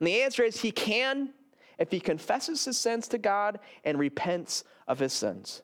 And 0.00 0.06
the 0.06 0.22
answer 0.22 0.44
is 0.44 0.60
he 0.60 0.70
can 0.70 1.30
if 1.78 1.90
he 1.90 2.00
confesses 2.00 2.64
his 2.64 2.78
sins 2.78 3.08
to 3.08 3.18
God 3.18 3.58
and 3.84 3.98
repents 3.98 4.64
of 4.86 4.98
his 4.98 5.12
sins. 5.12 5.62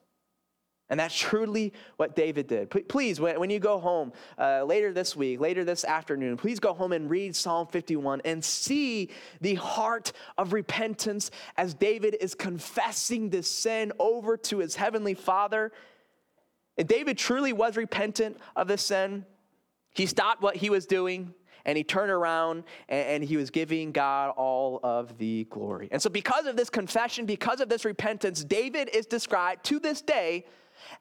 And 0.90 0.98
that's 0.98 1.16
truly 1.16 1.72
what 1.96 2.16
David 2.16 2.48
did. 2.48 2.68
Please, 2.88 3.20
when 3.20 3.48
you 3.48 3.60
go 3.60 3.78
home 3.78 4.12
uh, 4.36 4.64
later 4.64 4.92
this 4.92 5.14
week, 5.14 5.38
later 5.38 5.64
this 5.64 5.84
afternoon, 5.84 6.36
please 6.36 6.58
go 6.58 6.74
home 6.74 6.92
and 6.92 7.08
read 7.08 7.36
Psalm 7.36 7.68
51 7.68 8.22
and 8.24 8.44
see 8.44 9.10
the 9.40 9.54
heart 9.54 10.12
of 10.36 10.52
repentance 10.52 11.30
as 11.56 11.74
David 11.74 12.16
is 12.20 12.34
confessing 12.34 13.30
this 13.30 13.48
sin 13.48 13.92
over 14.00 14.36
to 14.36 14.58
his 14.58 14.74
heavenly 14.74 15.14
Father. 15.14 15.70
And 16.76 16.88
David 16.88 17.16
truly 17.16 17.52
was 17.52 17.76
repentant 17.76 18.38
of 18.56 18.66
this 18.66 18.82
sin. 18.82 19.24
He 19.94 20.06
stopped 20.06 20.42
what 20.42 20.56
he 20.56 20.70
was 20.70 20.86
doing 20.86 21.34
and 21.64 21.76
he 21.76 21.84
turned 21.84 22.10
around 22.10 22.64
and, 22.88 23.22
he 23.22 23.36
was 23.36 23.50
giving 23.50 23.92
God 23.92 24.30
all 24.30 24.80
of 24.82 25.18
the 25.18 25.44
glory. 25.50 25.88
And 25.92 26.00
so, 26.00 26.08
because 26.10 26.46
of 26.46 26.56
this 26.56 26.70
confession, 26.70 27.26
because 27.26 27.60
of 27.60 27.68
this 27.68 27.84
repentance, 27.84 28.42
David 28.42 28.88
is 28.92 29.06
described 29.06 29.64
to 29.66 29.78
this 29.78 30.00
day 30.00 30.46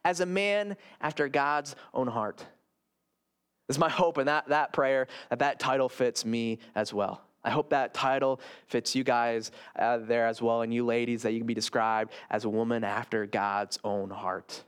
as 0.04 0.20
a 0.20 0.26
man 0.26 0.76
after 1.00 1.28
God's 1.28 1.76
own 1.94 2.06
heart. 2.06 2.44
It's 3.68 3.78
my 3.78 3.88
hope 3.88 4.18
and 4.18 4.28
that, 4.28 4.48
that 4.48 4.72
prayer 4.72 5.06
that 5.28 5.38
that 5.38 5.60
title 5.60 5.88
fits 5.88 6.24
me 6.24 6.58
as 6.74 6.92
well. 6.92 7.22
I 7.42 7.50
hope 7.50 7.70
that 7.70 7.94
title 7.94 8.40
fits 8.66 8.94
you 8.94 9.04
guys 9.04 9.50
uh, 9.78 9.98
there 9.98 10.26
as 10.26 10.42
well, 10.42 10.62
and 10.62 10.74
you 10.74 10.84
ladies, 10.84 11.22
that 11.22 11.32
you 11.32 11.38
can 11.38 11.46
be 11.46 11.54
described 11.54 12.12
as 12.30 12.44
a 12.44 12.48
woman 12.50 12.84
after 12.84 13.26
God's 13.26 13.78
own 13.82 14.10
heart. 14.10 14.62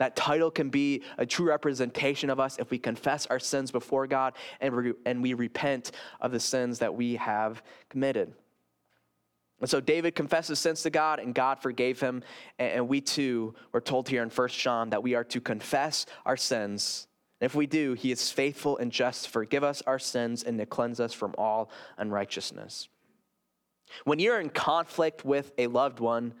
That 0.00 0.16
title 0.16 0.50
can 0.50 0.68
be 0.68 1.02
a 1.16 1.24
true 1.24 1.46
representation 1.46 2.28
of 2.28 2.40
us 2.40 2.58
if 2.58 2.70
we 2.70 2.78
confess 2.78 3.26
our 3.26 3.38
sins 3.38 3.70
before 3.70 4.06
God 4.06 4.34
and, 4.60 4.76
re- 4.76 4.92
and 5.06 5.22
we 5.22 5.34
repent 5.34 5.92
of 6.20 6.32
the 6.32 6.40
sins 6.40 6.80
that 6.80 6.94
we 6.94 7.16
have 7.16 7.62
committed. 7.88 8.34
And 9.60 9.70
so 9.70 9.80
David 9.80 10.14
confesses 10.14 10.58
sins 10.58 10.82
to 10.82 10.90
God, 10.90 11.20
and 11.20 11.34
God 11.34 11.60
forgave 11.60 12.00
him. 12.00 12.22
And 12.58 12.88
we 12.88 13.00
too 13.00 13.54
were 13.72 13.80
told 13.80 14.08
here 14.08 14.22
in 14.22 14.28
1 14.28 14.48
John 14.48 14.90
that 14.90 15.02
we 15.02 15.14
are 15.14 15.24
to 15.24 15.40
confess 15.40 16.06
our 16.26 16.36
sins. 16.36 17.06
And 17.40 17.46
if 17.46 17.54
we 17.54 17.66
do, 17.66 17.94
he 17.94 18.10
is 18.10 18.30
faithful 18.30 18.78
and 18.78 18.90
just 18.92 19.24
to 19.24 19.30
forgive 19.30 19.64
us 19.64 19.82
our 19.86 19.98
sins 19.98 20.42
and 20.42 20.58
to 20.58 20.66
cleanse 20.66 21.00
us 21.00 21.12
from 21.12 21.34
all 21.38 21.70
unrighteousness. 21.98 22.88
When 24.04 24.18
you're 24.18 24.40
in 24.40 24.50
conflict 24.50 25.24
with 25.24 25.52
a 25.56 25.66
loved 25.68 26.00
one, 26.00 26.34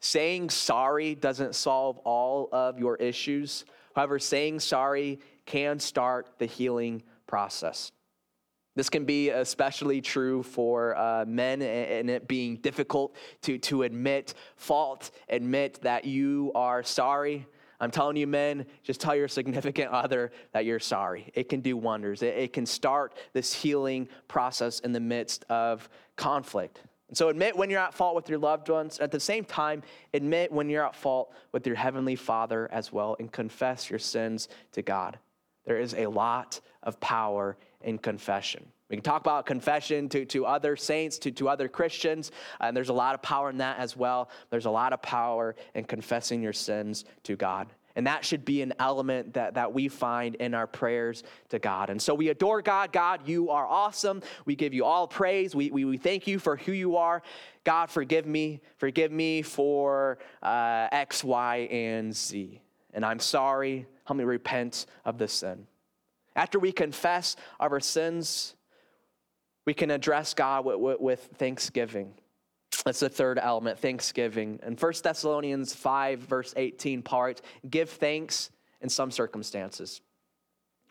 saying 0.00 0.50
sorry 0.50 1.14
doesn't 1.14 1.54
solve 1.54 1.98
all 1.98 2.48
of 2.52 2.78
your 2.78 2.96
issues. 2.96 3.64
However, 3.94 4.18
saying 4.18 4.60
sorry 4.60 5.20
can 5.46 5.78
start 5.78 6.28
the 6.38 6.46
healing 6.46 7.02
process. 7.26 7.92
This 8.74 8.90
can 8.90 9.04
be 9.04 9.30
especially 9.30 10.00
true 10.00 10.42
for 10.42 10.96
uh, 10.96 11.24
men 11.26 11.62
and 11.62 12.10
it 12.10 12.26
being 12.26 12.56
difficult 12.56 13.14
to, 13.42 13.58
to 13.58 13.84
admit 13.84 14.34
fault, 14.56 15.12
admit 15.28 15.80
that 15.82 16.04
you 16.04 16.50
are 16.54 16.82
sorry. 16.82 17.46
I'm 17.80 17.90
telling 17.90 18.16
you, 18.16 18.26
men, 18.26 18.66
just 18.82 19.00
tell 19.00 19.14
your 19.14 19.28
significant 19.28 19.90
other 19.92 20.32
that 20.52 20.64
you're 20.64 20.80
sorry. 20.80 21.30
It 21.34 21.48
can 21.48 21.60
do 21.60 21.76
wonders. 21.76 22.22
It, 22.22 22.34
it 22.36 22.52
can 22.52 22.66
start 22.66 23.16
this 23.32 23.52
healing 23.52 24.08
process 24.26 24.80
in 24.80 24.92
the 24.92 25.00
midst 25.00 25.44
of 25.48 25.88
conflict. 26.16 26.80
And 27.08 27.16
so 27.16 27.28
admit 27.28 27.56
when 27.56 27.70
you're 27.70 27.80
at 27.80 27.94
fault 27.94 28.16
with 28.16 28.28
your 28.28 28.38
loved 28.38 28.68
ones. 28.68 28.98
At 28.98 29.12
the 29.12 29.20
same 29.20 29.44
time, 29.44 29.82
admit 30.14 30.50
when 30.50 30.68
you're 30.68 30.86
at 30.86 30.96
fault 30.96 31.32
with 31.52 31.66
your 31.66 31.76
heavenly 31.76 32.16
Father 32.16 32.68
as 32.72 32.92
well 32.92 33.14
and 33.20 33.30
confess 33.30 33.88
your 33.88 34.00
sins 34.00 34.48
to 34.72 34.82
God. 34.82 35.18
There 35.64 35.78
is 35.78 35.94
a 35.94 36.06
lot 36.06 36.60
of 36.82 37.00
power 37.00 37.56
in 37.82 37.98
confession. 37.98 38.66
We 38.90 38.96
can 38.96 39.02
talk 39.02 39.22
about 39.22 39.46
confession 39.46 40.08
to, 40.10 40.24
to 40.26 40.46
other 40.46 40.76
saints, 40.76 41.18
to, 41.18 41.30
to 41.32 41.48
other 41.48 41.68
Christians, 41.68 42.30
and 42.60 42.76
there's 42.76 42.90
a 42.90 42.94
lot 42.94 43.14
of 43.14 43.22
power 43.22 43.50
in 43.50 43.58
that 43.58 43.78
as 43.78 43.96
well. 43.96 44.30
There's 44.50 44.66
a 44.66 44.70
lot 44.70 44.92
of 44.92 45.00
power 45.02 45.56
in 45.74 45.84
confessing 45.84 46.42
your 46.42 46.52
sins 46.52 47.04
to 47.24 47.34
God. 47.34 47.68
And 47.96 48.06
that 48.06 48.24
should 48.24 48.44
be 48.44 48.60
an 48.60 48.74
element 48.80 49.34
that, 49.34 49.54
that 49.54 49.72
we 49.72 49.88
find 49.88 50.34
in 50.36 50.52
our 50.52 50.66
prayers 50.66 51.22
to 51.50 51.60
God. 51.60 51.90
And 51.90 52.02
so 52.02 52.12
we 52.12 52.28
adore 52.28 52.60
God. 52.60 52.92
God, 52.92 53.28
you 53.28 53.50
are 53.50 53.66
awesome. 53.66 54.20
We 54.44 54.56
give 54.56 54.74
you 54.74 54.84
all 54.84 55.06
praise. 55.06 55.54
We, 55.54 55.70
we, 55.70 55.84
we 55.84 55.96
thank 55.96 56.26
you 56.26 56.40
for 56.40 56.56
who 56.56 56.72
you 56.72 56.96
are. 56.96 57.22
God, 57.62 57.90
forgive 57.90 58.26
me. 58.26 58.60
Forgive 58.78 59.12
me 59.12 59.42
for 59.42 60.18
uh, 60.42 60.88
X, 60.90 61.22
Y, 61.22 61.56
and 61.70 62.14
Z. 62.14 62.60
And 62.92 63.04
I'm 63.04 63.20
sorry. 63.20 63.86
Help 64.04 64.18
me 64.18 64.24
repent 64.24 64.86
of 65.04 65.18
the 65.18 65.28
sin. 65.28 65.66
After 66.36 66.58
we 66.58 66.72
confess 66.72 67.36
our 67.60 67.80
sins, 67.80 68.54
we 69.66 69.74
can 69.74 69.90
address 69.90 70.34
God 70.34 70.64
with, 70.64 71.00
with, 71.00 71.28
thanksgiving. 71.36 72.14
That's 72.84 73.00
the 73.00 73.08
third 73.08 73.38
element, 73.38 73.78
thanksgiving. 73.78 74.60
In 74.66 74.74
1 74.76 74.92
Thessalonians 75.02 75.74
5, 75.74 76.18
verse 76.18 76.52
18, 76.56 77.02
Paul 77.02 77.22
writes, 77.22 77.42
Give 77.68 77.88
thanks 77.88 78.50
in 78.80 78.88
some 78.88 79.10
circumstances. 79.10 80.02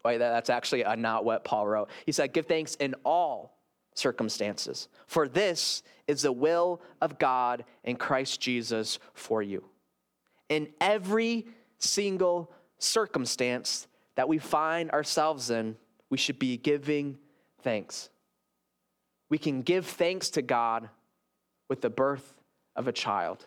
Wait, 0.03 0.17
that's 0.17 0.49
actually 0.49 0.83
not 0.97 1.23
what 1.23 1.43
Paul 1.43 1.67
wrote. 1.67 1.89
He 2.05 2.11
said, 2.11 2.33
Give 2.33 2.45
thanks 2.45 2.75
in 2.75 2.95
all 3.05 3.59
circumstances, 3.95 4.87
for 5.07 5.27
this 5.27 5.83
is 6.07 6.23
the 6.23 6.31
will 6.31 6.81
of 6.99 7.19
God 7.19 7.63
in 7.83 7.95
Christ 7.95 8.41
Jesus 8.41 8.97
for 9.13 9.41
you. 9.41 9.63
In 10.49 10.69
every 10.81 11.47
single 11.77 12.51
circumstance 12.83 13.87
that 14.15 14.27
we 14.27 14.37
find 14.37 14.91
ourselves 14.91 15.49
in, 15.49 15.75
we 16.09 16.17
should 16.17 16.37
be 16.37 16.57
giving 16.57 17.17
thanks. 17.61 18.09
We 19.29 19.37
can 19.37 19.61
give 19.61 19.85
thanks 19.85 20.29
to 20.31 20.41
God 20.41 20.89
with 21.69 21.81
the 21.81 21.89
birth 21.89 22.35
of 22.75 22.87
a 22.87 22.91
child. 22.91 23.45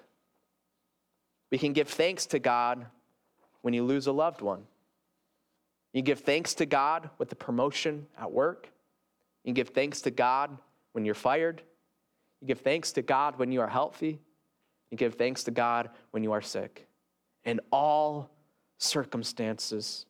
We 1.51 1.59
can 1.59 1.73
give 1.73 1.89
thanks 1.89 2.27
to 2.27 2.39
God 2.39 2.87
when 3.63 3.75
you 3.75 3.85
lose 3.85 4.07
a 4.07 4.13
loved 4.13 4.41
one. 4.41 4.65
You 5.93 6.03
give 6.03 6.21
thanks 6.21 6.55
to 6.55 6.67
God 6.67 7.11
with 7.19 7.29
the 7.29 7.37
promotion 7.37 8.07
at 8.19 8.31
work. 8.31 8.69
You 9.45 9.53
give 9.53 9.69
thanks 9.69 10.01
to 10.03 10.11
God 10.11 10.57
when 10.93 11.05
you're 11.05 11.15
fired. 11.15 11.63
You 12.41 12.49
give 12.49 12.61
thanks 12.61 12.93
to 12.93 13.03
God 13.03 13.39
when 13.39 13.53
you 13.53 13.61
are 13.61 13.69
healthy. 13.69 14.19
You 14.91 14.97
give 14.97 15.15
thanks 15.15 15.45
to 15.45 15.51
God 15.51 15.91
when 16.11 16.23
you 16.23 16.33
are 16.33 16.43
sick. 16.43 16.87
And 17.45 17.61
all 17.71 18.31
circumstances, 18.79 20.07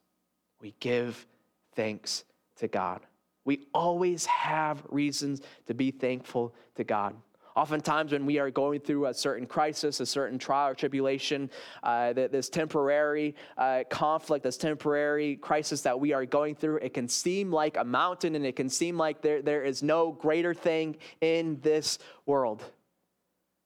we 0.61 0.75
give 0.81 1.27
thanks 1.75 2.25
to 2.57 2.69
God. 2.69 3.01
We 3.45 3.67
always 3.73 4.27
have 4.27 4.83
reasons 4.89 5.41
to 5.67 5.75
be 5.75 5.91
thankful 5.91 6.55
to 6.75 6.85
God. 6.85 7.15
Oftentimes, 7.57 8.13
when 8.13 8.27
we 8.27 8.39
are 8.39 8.51
going 8.51 8.81
through 8.81 9.07
a 9.07 9.15
certain 9.15 9.47
crisis, 9.47 10.01
a 10.01 10.07
certain 10.07 10.39
trial 10.39 10.73
or 10.73 10.75
tribulation, 10.75 11.51
uh, 11.83 12.13
this 12.13 12.51
temporary 12.51 13.35
uh, 13.57 13.83
conflict, 13.89 14.45
this 14.45 14.59
temporary 14.59 15.37
crisis 15.37 15.81
that 15.81 15.99
we 15.99 16.13
are 16.13 16.27
going 16.27 16.55
through, 16.55 16.77
it 16.79 16.93
can 16.93 17.09
seem 17.09 17.51
like 17.51 17.79
a 17.79 17.85
mountain 17.85 18.35
and 18.35 18.45
it 18.45 18.57
can 18.57 18.69
seem 18.69 18.99
like 18.99 19.23
there, 19.23 19.41
there 19.41 19.65
is 19.65 19.83
no 19.83 20.13
greater 20.13 20.53
thing 20.53 20.97
in 21.23 21.59
this 21.63 21.99
world. 22.27 22.63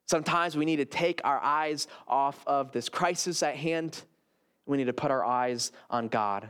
Sometimes 0.06 0.56
we 0.56 0.64
need 0.64 0.76
to 0.76 0.84
take 0.84 1.20
our 1.24 1.40
eyes 1.40 1.88
off 2.06 2.44
of 2.46 2.70
this 2.70 2.88
crisis 2.88 3.42
at 3.42 3.56
hand. 3.56 4.04
We 4.70 4.76
need 4.76 4.84
to 4.84 4.92
put 4.92 5.10
our 5.10 5.24
eyes 5.24 5.72
on 5.90 6.06
God, 6.06 6.48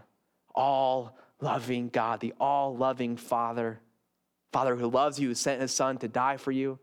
all 0.55 1.17
loving 1.41 1.89
God, 1.89 2.21
the 2.21 2.35
all 2.39 2.77
loving 2.77 3.17
Father. 3.17 3.81
Father 4.53 4.77
who 4.77 4.91
loves 4.91 5.19
you, 5.19 5.29
who 5.29 5.35
sent 5.35 5.63
his 5.63 5.73
Son 5.73 5.97
to 5.99 6.09
die 6.09 6.37
for 6.37 6.53
you. 6.53 6.79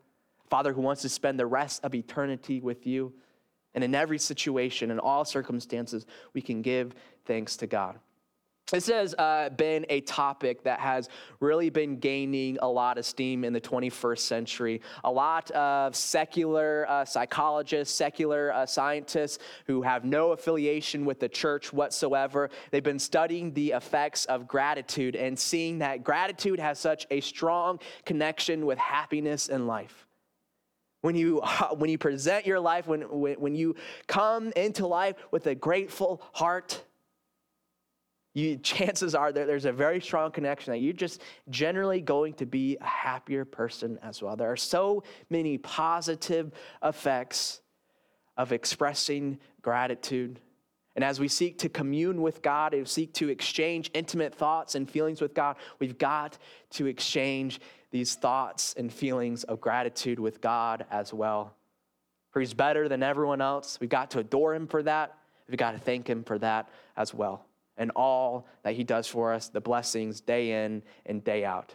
Father 0.49 0.73
who 0.73 0.81
wants 0.81 1.03
to 1.03 1.09
spend 1.09 1.39
the 1.39 1.45
rest 1.45 1.83
of 1.83 1.93
eternity 1.93 2.59
with 2.59 2.87
you. 2.87 3.13
And 3.75 3.83
in 3.83 3.93
every 3.93 4.17
situation, 4.17 4.89
in 4.89 4.97
all 4.99 5.25
circumstances, 5.25 6.07
we 6.33 6.41
can 6.41 6.63
give 6.63 6.95
thanks 7.25 7.55
to 7.57 7.67
God. 7.67 7.99
This 8.69 8.87
has 8.87 9.15
uh, 9.17 9.49
been 9.51 9.85
a 9.87 10.01
topic 10.01 10.63
that 10.63 10.81
has 10.81 11.07
really 11.39 11.69
been 11.69 11.99
gaining 11.99 12.57
a 12.61 12.67
lot 12.67 12.97
of 12.97 13.05
steam 13.05 13.45
in 13.45 13.53
the 13.53 13.61
21st 13.61 14.19
century. 14.19 14.81
A 15.05 15.11
lot 15.11 15.49
of 15.51 15.95
secular 15.95 16.85
uh, 16.89 17.05
psychologists, 17.05 17.95
secular 17.95 18.51
uh, 18.51 18.65
scientists 18.65 19.39
who 19.67 19.83
have 19.83 20.03
no 20.03 20.33
affiliation 20.33 21.05
with 21.05 21.21
the 21.21 21.29
church 21.29 21.71
whatsoever, 21.71 22.49
they've 22.71 22.83
been 22.83 22.99
studying 22.99 23.53
the 23.53 23.71
effects 23.71 24.25
of 24.25 24.49
gratitude 24.49 25.15
and 25.15 25.39
seeing 25.39 25.79
that 25.79 26.03
gratitude 26.03 26.59
has 26.59 26.77
such 26.77 27.07
a 27.09 27.21
strong 27.21 27.79
connection 28.03 28.65
with 28.65 28.77
happiness 28.77 29.47
in 29.47 29.65
life 29.65 30.05
when 31.01 31.15
you 31.15 31.39
when 31.77 31.89
you 31.89 31.97
present 31.97 32.45
your 32.45 32.59
life 32.59 32.85
when, 32.85 33.01
when 33.03 33.35
when 33.39 33.55
you 33.55 33.75
come 34.07 34.51
into 34.57 34.85
life 34.85 35.15
with 35.31 35.47
a 35.47 35.55
grateful 35.55 36.21
heart 36.33 36.83
you, 38.37 38.55
chances 38.57 39.15
are 39.15 39.31
that 39.31 39.47
there's 39.47 39.65
a 39.65 39.71
very 39.71 39.99
strong 39.99 40.31
connection 40.31 40.71
that 40.71 40.77
you're 40.77 40.93
just 40.93 41.21
generally 41.49 42.01
going 42.01 42.33
to 42.35 42.45
be 42.45 42.77
a 42.79 42.85
happier 42.85 43.43
person 43.45 43.97
as 44.03 44.21
well. 44.21 44.35
There 44.35 44.51
are 44.51 44.55
so 44.55 45.03
many 45.31 45.57
positive 45.57 46.51
effects 46.83 47.61
of 48.37 48.51
expressing 48.51 49.39
gratitude. 49.63 50.39
And 50.95 51.03
as 51.03 51.19
we 51.19 51.27
seek 51.27 51.57
to 51.59 51.69
commune 51.69 52.21
with 52.21 52.43
God 52.43 52.75
and 52.75 52.87
seek 52.87 53.11
to 53.15 53.29
exchange 53.29 53.89
intimate 53.95 54.35
thoughts 54.35 54.75
and 54.75 54.87
feelings 54.87 55.19
with 55.19 55.33
God, 55.33 55.55
we've 55.79 55.97
got 55.97 56.37
to 56.71 56.85
exchange 56.85 57.59
these 57.89 58.13
thoughts 58.13 58.75
and 58.77 58.93
feelings 58.93 59.45
of 59.45 59.59
gratitude 59.59 60.19
with 60.19 60.41
God 60.41 60.85
as 60.91 61.11
well. 61.11 61.55
For 62.29 62.39
He's 62.39 62.53
better 62.53 62.87
than 62.87 63.01
everyone 63.01 63.41
else. 63.41 63.79
We've 63.79 63.89
got 63.89 64.11
to 64.11 64.19
adore 64.19 64.53
Him 64.53 64.67
for 64.67 64.83
that. 64.83 65.17
We've 65.49 65.57
got 65.57 65.71
to 65.71 65.79
thank 65.79 66.07
Him 66.07 66.23
for 66.23 66.37
that 66.37 66.69
as 66.95 67.15
well 67.15 67.46
and 67.77 67.91
all 67.95 68.47
that 68.63 68.75
He 68.75 68.83
does 68.83 69.07
for 69.07 69.33
us, 69.33 69.49
the 69.49 69.61
blessings 69.61 70.21
day 70.21 70.65
in 70.65 70.83
and 71.05 71.23
day 71.23 71.45
out. 71.45 71.73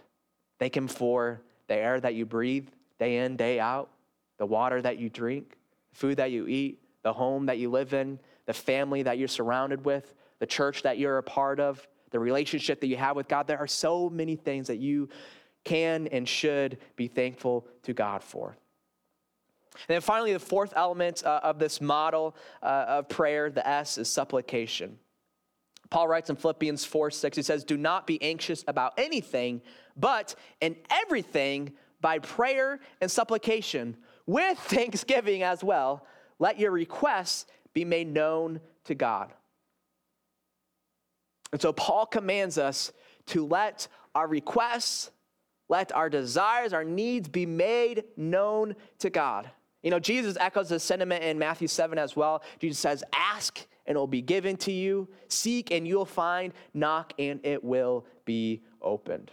Thank 0.59 0.77
Him 0.77 0.89
for 0.89 1.43
the 1.69 1.75
air 1.75 2.01
that 2.01 2.15
you 2.15 2.27
breathe 2.27 2.69
day 2.99 3.19
in, 3.19 3.37
day 3.37 3.59
out, 3.59 3.91
the 4.39 4.47
water 4.47 4.83
that 4.83 4.99
you 4.99 5.09
drink, 5.09 5.57
the 5.91 5.97
food 5.97 6.17
that 6.19 6.31
you 6.31 6.47
eat, 6.47 6.81
the 7.03 7.13
home 7.13 7.47
that 7.47 7.59
you 7.59 7.71
live 7.71 7.95
in, 7.95 8.19
the 8.47 8.53
family 8.53 9.03
that 9.03 9.19
you're 9.19 9.29
surrounded 9.29 9.85
with, 9.85 10.15
the 10.39 10.47
church 10.47 10.83
that 10.83 10.99
you're 10.99 11.19
a 11.19 11.23
part 11.23 11.61
of, 11.61 11.87
the 12.11 12.19
relationship 12.19 12.81
that 12.81 12.87
you 12.87 12.97
have 12.97 13.17
with 13.17 13.29
God. 13.29 13.47
There 13.47 13.59
are 13.59 13.67
so 13.67 14.11
many 14.11 14.37
things 14.37 14.67
that 14.67 14.79
you 14.79 15.09
can 15.65 16.09
and 16.09 16.29
should 16.29 16.79
be 16.97 17.09
thankful 17.09 17.67
to 17.85 17.93
God 17.93 18.23
for. 18.23 18.57
And 19.75 19.85
then 19.89 20.01
finally, 20.01 20.33
the 20.33 20.39
fourth 20.39 20.73
element 20.77 21.25
uh, 21.25 21.41
of 21.43 21.59
this 21.59 21.81
model 21.81 22.37
uh, 22.63 22.85
of 22.89 23.09
prayer, 23.09 23.51
the 23.51 23.67
S, 23.67 23.97
is 23.97 24.09
supplication. 24.09 24.99
Paul 25.93 26.09
writes 26.09 26.31
in 26.31 26.37
Philippians 26.37 26.87
4 26.87 27.11
6, 27.11 27.37
he 27.37 27.43
says, 27.43 27.65
Do 27.65 27.77
not 27.77 28.07
be 28.07 28.21
anxious 28.23 28.65
about 28.67 28.95
anything, 28.97 29.61
but 29.95 30.35
in 30.63 30.75
everything, 30.89 31.75
by 32.01 32.19
prayer 32.19 32.81
and 33.03 33.11
supplication, 33.11 33.99
with 34.25 34.59
thanksgiving 34.71 35.43
as 35.43 35.63
well, 35.63 36.07
let 36.39 36.59
your 36.59 36.71
requests 36.71 37.45
be 37.75 37.85
made 37.85 38.09
known 38.09 38.63
to 38.85 38.95
God. 38.95 39.35
And 41.53 41.61
so 41.61 41.75
Paul 41.75 42.07
commands 42.07 42.57
us 42.57 42.91
to 43.27 43.47
let 43.47 43.87
our 44.15 44.27
requests, 44.27 45.11
let 45.69 45.93
our 45.93 46.09
desires, 46.09 46.73
our 46.73 46.85
needs 46.85 47.29
be 47.29 47.45
made 47.45 48.05
known 48.17 48.77
to 49.01 49.11
God. 49.11 49.51
You 49.83 49.91
know, 49.91 50.01
Jesus 50.01 50.39
echoes 50.41 50.71
this 50.71 50.85
sentiment 50.85 51.23
in 51.23 51.39
Matthew 51.39 51.69
7 51.69 51.99
as 51.99 52.17
well. 52.17 52.43
Jesus 52.61 52.79
says, 52.79 53.05
Ask 53.15 53.67
and 53.87 53.97
it 53.97 53.99
will 53.99 54.07
be 54.07 54.23
given 54.23 54.57
to 54.59 54.73
you. 54.73 55.09
Seek 55.29 55.71
and 55.71 55.87
you'll 55.87 56.05
find. 56.05 56.53
Knock 56.75 57.13
and 57.19 57.41
it 57.45 57.63
will 57.63 58.07
be 58.25 58.63
opened. 58.81 59.31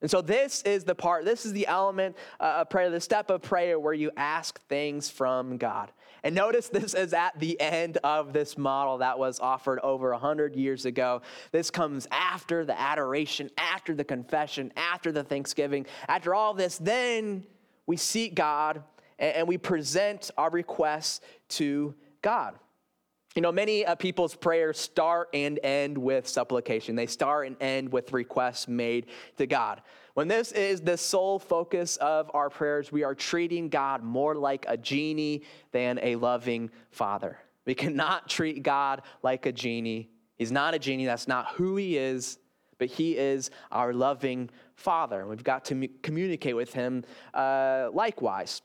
And 0.00 0.08
so, 0.08 0.20
this 0.20 0.62
is 0.62 0.84
the 0.84 0.94
part, 0.94 1.24
this 1.24 1.44
is 1.44 1.52
the 1.52 1.66
element 1.66 2.16
uh, 2.38 2.58
of 2.60 2.70
prayer, 2.70 2.88
the 2.88 3.00
step 3.00 3.30
of 3.30 3.42
prayer 3.42 3.80
where 3.80 3.94
you 3.94 4.12
ask 4.16 4.60
things 4.68 5.10
from 5.10 5.56
God. 5.56 5.90
And 6.22 6.34
notice 6.34 6.68
this 6.68 6.94
is 6.94 7.12
at 7.12 7.38
the 7.38 7.60
end 7.60 7.98
of 8.04 8.32
this 8.32 8.56
model 8.56 8.98
that 8.98 9.18
was 9.18 9.40
offered 9.40 9.80
over 9.80 10.10
100 10.12 10.54
years 10.54 10.84
ago. 10.84 11.22
This 11.52 11.70
comes 11.70 12.06
after 12.10 12.64
the 12.64 12.78
adoration, 12.78 13.50
after 13.56 13.94
the 13.94 14.04
confession, 14.04 14.72
after 14.76 15.10
the 15.10 15.24
thanksgiving. 15.24 15.86
After 16.06 16.34
all 16.34 16.54
this, 16.54 16.78
then 16.78 17.44
we 17.86 17.96
seek 17.96 18.34
God 18.34 18.82
and 19.18 19.48
we 19.48 19.58
present 19.58 20.30
our 20.36 20.50
requests 20.50 21.20
to 21.48 21.94
God. 22.22 22.54
You 23.38 23.42
know, 23.42 23.52
many 23.52 23.86
uh, 23.86 23.94
people's 23.94 24.34
prayers 24.34 24.80
start 24.80 25.28
and 25.32 25.60
end 25.62 25.96
with 25.96 26.26
supplication. 26.26 26.96
They 26.96 27.06
start 27.06 27.46
and 27.46 27.56
end 27.60 27.92
with 27.92 28.12
requests 28.12 28.66
made 28.66 29.06
to 29.36 29.46
God. 29.46 29.82
When 30.14 30.26
this 30.26 30.50
is 30.50 30.80
the 30.80 30.96
sole 30.96 31.38
focus 31.38 31.98
of 31.98 32.32
our 32.34 32.50
prayers, 32.50 32.90
we 32.90 33.04
are 33.04 33.14
treating 33.14 33.68
God 33.68 34.02
more 34.02 34.34
like 34.34 34.66
a 34.66 34.76
genie 34.76 35.44
than 35.70 36.00
a 36.02 36.16
loving 36.16 36.68
father. 36.90 37.38
We 37.64 37.76
cannot 37.76 38.28
treat 38.28 38.64
God 38.64 39.02
like 39.22 39.46
a 39.46 39.52
genie. 39.52 40.10
He's 40.36 40.50
not 40.50 40.74
a 40.74 40.78
genie, 40.80 41.06
that's 41.06 41.28
not 41.28 41.52
who 41.52 41.76
he 41.76 41.96
is, 41.96 42.40
but 42.78 42.88
he 42.88 43.16
is 43.16 43.52
our 43.70 43.92
loving 43.92 44.50
father. 44.74 45.28
We've 45.28 45.44
got 45.44 45.64
to 45.66 45.86
communicate 46.02 46.56
with 46.56 46.72
him 46.74 47.04
uh, 47.34 47.90
likewise. 47.92 48.62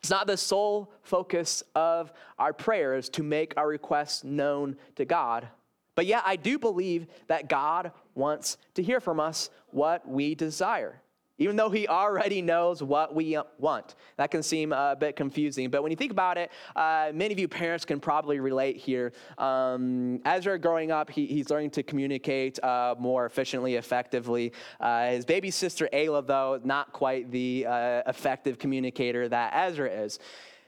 It's 0.00 0.10
not 0.10 0.26
the 0.26 0.36
sole 0.36 0.92
focus 1.02 1.62
of 1.74 2.12
our 2.38 2.52
prayers 2.52 3.08
to 3.10 3.22
make 3.22 3.54
our 3.56 3.68
requests 3.68 4.24
known 4.24 4.76
to 4.96 5.04
God. 5.04 5.48
But 5.94 6.06
yet, 6.06 6.22
I 6.24 6.36
do 6.36 6.58
believe 6.58 7.06
that 7.26 7.48
God 7.48 7.92
wants 8.14 8.56
to 8.74 8.82
hear 8.82 9.00
from 9.00 9.20
us 9.20 9.50
what 9.70 10.08
we 10.08 10.34
desire 10.34 11.02
even 11.40 11.56
though 11.56 11.70
he 11.70 11.88
already 11.88 12.42
knows 12.42 12.82
what 12.82 13.14
we 13.14 13.36
want. 13.58 13.96
That 14.18 14.30
can 14.30 14.42
seem 14.42 14.72
a 14.72 14.94
bit 14.94 15.16
confusing, 15.16 15.70
but 15.70 15.82
when 15.82 15.90
you 15.90 15.96
think 15.96 16.12
about 16.12 16.38
it, 16.38 16.52
uh, 16.76 17.10
many 17.12 17.32
of 17.32 17.38
you 17.40 17.48
parents 17.48 17.84
can 17.84 17.98
probably 17.98 18.38
relate 18.38 18.76
here. 18.76 19.12
Um, 19.38 20.20
Ezra, 20.26 20.58
growing 20.58 20.92
up, 20.92 21.10
he, 21.10 21.26
he's 21.26 21.48
learning 21.50 21.70
to 21.70 21.82
communicate 21.82 22.62
uh, 22.62 22.94
more 22.98 23.24
efficiently, 23.24 23.76
effectively. 23.76 24.52
Uh, 24.78 25.08
his 25.08 25.24
baby 25.24 25.50
sister, 25.50 25.88
Ayla, 25.92 26.26
though, 26.26 26.60
not 26.62 26.92
quite 26.92 27.30
the 27.30 27.66
uh, 27.66 28.02
effective 28.06 28.58
communicator 28.58 29.26
that 29.28 29.52
Ezra 29.54 29.88
is. 29.88 30.18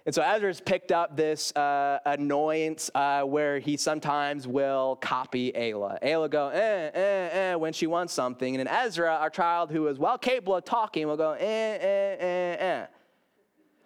And 0.05 0.13
so 0.13 0.21
Ezra's 0.21 0.61
picked 0.61 0.91
up 0.91 1.17
this 1.17 1.55
uh, 1.55 2.01
annoyance 2.05 2.91
uh, 2.95 3.23
where 3.23 3.61
he 3.61 3.77
sometimes 3.77 4.49
will 4.49 4.97
copy 4.97 5.53
Ayla. 5.53 6.03
Ayla 6.03 6.29
go, 6.29 6.49
eh, 6.49 6.91
eh, 6.93 7.29
eh, 7.33 7.55
when 7.55 7.73
she 7.73 7.87
wants 7.87 8.13
something. 8.13 8.57
And 8.57 8.67
then 8.67 8.75
Ezra, 8.75 9.15
our 9.15 9.31
child 9.31 9.71
who 9.71 9.87
is 9.87 10.01
well 10.01 10.19
capable 10.19 10.57
of 10.57 10.65
talking, 10.65 11.07
will 11.07 11.17
go, 11.17 11.33
eh, 11.33 11.45
eh, 11.45 12.17
eh, 12.19 12.57
eh. 12.59 12.87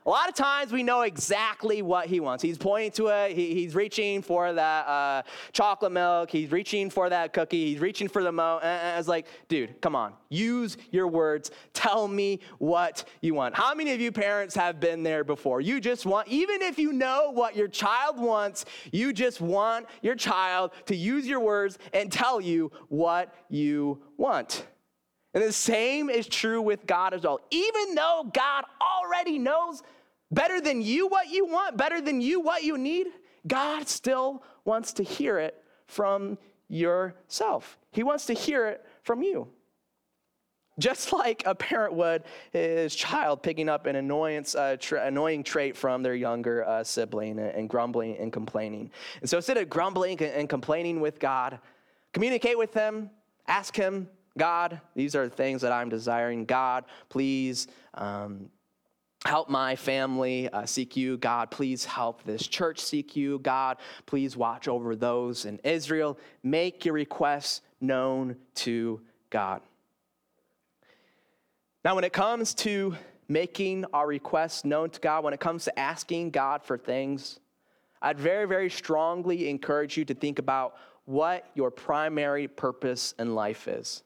A 0.07 0.11
lot 0.11 0.29
of 0.29 0.37
times 0.37 0.71
we 0.71 0.85
know 0.85 1.03
exactly 1.03 1.83
what 1.83 2.07
he 2.07 2.21
wants. 2.21 2.41
He's 2.41 2.59
pointing 2.59 2.93
to 2.93 3.09
it, 3.09 3.33
he, 3.33 3.55
he's 3.55 3.75
reaching 3.75 4.23
for 4.23 4.53
that 4.53 4.87
uh, 4.87 5.23
chocolate 5.51 5.91
milk, 5.91 6.31
he's 6.31 6.53
reaching 6.53 6.91
for 6.91 7.11
that 7.11 7.33
cookie, 7.33 7.73
he's 7.73 7.81
reaching 7.81 8.07
for 8.07 8.23
the 8.23 8.31
mo. 8.31 8.61
And 8.63 9.01
it's 9.01 9.09
like, 9.09 9.27
dude, 9.49 9.81
come 9.81 9.97
on, 9.97 10.13
use 10.29 10.77
your 10.93 11.09
words. 11.09 11.51
Tell 11.75 12.07
me 12.07 12.39
what 12.59 13.05
you 13.21 13.35
want. 13.35 13.57
How 13.57 13.75
many 13.75 13.93
of 13.95 14.01
you 14.01 14.13
parents 14.13 14.55
have 14.55 14.79
been 14.79 15.03
there 15.03 15.25
before? 15.25 15.61
You 15.61 15.81
just 15.81 16.07
want, 16.07 16.29
even 16.29 16.63
if 16.63 16.79
you 16.79 16.93
know 16.93 17.33
what 17.33 17.57
your 17.57 17.67
child 17.67 18.21
wants, 18.21 18.65
you 18.93 19.13
just 19.13 19.41
want 19.41 19.87
your 20.03 20.15
child 20.15 20.71
to 20.87 20.95
use 20.95 21.27
your 21.27 21.41
words 21.41 21.79
and 21.93 22.13
tell 22.13 22.41
you 22.41 22.71
what 22.89 23.35
you 23.49 24.01
want. 24.17 24.67
And 25.35 25.45
the 25.45 25.53
same 25.53 26.09
is 26.09 26.27
true 26.27 26.63
with 26.63 26.87
God 26.87 27.13
as 27.13 27.25
well. 27.25 27.41
Even 27.51 27.95
though 27.95 28.31
God 28.33 28.65
already 28.81 29.39
knows 29.39 29.83
better 30.31 30.61
than 30.61 30.83
you 30.83 31.07
what 31.09 31.29
you 31.29 31.47
want, 31.47 31.77
better 31.77 32.01
than 32.01 32.21
you 32.21 32.41
what 32.41 32.63
you 32.63 32.79
need, 32.79 33.07
God 33.47 33.89
still 33.89 34.43
wants 34.65 34.93
to 34.95 35.03
hear 35.03 35.39
it 35.39 35.63
from 35.87 36.39
yourself. 36.69 37.79
He 37.93 38.03
wants 38.03 38.27
to 38.27 38.35
hear 38.35 38.67
it 38.67 38.85
from 39.03 39.23
you. 39.23 39.49
Just 40.79 41.13
like 41.13 41.43
a 41.47 41.55
parent 41.55 41.95
would 41.95 42.25
his 42.53 42.95
child 42.95 43.43
picking 43.43 43.69
up 43.69 43.87
an 43.87 43.97
annoyance, 43.97 44.55
uh, 44.55 44.77
tra- 44.79 45.07
annoying 45.07 45.43
trait 45.43 45.75
from 45.77 46.03
their 46.03 46.15
younger 46.15 46.67
uh, 46.67 46.85
sibling 46.85 47.39
and, 47.39 47.51
and, 47.55 47.69
grumbling 47.71 48.17
and 48.19 48.31
complaining. 48.31 48.91
And 49.23 49.31
so 49.31 49.39
instead 49.39 49.57
of 49.57 49.71
grumbling 49.71 50.21
and, 50.21 50.49
complaining 50.49 51.01
with 51.01 51.19
God, 51.19 51.61
communicate 52.13 52.59
with 52.59 52.75
Him, 52.75 53.09
ask 53.47 53.75
Him, 53.75 54.09
God, 54.37 54.79
these 54.95 55.17
are 55.17 55.29
the 55.29 55.35
things 55.35 55.63
that 55.63 55.73
I'm 55.73 55.89
desiring. 55.89 56.45
God, 56.45 56.85
please 57.09 57.69
um, 57.95 58.51
help 59.27 59.49
my 59.49 59.77
family 59.77 60.49
uh, 60.49 60.65
seek 60.65 60.97
you. 60.97 61.17
God, 61.17 61.51
please 61.51 61.85
help 61.85 62.23
this 62.25 62.47
church 62.47 62.81
seek 62.81 63.17
you. 63.17 63.39
God, 63.41 63.79
please 64.07 64.37
watch 64.37 64.69
over 64.69 64.97
those 64.97 65.45
in 65.45 65.59
Israel. 65.65 66.19
Make 66.43 66.85
your 66.85 66.95
requests 66.95 67.63
known 67.81 68.37
to 68.57 69.01
God. 69.31 69.61
Now, 71.85 71.95
when 71.95 72.05
it 72.05 72.13
comes 72.13 72.55
to 72.55 72.97
making 73.29 73.85
our 73.93 74.07
requests 74.07 74.65
known 74.65 74.91
to 74.91 75.01
God, 75.01 75.25
when 75.25 75.35
it 75.35 75.41
comes 75.41 75.65
to 75.65 75.79
asking 75.79 76.31
God 76.31 76.63
for 76.63 76.79
things, 76.79 77.39
I'd 78.03 78.19
very, 78.19 78.47
very 78.47 78.71
strongly 78.71 79.49
encourage 79.49 79.97
you 79.97 80.05
to 80.07 80.15
think 80.15 80.39
about 80.39 80.77
what 81.05 81.49
your 81.55 81.71
primary 81.71 82.49
purpose 82.49 83.15
in 83.19 83.35
life 83.35 83.69
is. 83.69 84.03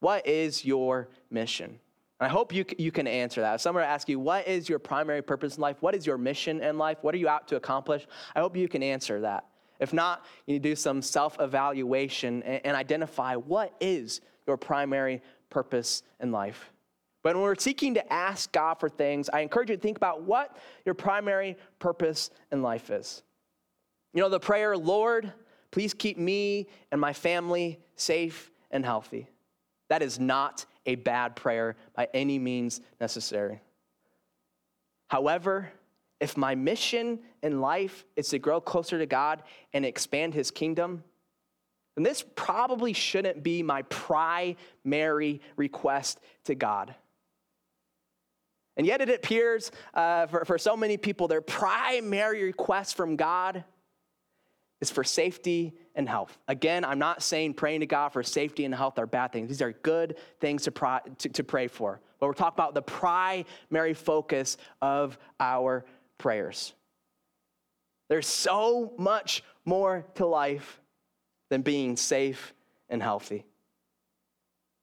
What 0.00 0.26
is 0.26 0.64
your 0.64 1.08
mission? 1.30 1.78
I 2.20 2.28
hope 2.28 2.52
you, 2.52 2.66
you 2.76 2.92
can 2.92 3.06
answer 3.06 3.40
that. 3.40 3.54
If 3.54 3.60
someone 3.62 3.82
asks 3.82 4.08
you, 4.08 4.20
what 4.20 4.46
is 4.46 4.68
your 4.68 4.78
primary 4.78 5.22
purpose 5.22 5.56
in 5.56 5.62
life? 5.62 5.78
What 5.80 5.94
is 5.94 6.06
your 6.06 6.18
mission 6.18 6.62
in 6.62 6.76
life? 6.76 6.98
What 7.00 7.14
are 7.14 7.18
you 7.18 7.28
out 7.28 7.48
to 7.48 7.56
accomplish? 7.56 8.06
I 8.36 8.40
hope 8.40 8.56
you 8.56 8.68
can 8.68 8.82
answer 8.82 9.22
that. 9.22 9.46
If 9.78 9.94
not, 9.94 10.26
you 10.46 10.54
need 10.54 10.62
to 10.62 10.68
do 10.68 10.76
some 10.76 11.00
self 11.00 11.40
evaluation 11.40 12.42
and, 12.42 12.60
and 12.64 12.76
identify 12.76 13.36
what 13.36 13.74
is 13.80 14.20
your 14.46 14.58
primary 14.58 15.22
purpose 15.48 16.02
in 16.20 16.30
life. 16.30 16.70
But 17.22 17.34
when 17.34 17.42
we're 17.42 17.54
seeking 17.54 17.94
to 17.94 18.12
ask 18.12 18.52
God 18.52 18.74
for 18.74 18.88
things, 18.88 19.30
I 19.30 19.40
encourage 19.40 19.70
you 19.70 19.76
to 19.76 19.82
think 19.82 19.96
about 19.96 20.22
what 20.22 20.56
your 20.84 20.94
primary 20.94 21.56
purpose 21.78 22.30
in 22.52 22.62
life 22.62 22.90
is. 22.90 23.22
You 24.12 24.20
know, 24.20 24.28
the 24.28 24.40
prayer, 24.40 24.76
Lord, 24.76 25.32
please 25.70 25.94
keep 25.94 26.18
me 26.18 26.68
and 26.92 27.00
my 27.00 27.12
family 27.12 27.78
safe 27.96 28.50
and 28.70 28.84
healthy. 28.84 29.28
That 29.88 30.02
is 30.02 30.18
not 30.18 30.66
a 30.86 30.94
bad 30.94 31.36
prayer 31.36 31.76
by 31.94 32.08
any 32.14 32.38
means 32.38 32.80
necessary. 33.00 33.60
However, 35.08 35.70
if 36.20 36.36
my 36.36 36.54
mission 36.54 37.20
in 37.42 37.60
life 37.60 38.04
is 38.16 38.28
to 38.28 38.38
grow 38.38 38.60
closer 38.60 38.98
to 38.98 39.06
God 39.06 39.42
and 39.72 39.84
expand 39.84 40.34
his 40.34 40.50
kingdom, 40.50 41.02
then 41.96 42.04
this 42.04 42.24
probably 42.36 42.92
shouldn't 42.92 43.42
be 43.42 43.62
my 43.62 43.82
primary 43.82 45.40
request 45.56 46.20
to 46.44 46.54
God. 46.54 46.94
And 48.76 48.86
yet, 48.86 49.00
it 49.00 49.10
appears 49.10 49.72
uh, 49.94 50.26
for, 50.26 50.44
for 50.44 50.56
so 50.56 50.76
many 50.76 50.96
people, 50.96 51.28
their 51.28 51.40
primary 51.40 52.44
request 52.44 52.96
from 52.96 53.16
God 53.16 53.64
is 54.80 54.90
for 54.90 55.04
safety 55.04 55.74
and 56.00 56.08
health. 56.08 56.36
Again, 56.48 56.84
I'm 56.84 56.98
not 56.98 57.22
saying 57.22 57.54
praying 57.54 57.80
to 57.80 57.86
God 57.86 58.08
for 58.08 58.22
safety 58.22 58.64
and 58.64 58.74
health 58.74 58.98
are 58.98 59.06
bad 59.06 59.32
things. 59.32 59.48
These 59.48 59.62
are 59.62 59.72
good 59.72 60.16
things 60.40 60.64
to, 60.64 61.02
to, 61.18 61.28
to 61.28 61.44
pray 61.44 61.68
for. 61.68 62.00
But 62.18 62.26
we're 62.26 62.32
talking 62.32 62.56
about 62.56 62.74
the 62.74 62.82
primary 62.82 63.94
focus 63.94 64.56
of 64.82 65.18
our 65.38 65.84
prayers. 66.18 66.72
There's 68.08 68.26
so 68.26 68.92
much 68.98 69.44
more 69.64 70.04
to 70.14 70.26
life 70.26 70.80
than 71.50 71.62
being 71.62 71.96
safe 71.96 72.54
and 72.88 73.02
healthy. 73.02 73.44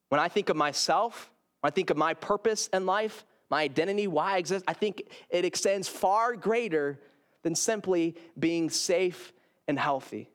When 0.09 0.21
I 0.21 0.29
think 0.29 0.49
of 0.49 0.55
myself, 0.55 1.31
when 1.61 1.71
I 1.71 1.73
think 1.73 1.89
of 1.89 1.97
my 1.97 2.13
purpose 2.13 2.69
in 2.71 2.85
life, 2.85 3.25
my 3.49 3.63
identity, 3.63 4.07
why 4.07 4.35
I 4.35 4.37
exist, 4.37 4.63
I 4.67 4.73
think 4.73 5.03
it 5.29 5.45
extends 5.45 5.87
far 5.87 6.35
greater 6.35 6.99
than 7.41 7.55
simply 7.55 8.15
being 8.37 8.69
safe 8.69 9.33
and 9.67 9.79
healthy. 9.79 10.29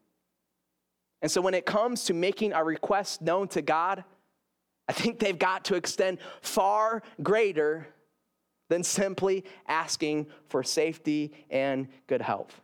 And 1.22 1.30
so 1.30 1.40
when 1.40 1.54
it 1.54 1.64
comes 1.64 2.04
to 2.04 2.14
making 2.14 2.52
our 2.52 2.64
requests 2.64 3.20
known 3.20 3.48
to 3.48 3.62
God, 3.62 4.04
I 4.88 4.92
think 4.92 5.20
they've 5.20 5.38
got 5.38 5.64
to 5.66 5.76
extend 5.76 6.18
far 6.40 7.02
greater 7.22 7.86
than 8.68 8.82
simply 8.82 9.44
asking 9.68 10.26
for 10.48 10.62
safety 10.62 11.32
and 11.50 11.88
good 12.08 12.20
health. 12.20 12.60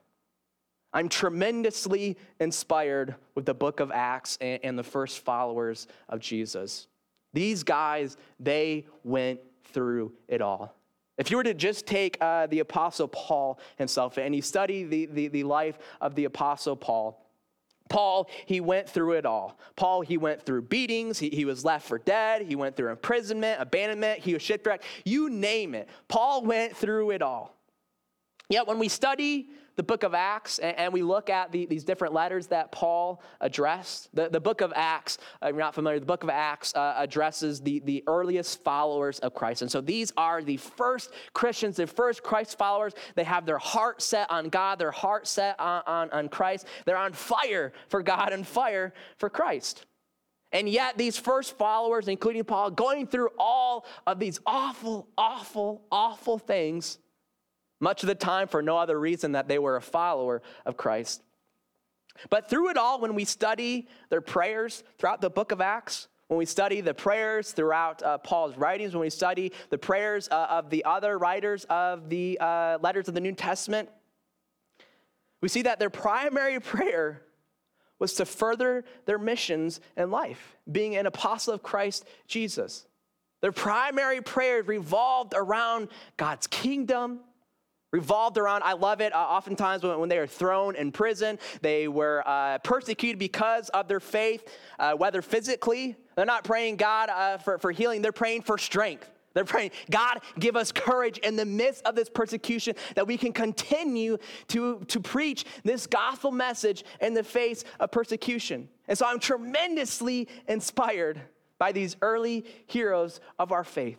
I'm 0.92 1.08
tremendously 1.08 2.16
inspired 2.40 3.14
with 3.34 3.44
the 3.46 3.54
book 3.54 3.78
of 3.80 3.90
Acts 3.92 4.38
and, 4.40 4.78
the 4.78 4.82
first 4.82 5.20
followers 5.20 5.86
of 6.08 6.18
Jesus. 6.18 6.88
These 7.34 7.62
guys, 7.62 8.16
they 8.40 8.86
went 9.04 9.40
through 9.64 10.12
it 10.28 10.40
all. 10.40 10.74
If 11.18 11.30
you 11.30 11.36
were 11.36 11.44
to 11.44 11.54
just 11.54 11.86
take 11.86 12.16
uh, 12.20 12.46
the 12.46 12.60
Apostle 12.60 13.08
Paul 13.08 13.58
himself 13.76 14.16
and 14.16 14.34
you 14.34 14.40
study 14.40 14.84
the, 14.84 15.06
the, 15.06 15.28
the 15.28 15.44
life 15.44 15.78
of 16.00 16.14
the 16.14 16.24
Apostle 16.24 16.74
Paul, 16.74 17.27
Paul, 17.88 18.28
he 18.46 18.60
went 18.60 18.88
through 18.88 19.12
it 19.12 19.26
all. 19.26 19.58
Paul, 19.76 20.02
he 20.02 20.16
went 20.16 20.42
through 20.42 20.62
beatings. 20.62 21.18
He, 21.18 21.30
he 21.30 21.44
was 21.44 21.64
left 21.64 21.86
for 21.86 21.98
dead. 21.98 22.42
He 22.42 22.56
went 22.56 22.76
through 22.76 22.90
imprisonment, 22.90 23.60
abandonment. 23.60 24.20
He 24.20 24.34
was 24.34 24.42
shipwrecked. 24.42 24.84
You 25.04 25.30
name 25.30 25.74
it. 25.74 25.88
Paul 26.08 26.44
went 26.44 26.76
through 26.76 27.10
it 27.10 27.22
all. 27.22 27.56
Yet 28.48 28.66
when 28.66 28.78
we 28.78 28.88
study 28.88 29.50
the 29.78 29.82
book 29.84 30.02
of 30.02 30.12
Acts 30.12 30.58
and, 30.58 30.76
and 30.76 30.92
we 30.92 31.02
look 31.02 31.30
at 31.30 31.52
the, 31.52 31.64
these 31.64 31.84
different 31.84 32.12
letters 32.12 32.48
that 32.48 32.72
Paul 32.72 33.22
addressed, 33.40 34.12
the, 34.12 34.28
the 34.28 34.40
book 34.40 34.60
of 34.60 34.72
Acts, 34.74 35.18
uh, 35.40 35.46
you're 35.46 35.56
not 35.56 35.74
familiar, 35.74 36.00
the 36.00 36.04
book 36.04 36.24
of 36.24 36.30
Acts 36.30 36.74
uh, 36.74 36.94
addresses 36.98 37.60
the, 37.60 37.78
the 37.84 38.02
earliest 38.08 38.64
followers 38.64 39.20
of 39.20 39.34
Christ. 39.34 39.62
And 39.62 39.70
so 39.70 39.80
these 39.80 40.12
are 40.16 40.42
the 40.42 40.56
first 40.56 41.12
Christians, 41.32 41.76
the 41.76 41.86
first 41.86 42.24
Christ 42.24 42.58
followers. 42.58 42.92
They 43.14 43.22
have 43.22 43.46
their 43.46 43.58
heart 43.58 44.02
set 44.02 44.28
on 44.32 44.48
God, 44.48 44.80
their 44.80 44.90
heart 44.90 45.28
set 45.28 45.58
on, 45.60 45.84
on, 45.86 46.10
on 46.10 46.28
Christ. 46.28 46.66
They're 46.84 46.96
on 46.96 47.12
fire 47.12 47.72
for 47.88 48.02
God 48.02 48.32
and 48.32 48.44
fire 48.44 48.92
for 49.16 49.30
Christ. 49.30 49.86
And 50.50 50.68
yet, 50.68 50.98
these 50.98 51.16
first 51.16 51.56
followers, 51.56 52.08
including 52.08 52.42
Paul, 52.42 52.72
going 52.72 53.06
through 53.06 53.28
all 53.38 53.86
of 54.08 54.18
these 54.18 54.40
awful, 54.44 55.06
awful, 55.16 55.82
awful 55.92 56.38
things 56.38 56.98
much 57.80 58.02
of 58.02 58.08
the 58.08 58.14
time 58.14 58.48
for 58.48 58.62
no 58.62 58.76
other 58.76 58.98
reason 58.98 59.32
that 59.32 59.48
they 59.48 59.58
were 59.58 59.76
a 59.76 59.82
follower 59.82 60.42
of 60.66 60.76
Christ. 60.76 61.22
But 62.30 62.50
through 62.50 62.70
it 62.70 62.76
all, 62.76 63.00
when 63.00 63.14
we 63.14 63.24
study 63.24 63.88
their 64.08 64.20
prayers 64.20 64.82
throughout 64.98 65.20
the 65.20 65.30
book 65.30 65.52
of 65.52 65.60
Acts, 65.60 66.08
when 66.26 66.38
we 66.38 66.44
study 66.44 66.80
the 66.80 66.92
prayers 66.92 67.52
throughout 67.52 68.02
uh, 68.02 68.18
Paul's 68.18 68.56
writings, 68.56 68.92
when 68.92 69.00
we 69.00 69.10
study 69.10 69.52
the 69.70 69.78
prayers 69.78 70.28
uh, 70.30 70.46
of 70.50 70.68
the 70.68 70.84
other 70.84 71.16
writers 71.18 71.64
of 71.70 72.10
the 72.10 72.38
uh, 72.40 72.78
letters 72.82 73.08
of 73.08 73.14
the 73.14 73.20
New 73.20 73.32
Testament, 73.32 73.88
we 75.40 75.48
see 75.48 75.62
that 75.62 75.78
their 75.78 75.90
primary 75.90 76.60
prayer 76.60 77.22
was 77.98 78.14
to 78.14 78.24
further 78.24 78.84
their 79.06 79.18
missions 79.18 79.80
in 79.96 80.10
life, 80.10 80.56
being 80.70 80.96
an 80.96 81.06
apostle 81.06 81.54
of 81.54 81.62
Christ 81.62 82.04
Jesus. 82.26 82.86
Their 83.40 83.52
primary 83.52 84.20
prayers 84.20 84.66
revolved 84.66 85.32
around 85.34 85.88
God's 86.16 86.46
kingdom 86.46 87.20
revolved 87.90 88.36
around 88.36 88.62
i 88.62 88.72
love 88.72 89.00
it 89.00 89.14
uh, 89.14 89.18
oftentimes 89.18 89.82
when, 89.82 89.98
when, 89.98 90.08
they 90.08 90.18
are 90.18 90.26
thrown 90.26 90.76
in 90.76 90.92
prison 90.92 91.38
they 91.62 91.88
were 91.88 92.22
uh, 92.26 92.58
persecuted 92.58 93.18
because 93.18 93.68
of 93.70 93.88
their 93.88 94.00
faith 94.00 94.46
uh, 94.78 94.92
whether 94.92 95.22
physically 95.22 95.96
they're 96.14 96.26
not 96.26 96.44
praying 96.44 96.76
god 96.76 97.08
uh, 97.08 97.38
for, 97.38 97.58
for 97.58 97.70
healing 97.70 98.02
they're 98.02 98.12
praying 98.12 98.42
for 98.42 98.58
strength. 98.58 99.10
They're 99.34 99.44
praying 99.44 99.70
god 99.90 100.20
give 100.38 100.56
us 100.56 100.72
courage 100.72 101.18
in 101.18 101.36
the 101.36 101.44
midst 101.44 101.84
of 101.84 101.94
this 101.94 102.08
persecution 102.08 102.74
that 102.94 103.06
we 103.06 103.16
can 103.16 103.32
continue 103.32 104.18
to, 104.48 104.84
to 104.88 105.00
preach 105.00 105.44
this 105.64 105.86
gospel 105.86 106.32
message 106.32 106.84
in 107.00 107.14
the 107.14 107.22
face 107.22 107.64
of 107.78 107.90
persecution. 107.90 108.68
And 108.88 108.98
so 108.98 109.06
i'm 109.06 109.20
tremendously 109.20 110.28
inspired 110.48 111.20
by 111.58 111.72
these 111.72 111.96
early 112.02 112.44
heroes 112.66 113.20
of 113.38 113.52
our 113.52 113.64
faith. 113.64 113.98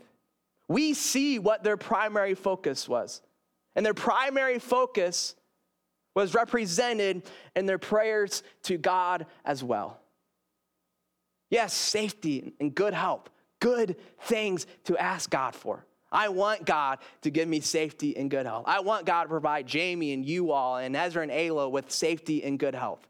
We 0.68 0.94
see 0.94 1.40
what 1.40 1.64
their 1.64 1.78
primary 1.78 2.36
focus 2.36 2.88
was 2.88 3.22
and 3.80 3.86
their 3.86 3.94
primary 3.94 4.60
focus 4.60 5.36
was 6.14 6.34
represented 6.34 7.24
in 7.56 7.66
their 7.66 7.78
prayers 7.78 8.44
to 8.64 8.78
God 8.78 9.26
as 9.46 9.64
well. 9.64 10.02
Yes, 11.50 11.74
safety 11.74 12.52
and 12.60 12.76
good 12.76 12.94
help, 12.94 13.30
good 13.62 13.96
things 14.24 14.68
to 14.84 14.98
ask 14.98 15.30
God 15.30 15.56
for. 15.56 15.86
I 16.12 16.28
want 16.28 16.66
God 16.66 16.98
to 17.22 17.30
give 17.30 17.48
me 17.48 17.62
safety 17.62 18.18
and 18.18 18.30
good 18.30 18.46
health. 18.46 18.66
I 18.68 18.82
want 18.82 19.06
God 19.06 19.24
to 19.24 19.30
provide 19.30 19.66
Jamie 19.66 20.12
and 20.12 20.26
you 20.26 20.52
all 20.52 20.76
and 20.76 20.94
Ezra 20.94 21.24
and 21.24 21.32
Ayla 21.32 21.72
with 21.72 21.90
safety 21.90 22.44
and 22.44 22.60
good 22.60 22.76
health. 22.76 23.08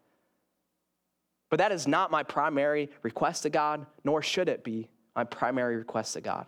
But 1.49 1.57
that 1.57 1.71
is 1.71 1.87
not 1.87 2.11
my 2.11 2.21
primary 2.21 2.91
request 3.01 3.41
to 3.41 3.49
God, 3.49 3.87
nor 4.03 4.21
should 4.21 4.47
it 4.47 4.63
be 4.63 4.87
my 5.15 5.23
primary 5.23 5.77
request 5.77 6.13
to 6.13 6.21
God. 6.21 6.45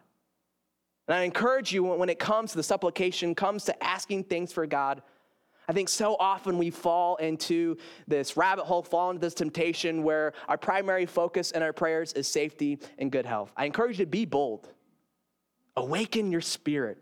And 1.08 1.16
I 1.16 1.24
encourage 1.24 1.74
you 1.74 1.84
when 1.84 2.10
it 2.10 2.20
comes 2.20 2.52
to 2.52 2.58
the 2.58 2.64
supplication, 2.64 3.36
comes 3.36 3.66
to 3.66 3.84
asking 3.84 4.26
things 4.26 4.54
for 4.54 4.66
God. 4.66 5.02
I 5.68 5.74
think 5.74 5.90
so 5.90 6.16
often 6.20 6.58
we 6.58 6.70
fall 6.70 7.16
into 7.18 7.78
this 8.08 8.36
rabbit 8.36 8.66
hole, 8.66 8.84
fall 8.84 9.10
into 9.12 9.22
this 9.22 9.34
temptation 9.34 10.04
where 10.04 10.34
our 10.48 10.58
primary 10.58 11.06
focus 11.06 11.52
in 11.52 11.64
our 11.64 11.74
prayers 11.74 12.14
is 12.14 12.28
safety 12.28 12.80
and 12.98 13.12
good 13.12 13.26
health. 13.26 13.52
I 13.56 13.66
encourage 13.66 14.00
you 14.00 14.06
to 14.06 14.12
be 14.12 14.26
bold, 14.26 14.68
awaken 15.78 16.32
your 16.32 16.42
spirit, 16.42 16.98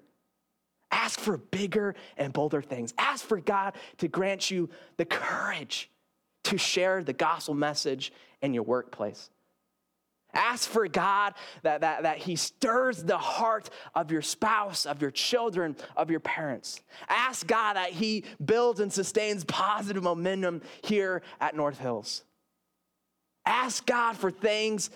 ask 0.92 1.20
for 1.20 1.38
bigger 1.38 1.96
and 2.18 2.34
bolder 2.34 2.62
things. 2.62 2.94
Ask 2.98 3.26
for 3.26 3.40
God 3.40 3.76
to 3.98 4.08
grant 4.08 4.52
you 4.52 4.70
the 4.98 5.06
courage 5.06 5.90
to 6.44 6.58
share 6.58 7.04
the 7.04 7.14
gospel 7.14 7.54
message 7.54 8.12
in 8.42 8.54
your 8.54 8.64
workplace. 8.64 9.30
Ask 10.34 10.70
for 10.70 10.88
God 10.88 11.34
that, 11.64 11.82
that, 11.82 12.04
that 12.04 12.18
He 12.20 12.36
stirs 12.36 13.04
the 13.04 13.18
heart 13.18 13.70
of 13.96 14.12
your 14.12 14.22
spouse, 14.22 14.86
of 14.86 15.02
your 15.02 15.12
children, 15.12 15.76
of 15.98 16.12
your 16.12 16.20
parents. 16.20 16.82
Ask 17.08 17.48
God 17.48 17.76
that 17.76 17.92
He 17.92 18.24
builds 18.44 18.80
and 18.80 18.94
sustains 18.94 19.44
positive 19.46 20.04
momentum 20.04 20.62
here 20.84 21.24
at 21.42 21.56
North 21.56 21.80
Hills. 21.80 22.24
Ask 23.46 23.86
God 23.86 24.18
for 24.18 24.30
things 24.30 24.92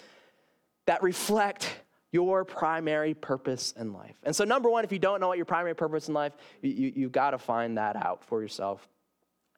that 0.85 1.01
reflect 1.01 1.69
your 2.11 2.45
primary 2.45 3.15
purpose 3.15 3.73
in 3.77 3.91
life. 3.91 4.15
And 4.23 4.35
so, 4.35 4.43
number 4.43 4.69
one, 4.69 4.83
if 4.83 4.91
you 4.91 4.99
don't 4.99 5.19
know 5.19 5.29
what 5.29 5.37
your 5.37 5.45
primary 5.45 5.73
purpose 5.73 6.07
in 6.07 6.13
life, 6.13 6.33
you, 6.61 6.69
you, 6.69 6.93
you've 6.95 7.11
got 7.11 7.31
to 7.31 7.39
find 7.39 7.77
that 7.79 7.95
out 7.95 8.23
for 8.23 8.41
yourself. 8.41 8.87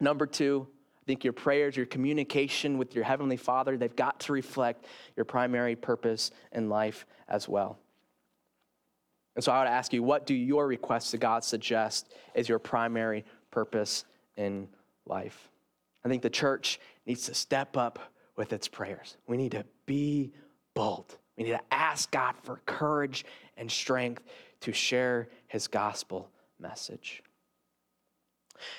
Number 0.00 0.26
two, 0.26 0.66
think 1.06 1.24
your 1.24 1.32
prayers, 1.32 1.76
your 1.76 1.86
communication 1.86 2.78
with 2.78 2.94
your 2.94 3.04
Heavenly 3.04 3.36
Father, 3.36 3.76
they've 3.76 3.94
got 3.94 4.20
to 4.20 4.32
reflect 4.32 4.86
your 5.16 5.24
primary 5.24 5.76
purpose 5.76 6.32
in 6.52 6.68
life 6.68 7.06
as 7.28 7.48
well. 7.48 7.78
And 9.36 9.44
so 9.44 9.52
I 9.52 9.60
would 9.60 9.68
ask 9.68 9.92
you, 9.92 10.02
what 10.02 10.26
do 10.26 10.34
your 10.34 10.66
requests 10.66 11.10
to 11.12 11.18
God 11.18 11.44
suggest 11.44 12.12
is 12.34 12.48
your 12.48 12.58
primary 12.58 13.24
purpose 13.50 14.04
in 14.36 14.68
life? 15.06 15.50
I 16.04 16.08
think 16.08 16.22
the 16.22 16.30
church 16.30 16.80
needs 17.06 17.26
to 17.26 17.34
step 17.34 17.76
up 17.76 17.98
with 18.36 18.52
its 18.52 18.66
prayers. 18.66 19.16
We 19.26 19.36
need 19.36 19.52
to 19.52 19.64
be 19.84 20.32
bold. 20.74 21.18
We 21.36 21.44
need 21.44 21.50
to 21.50 21.62
ask 21.70 22.10
God 22.10 22.34
for 22.42 22.60
courage 22.66 23.24
and 23.56 23.70
strength 23.70 24.22
to 24.60 24.72
share 24.72 25.28
his 25.48 25.68
gospel 25.68 26.30
message. 26.58 27.22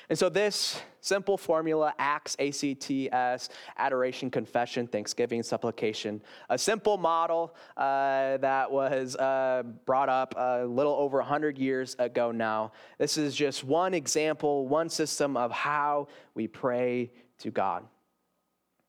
And 0.10 0.18
so, 0.18 0.30
this 0.30 0.82
simple 1.02 1.38
formula 1.38 1.94
acts, 2.00 2.36
ACTS, 2.40 3.50
adoration, 3.78 4.30
confession, 4.30 4.88
thanksgiving, 4.88 5.44
supplication, 5.44 6.22
a 6.50 6.58
simple 6.58 6.98
model 6.98 7.56
uh, 7.78 8.38
that 8.38 8.70
was 8.72 9.16
uh, 9.16 9.64
brought 9.86 10.10
up 10.10 10.34
a 10.38 10.66
little 10.66 10.94
over 10.94 11.18
100 11.18 11.58
years 11.58 11.96
ago 12.00 12.32
now. 12.32 12.72
This 12.98 13.18
is 13.18 13.36
just 13.36 13.64
one 13.64 13.94
example, 13.94 14.68
one 14.68 14.90
system 14.90 15.38
of 15.38 15.52
how 15.52 16.08
we 16.34 16.48
pray 16.48 17.12
to 17.40 17.52
God. 17.52 17.86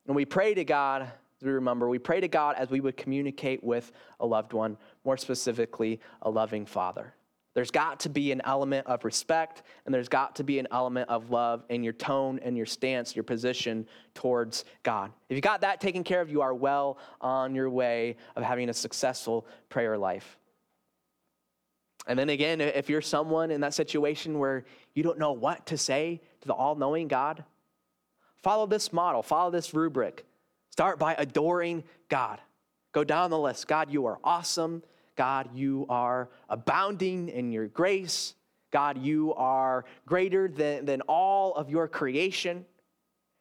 And 0.06 0.16
we 0.16 0.24
pray 0.24 0.54
to 0.54 0.64
God, 0.64 1.02
as 1.02 1.42
we 1.42 1.50
remember, 1.50 1.88
we 1.88 1.98
pray 1.98 2.20
to 2.20 2.28
God 2.28 2.56
as 2.58 2.70
we 2.70 2.80
would 2.80 2.96
communicate 2.96 3.62
with 3.62 3.92
a 4.20 4.26
loved 4.26 4.52
one, 4.54 4.76
more 5.04 5.16
specifically, 5.16 6.00
a 6.22 6.30
loving 6.30 6.66
father. 6.66 7.14
There's 7.58 7.72
got 7.72 7.98
to 8.00 8.08
be 8.08 8.30
an 8.30 8.40
element 8.44 8.86
of 8.86 9.04
respect, 9.04 9.64
and 9.84 9.92
there's 9.92 10.08
got 10.08 10.36
to 10.36 10.44
be 10.44 10.60
an 10.60 10.68
element 10.70 11.10
of 11.10 11.30
love 11.30 11.64
in 11.70 11.82
your 11.82 11.92
tone 11.92 12.38
and 12.44 12.56
your 12.56 12.66
stance, 12.66 13.16
your 13.16 13.24
position 13.24 13.88
towards 14.14 14.64
God. 14.84 15.10
If 15.28 15.34
you 15.34 15.40
got 15.40 15.62
that 15.62 15.80
taken 15.80 16.04
care 16.04 16.20
of, 16.20 16.30
you 16.30 16.40
are 16.40 16.54
well 16.54 16.98
on 17.20 17.56
your 17.56 17.68
way 17.68 18.14
of 18.36 18.44
having 18.44 18.68
a 18.68 18.72
successful 18.72 19.44
prayer 19.70 19.98
life. 19.98 20.38
And 22.06 22.16
then 22.16 22.28
again, 22.28 22.60
if 22.60 22.88
you're 22.88 23.02
someone 23.02 23.50
in 23.50 23.60
that 23.62 23.74
situation 23.74 24.38
where 24.38 24.64
you 24.94 25.02
don't 25.02 25.18
know 25.18 25.32
what 25.32 25.66
to 25.66 25.76
say 25.76 26.20
to 26.42 26.46
the 26.46 26.54
all 26.54 26.76
knowing 26.76 27.08
God, 27.08 27.42
follow 28.40 28.66
this 28.66 28.92
model, 28.92 29.20
follow 29.20 29.50
this 29.50 29.74
rubric. 29.74 30.24
Start 30.70 31.00
by 31.00 31.16
adoring 31.18 31.82
God. 32.08 32.38
Go 32.92 33.02
down 33.02 33.30
the 33.30 33.38
list. 33.38 33.66
God, 33.66 33.90
you 33.90 34.06
are 34.06 34.20
awesome. 34.22 34.84
God, 35.18 35.50
you 35.52 35.84
are 35.88 36.28
abounding 36.48 37.28
in 37.28 37.50
your 37.50 37.66
grace. 37.66 38.36
God, 38.70 38.96
you 38.96 39.34
are 39.34 39.84
greater 40.06 40.46
than, 40.46 40.84
than 40.84 41.00
all 41.02 41.56
of 41.56 41.68
your 41.68 41.88
creation. 41.88 42.64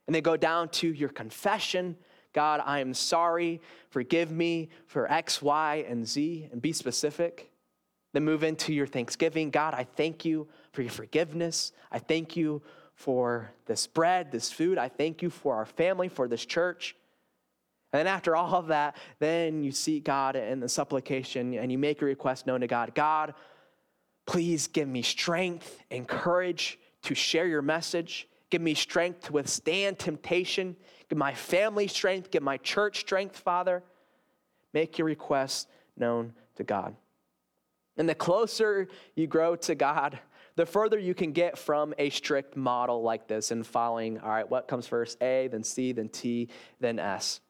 And 0.08 0.16
then 0.16 0.24
go 0.24 0.36
down 0.36 0.70
to 0.70 0.92
your 0.92 1.10
confession. 1.10 1.96
God, 2.34 2.64
I 2.66 2.80
am 2.80 2.96
sorry. 2.96 3.62
Forgive 3.90 4.32
me 4.32 4.70
for 4.88 5.10
X, 5.12 5.40
Y, 5.40 5.86
and 5.88 6.08
Z, 6.08 6.50
and 6.52 6.60
be 6.60 6.74
specific. 6.74 7.52
Then 8.12 8.26
move 8.26 8.44
into 8.44 8.74
your 8.74 8.88
thanksgiving. 8.88 9.52
God, 9.52 9.76
I 9.76 9.84
thank 9.84 10.26
you 10.26 10.48
for 10.72 10.82
your 10.82 10.90
forgiveness. 10.92 11.74
I 11.92 12.00
thank 12.00 12.36
you 12.36 12.64
for 12.96 13.52
this 13.68 13.86
bread, 13.86 14.32
this 14.32 14.52
food. 14.52 14.80
I 14.80 14.90
thank 14.90 15.22
you 15.22 15.30
for 15.30 15.54
our 15.54 15.68
family, 15.68 16.08
for 16.08 16.28
this 16.28 16.44
church. 16.44 16.96
And 17.94 18.00
then 18.00 18.08
after 18.08 18.36
all 18.36 18.54
of 18.56 18.68
that, 18.68 18.98
then 19.20 19.64
you 19.64 19.72
seek 19.72 20.04
God 20.04 20.36
in 20.36 20.60
the 20.60 20.68
supplication 20.68 21.54
and 21.54 21.72
you 21.72 21.78
make 21.78 22.02
a 22.02 22.06
request 22.06 22.46
known 22.46 22.62
to 22.62 22.68
God 22.68 22.94
God, 22.94 23.34
please 24.26 24.68
give 24.68 24.88
me 24.88 25.02
strength 25.02 25.84
and 25.90 26.08
courage 26.08 26.80
to 27.04 27.16
share 27.16 27.48
your 27.48 27.62
message. 27.62 28.28
Give 28.50 28.62
me 28.62 28.74
strength 28.74 29.26
to 29.26 29.34
withstand 29.34 30.00
temptation. 30.00 30.76
give 31.10 31.18
my 31.18 31.34
family 31.34 31.88
strength, 31.88 32.32
give 32.32 32.44
my 32.44 32.58
church 32.58 33.00
strength, 33.00 33.38
Father. 33.38 33.84
Make 34.74 34.98
your 34.98 35.08
request 35.08 35.70
known 35.96 36.34
to 36.56 36.64
God. 36.64 36.96
And 37.98 38.08
the 38.08 38.16
closer 38.16 38.88
you 39.16 39.28
grow 39.28 39.56
to 39.56 39.76
God, 39.76 40.20
the 40.56 40.66
further 40.66 41.00
you 41.00 41.14
can 41.14 41.32
get 41.32 41.58
from 41.58 41.94
a 41.98 42.10
strict 42.10 42.56
model 42.56 43.02
like 43.02 43.28
this 43.28 43.52
and 43.52 43.66
following, 43.66 44.20
all 44.20 44.30
right, 44.30 44.50
what 44.50 44.68
comes 44.68 44.88
first? 44.88 45.22
A, 45.22 45.48
then 45.48 45.64
C, 45.64 45.92
then 45.94 46.10
T, 46.10 46.50
then 46.80 47.00
S. 47.00 47.42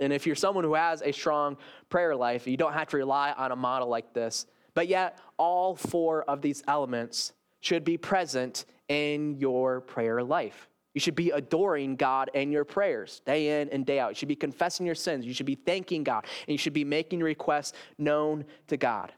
And 0.00 0.12
if 0.12 0.26
you're 0.26 0.36
someone 0.36 0.64
who 0.64 0.74
has 0.74 1.02
a 1.02 1.12
strong 1.12 1.56
prayer 1.88 2.14
life, 2.14 2.46
you 2.46 2.56
don't 2.56 2.72
have 2.72 2.88
to 2.88 2.96
rely 2.96 3.32
on 3.32 3.52
a 3.52 3.56
model 3.56 3.88
like 3.88 4.12
this. 4.12 4.46
But 4.74 4.88
yet, 4.88 5.18
all 5.36 5.74
four 5.74 6.22
of 6.24 6.40
these 6.40 6.62
elements 6.66 7.32
should 7.60 7.84
be 7.84 7.96
present 7.96 8.64
in 8.88 9.36
your 9.38 9.80
prayer 9.80 10.22
life. 10.22 10.68
You 10.94 11.00
should 11.00 11.14
be 11.14 11.30
adoring 11.30 11.96
God 11.96 12.30
in 12.34 12.52
your 12.52 12.64
prayers 12.64 13.22
day 13.24 13.60
in 13.60 13.70
and 13.70 13.86
day 13.86 13.98
out. 13.98 14.10
You 14.10 14.14
should 14.14 14.28
be 14.28 14.36
confessing 14.36 14.84
your 14.84 14.94
sins. 14.94 15.24
You 15.24 15.32
should 15.32 15.46
be 15.46 15.54
thanking 15.54 16.04
God. 16.04 16.26
And 16.46 16.52
you 16.52 16.58
should 16.58 16.74
be 16.74 16.84
making 16.84 17.20
requests 17.20 17.72
known 17.98 18.44
to 18.68 18.76
God. 18.76 19.12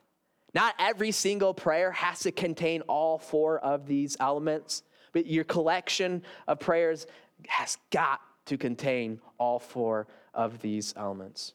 Not 0.54 0.74
every 0.78 1.10
single 1.10 1.52
prayer 1.52 1.90
has 1.90 2.20
to 2.20 2.30
contain 2.30 2.82
all 2.82 3.18
four 3.18 3.58
of 3.58 3.86
these 3.86 4.16
elements, 4.20 4.84
but 5.12 5.26
your 5.26 5.42
collection 5.42 6.22
of 6.46 6.60
prayers 6.60 7.08
has 7.48 7.76
got 7.90 8.20
to 8.46 8.56
contain 8.56 9.20
all 9.38 9.58
four 9.58 10.06
of 10.34 10.60
these 10.60 10.94
elements. 10.96 11.54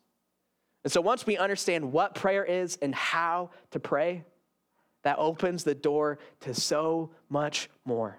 And 0.83 0.91
so 0.91 1.01
once 1.01 1.25
we 1.25 1.37
understand 1.37 1.91
what 1.91 2.15
prayer 2.15 2.43
is 2.43 2.77
and 2.81 2.95
how 2.95 3.51
to 3.71 3.79
pray, 3.79 4.23
that 5.03 5.17
opens 5.17 5.63
the 5.63 5.75
door 5.75 6.19
to 6.41 6.53
so 6.53 7.11
much 7.29 7.69
more. 7.85 8.17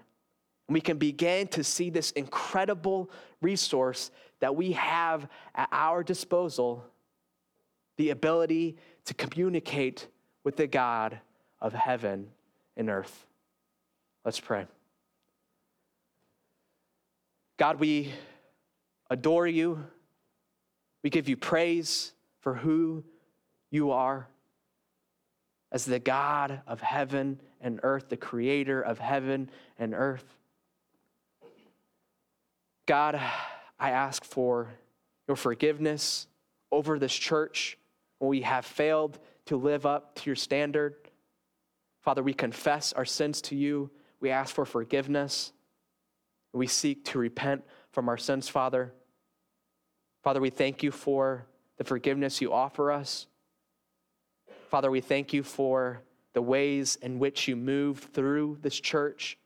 And 0.69 0.75
we 0.75 0.81
can 0.81 0.99
begin 0.99 1.49
to 1.49 1.65
see 1.65 1.91
this 1.91 2.11
incredible 2.13 3.11
resource 3.41 4.11
that 4.41 4.55
we 4.55 4.73
have 4.73 5.29
at 5.55 5.69
our 5.73 6.03
disposal 6.03 6.85
the 7.97 8.11
ability 8.11 8.77
to 9.05 9.15
communicate 9.15 10.07
with 10.45 10.57
the 10.57 10.67
God 10.67 11.19
of 11.61 11.75
heaven 11.75 12.29
and 12.77 12.89
earth. 12.89 13.27
Let's 14.25 14.41
pray. 14.41 14.67
God, 17.59 17.79
we 17.79 18.13
adore 19.11 19.47
you. 19.47 19.85
We 21.03 21.11
give 21.11 21.29
you 21.29 21.37
praise 21.37 22.13
for 22.41 22.55
who 22.55 23.05
you 23.71 23.93
are 23.93 24.29
as 25.73 25.85
the 25.85 25.99
God 25.99 26.63
of 26.67 26.81
heaven 26.81 27.41
and 27.61 27.81
earth, 27.83 28.09
the 28.09 28.17
creator 28.17 28.81
of 28.81 28.99
heaven 28.99 29.51
and 29.79 29.95
earth. 29.95 30.25
God, 32.87 33.21
I 33.79 33.91
ask 33.91 34.25
for 34.25 34.69
your 35.29 35.37
forgiveness 35.37 36.27
over 36.73 36.99
this 36.99 37.15
church 37.15 37.79
when 38.19 38.29
we 38.29 38.43
have 38.43 38.65
failed 38.65 39.19
to 39.47 39.57
live 39.57 39.87
up 39.87 40.15
to 40.17 40.27
your 40.27 40.37
standard. 40.37 40.97
Father, 42.01 42.23
we 42.23 42.35
confess 42.35 42.93
our 42.93 43.05
sins 43.05 43.41
to 43.43 43.57
you. 43.57 43.91
We 44.21 44.31
ask 44.31 44.55
for 44.55 44.65
forgiveness. 44.65 45.53
We 46.53 46.67
seek 46.67 47.05
to 47.07 47.19
repent 47.19 47.63
from 47.93 48.09
our 48.09 48.19
sins, 48.19 48.49
Father. 48.49 48.93
Father, 50.23 50.41
we 50.41 50.51
thank 50.51 50.83
you 50.83 50.91
for 50.91 51.47
the 51.79 51.85
forgiveness 51.85 52.41
you 52.41 52.53
offer 52.53 52.93
us. 52.93 53.27
Father, 54.69 54.91
we 54.91 55.01
thank 55.01 55.33
you 55.33 55.43
for 55.43 56.03
the 56.35 56.43
ways 56.43 56.97
in 57.03 57.19
which 57.19 57.49
you 57.49 57.57
moved 57.57 58.13
through 58.13 58.59
this 58.61 58.79
church. 58.79 59.39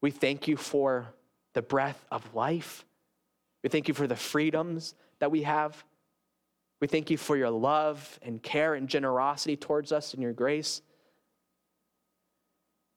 We 0.00 0.10
thank 0.10 0.48
you 0.48 0.56
for 0.56 1.06
the 1.52 1.62
breath 1.62 2.04
of 2.10 2.34
life. 2.34 2.84
We 3.62 3.68
thank 3.68 3.86
you 3.86 3.94
for 3.94 4.06
the 4.06 4.16
freedoms 4.16 4.94
that 5.20 5.30
we 5.30 5.42
have. 5.42 5.84
We 6.80 6.88
thank 6.88 7.10
you 7.10 7.16
for 7.16 7.36
your 7.36 7.50
love 7.50 8.18
and 8.22 8.42
care 8.42 8.74
and 8.74 8.88
generosity 8.88 9.56
towards 9.56 9.92
us 9.92 10.14
and 10.14 10.22
your 10.22 10.32
grace. 10.32 10.82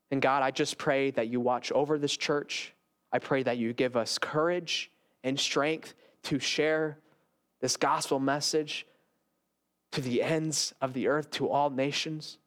And 0.09 0.21
God, 0.21 0.41
I 0.41 0.49
just 0.49 0.77
pray 0.77 1.11
that 1.11 1.27
you 1.27 1.39
watch 1.39 1.71
over 1.71 1.99
this 1.99 2.15
church. 2.15 2.73
I 3.11 3.19
pray 3.19 3.43
that 3.43 3.57
you 3.57 3.73
give 3.73 3.95
us 3.95 4.17
courage 4.17 4.89
and 5.23 5.39
strength 5.39 5.93
to 6.25 6.39
share 6.39 6.99
this 7.61 7.77
gospel 7.77 8.19
message 8.19 8.85
to 9.91 10.01
the 10.01 10.21
ends 10.21 10.73
of 10.81 10.93
the 10.93 11.07
earth, 11.07 11.31
to 11.31 11.49
all 11.49 11.69
nations. 11.69 12.37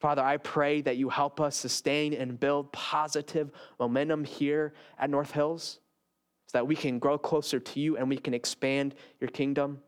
Father, 0.00 0.22
I 0.22 0.36
pray 0.36 0.80
that 0.82 0.96
you 0.96 1.08
help 1.08 1.40
us 1.40 1.56
sustain 1.56 2.12
and 2.12 2.38
build 2.38 2.72
positive 2.72 3.50
momentum 3.78 4.24
here 4.24 4.74
at 4.98 5.08
North 5.08 5.30
Hills 5.30 5.78
so 6.48 6.58
that 6.58 6.66
we 6.66 6.76
can 6.76 6.98
grow 6.98 7.16
closer 7.16 7.60
to 7.60 7.80
you 7.80 7.96
and 7.96 8.08
we 8.08 8.18
can 8.18 8.34
expand 8.34 8.94
your 9.20 9.30
kingdom. 9.30 9.80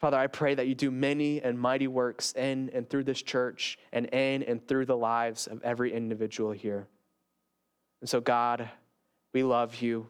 Father, 0.00 0.16
I 0.16 0.26
pray 0.26 0.54
that 0.54 0.66
you 0.66 0.74
do 0.74 0.90
many 0.90 1.40
and 1.40 1.58
mighty 1.58 1.86
works 1.86 2.32
in 2.32 2.70
and 2.74 2.88
through 2.88 3.04
this 3.04 3.22
church 3.22 3.78
and 3.92 4.06
in 4.06 4.42
and 4.42 4.66
through 4.66 4.86
the 4.86 4.96
lives 4.96 5.46
of 5.46 5.62
every 5.62 5.92
individual 5.92 6.52
here. 6.52 6.86
And 8.00 8.10
so, 8.10 8.20
God, 8.20 8.68
we 9.32 9.42
love 9.42 9.80
you. 9.82 10.06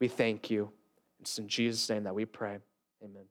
We 0.00 0.08
thank 0.08 0.50
you. 0.50 0.70
It's 1.20 1.38
in 1.38 1.48
Jesus' 1.48 1.88
name 1.90 2.04
that 2.04 2.14
we 2.14 2.24
pray. 2.24 2.58
Amen. 3.02 3.24